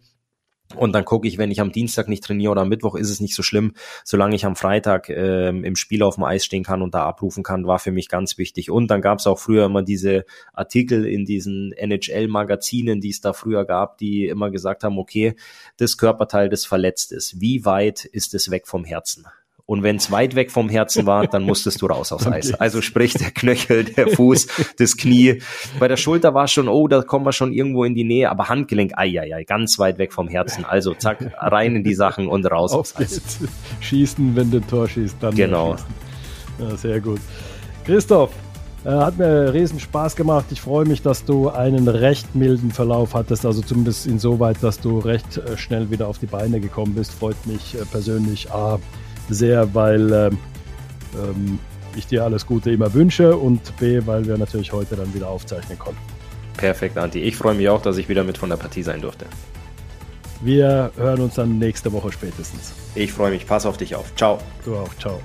Und 0.76 0.92
dann 0.92 1.04
gucke 1.04 1.26
ich, 1.26 1.36
wenn 1.36 1.50
ich 1.50 1.60
am 1.60 1.72
Dienstag 1.72 2.08
nicht 2.08 2.22
trainiere 2.22 2.52
oder 2.52 2.62
am 2.62 2.68
Mittwoch, 2.68 2.94
ist 2.94 3.10
es 3.10 3.20
nicht 3.20 3.34
so 3.34 3.42
schlimm. 3.42 3.72
Solange 4.04 4.36
ich 4.36 4.44
am 4.44 4.54
Freitag 4.54 5.08
ähm, 5.08 5.64
im 5.64 5.74
Spiel 5.74 6.02
auf 6.02 6.14
dem 6.14 6.24
Eis 6.24 6.44
stehen 6.44 6.62
kann 6.62 6.82
und 6.82 6.94
da 6.94 7.06
abrufen 7.06 7.42
kann, 7.42 7.66
war 7.66 7.78
für 7.78 7.90
mich 7.90 8.08
ganz 8.08 8.38
wichtig. 8.38 8.70
Und 8.70 8.88
dann 8.88 9.00
gab 9.00 9.18
es 9.18 9.26
auch 9.26 9.38
früher 9.38 9.66
immer 9.66 9.82
diese 9.82 10.24
Artikel 10.52 11.06
in 11.06 11.24
diesen 11.24 11.72
NHL-Magazinen, 11.72 13.00
die 13.00 13.10
es 13.10 13.20
da 13.20 13.32
früher 13.32 13.64
gab, 13.64 13.98
die 13.98 14.26
immer 14.26 14.50
gesagt 14.50 14.84
haben, 14.84 14.98
okay, 14.98 15.34
das 15.76 15.96
Körperteil, 15.96 16.48
das 16.48 16.64
verletzt 16.64 17.12
ist, 17.12 17.40
wie 17.40 17.64
weit 17.64 18.04
ist 18.04 18.34
es 18.34 18.50
weg 18.50 18.68
vom 18.68 18.84
Herzen? 18.84 19.26
Und 19.70 19.84
wenn 19.84 19.94
es 19.94 20.10
weit 20.10 20.34
weg 20.34 20.50
vom 20.50 20.68
Herzen 20.68 21.06
war, 21.06 21.28
dann 21.28 21.44
musstest 21.44 21.80
du 21.80 21.86
raus 21.86 22.10
aufs 22.10 22.26
Eis. 22.26 22.52
Also 22.54 22.82
sprich 22.82 23.12
der 23.12 23.30
Knöchel, 23.30 23.84
der 23.84 24.08
Fuß, 24.08 24.48
das 24.78 24.96
Knie. 24.96 25.42
Bei 25.78 25.86
der 25.86 25.96
Schulter 25.96 26.34
war 26.34 26.48
schon, 26.48 26.66
oh, 26.66 26.88
da 26.88 27.02
kommen 27.02 27.24
wir 27.24 27.30
schon 27.30 27.52
irgendwo 27.52 27.84
in 27.84 27.94
die 27.94 28.02
Nähe, 28.02 28.30
aber 28.30 28.48
Handgelenk, 28.48 28.94
ei, 28.96 29.20
ei, 29.20 29.32
ei, 29.32 29.44
ganz 29.44 29.78
weit 29.78 29.98
weg 29.98 30.12
vom 30.12 30.26
Herzen. 30.26 30.64
Also 30.64 30.94
zack, 30.94 31.32
rein 31.38 31.76
in 31.76 31.84
die 31.84 31.94
Sachen 31.94 32.26
und 32.26 32.50
raus 32.50 32.72
aufs 32.72 32.96
Eis. 32.96 33.22
Schießen, 33.78 34.34
wenn 34.34 34.50
du 34.50 34.56
ein 34.56 34.66
Tor 34.66 34.88
schießt, 34.88 35.18
dann 35.20 35.36
genau. 35.36 35.76
Ja, 36.58 36.76
sehr 36.76 37.00
gut. 37.00 37.20
Christoph, 37.84 38.32
äh, 38.84 38.88
hat 38.88 39.18
mir 39.18 39.54
riesen 39.54 39.78
Spaß 39.78 40.16
gemacht. 40.16 40.46
Ich 40.50 40.60
freue 40.60 40.84
mich, 40.84 41.00
dass 41.02 41.24
du 41.24 41.48
einen 41.48 41.86
recht 41.86 42.34
milden 42.34 42.72
Verlauf 42.72 43.14
hattest, 43.14 43.46
also 43.46 43.62
zumindest 43.62 44.08
insoweit, 44.08 44.56
dass 44.62 44.80
du 44.80 44.98
recht 44.98 45.36
äh, 45.36 45.56
schnell 45.56 45.92
wieder 45.92 46.08
auf 46.08 46.18
die 46.18 46.26
Beine 46.26 46.58
gekommen 46.58 46.96
bist. 46.96 47.12
Freut 47.12 47.46
mich 47.46 47.76
äh, 47.76 47.84
persönlich. 47.84 48.50
A, 48.50 48.80
sehr, 49.30 49.74
weil 49.74 50.12
äh, 50.12 50.26
ähm, 51.14 51.58
ich 51.96 52.06
dir 52.06 52.24
alles 52.24 52.46
Gute 52.46 52.70
immer 52.70 52.92
wünsche 52.94 53.36
und 53.36 53.76
B, 53.78 54.00
weil 54.04 54.26
wir 54.26 54.38
natürlich 54.38 54.72
heute 54.72 54.96
dann 54.96 55.12
wieder 55.14 55.28
aufzeichnen 55.28 55.78
konnten. 55.78 56.00
Perfekt, 56.56 56.98
Anti. 56.98 57.20
Ich 57.20 57.36
freue 57.36 57.54
mich 57.54 57.68
auch, 57.68 57.82
dass 57.82 57.96
ich 57.96 58.08
wieder 58.08 58.24
mit 58.24 58.38
von 58.38 58.50
der 58.50 58.56
Partie 58.56 58.82
sein 58.82 59.00
durfte. 59.00 59.26
Wir 60.42 60.90
hören 60.96 61.20
uns 61.20 61.34
dann 61.34 61.58
nächste 61.58 61.92
Woche 61.92 62.12
spätestens. 62.12 62.72
Ich 62.94 63.12
freue 63.12 63.30
mich. 63.30 63.46
Pass 63.46 63.66
auf 63.66 63.76
dich 63.76 63.94
auf. 63.94 64.14
Ciao. 64.14 64.38
Du 64.64 64.76
auch. 64.76 64.94
Ciao. 64.98 65.20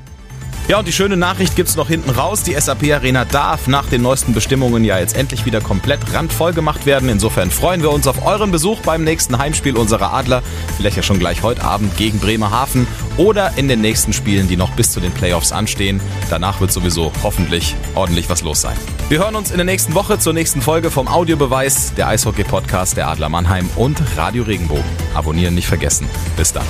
Ja, 0.68 0.80
und 0.80 0.88
die 0.88 0.92
schöne 0.92 1.16
Nachricht 1.16 1.56
gibt's 1.56 1.76
noch 1.76 1.90
hinten 1.90 2.10
raus. 2.10 2.42
Die 2.42 2.60
SAP 2.60 2.92
Arena 2.92 3.24
darf 3.24 3.68
nach 3.68 3.86
den 3.86 4.02
neuesten 4.02 4.34
Bestimmungen 4.34 4.84
ja 4.84 4.98
jetzt 4.98 5.16
endlich 5.16 5.46
wieder 5.46 5.62
komplett 5.62 6.00
randvoll 6.12 6.54
gemacht 6.54 6.88
werden. 6.88 7.08
Insofern 7.08 7.52
freuen 7.52 7.84
wir 7.84 7.92
uns 7.92 8.08
auf 8.08 8.26
euren 8.26 8.50
Besuch 8.50 8.80
beim 8.82 9.04
nächsten 9.04 9.38
Heimspiel 9.38 9.78
unserer 9.78 10.12
Adler. 10.12 10.42
Vielleicht 10.78 10.98
ja 10.98 11.04
schon 11.04 11.20
gleich 11.20 11.44
heute 11.44 11.64
Abend 11.64 11.96
gegen 11.98 12.18
Bremerhaven 12.18 12.88
oder 13.18 13.52
in 13.58 13.68
den 13.68 13.82
nächsten 13.82 14.12
Spielen, 14.12 14.48
die 14.48 14.58
noch 14.58 14.72
bis 14.72 14.92
zu 14.92 15.00
den 15.00 15.12
Playoffs 15.12 15.52
anstehen. 15.52 16.02
Danach 16.32 16.60
wird 16.62 16.72
sowieso 16.72 17.12
hoffentlich 17.22 17.76
ordentlich 17.94 18.28
was 18.28 18.42
los 18.42 18.62
sein. 18.62 18.76
Wir 19.08 19.20
hören 19.20 19.36
uns 19.36 19.52
in 19.52 19.58
der 19.58 19.66
nächsten 19.66 19.94
Woche 19.94 20.18
zur 20.18 20.34
nächsten 20.34 20.64
Folge 20.64 20.90
vom 20.90 21.08
Audiobeweis, 21.08 21.94
der 21.94 22.08
Eishockey-Podcast 22.08 22.98
der 22.98 23.08
Adler 23.08 23.30
Mannheim 23.30 23.70
und 23.76 24.02
Radio 24.18 24.42
Regenbogen. 24.42 24.84
Abonnieren 25.14 25.54
nicht 25.54 25.68
vergessen. 25.68 26.10
Bis 26.36 26.52
dann. 26.52 26.66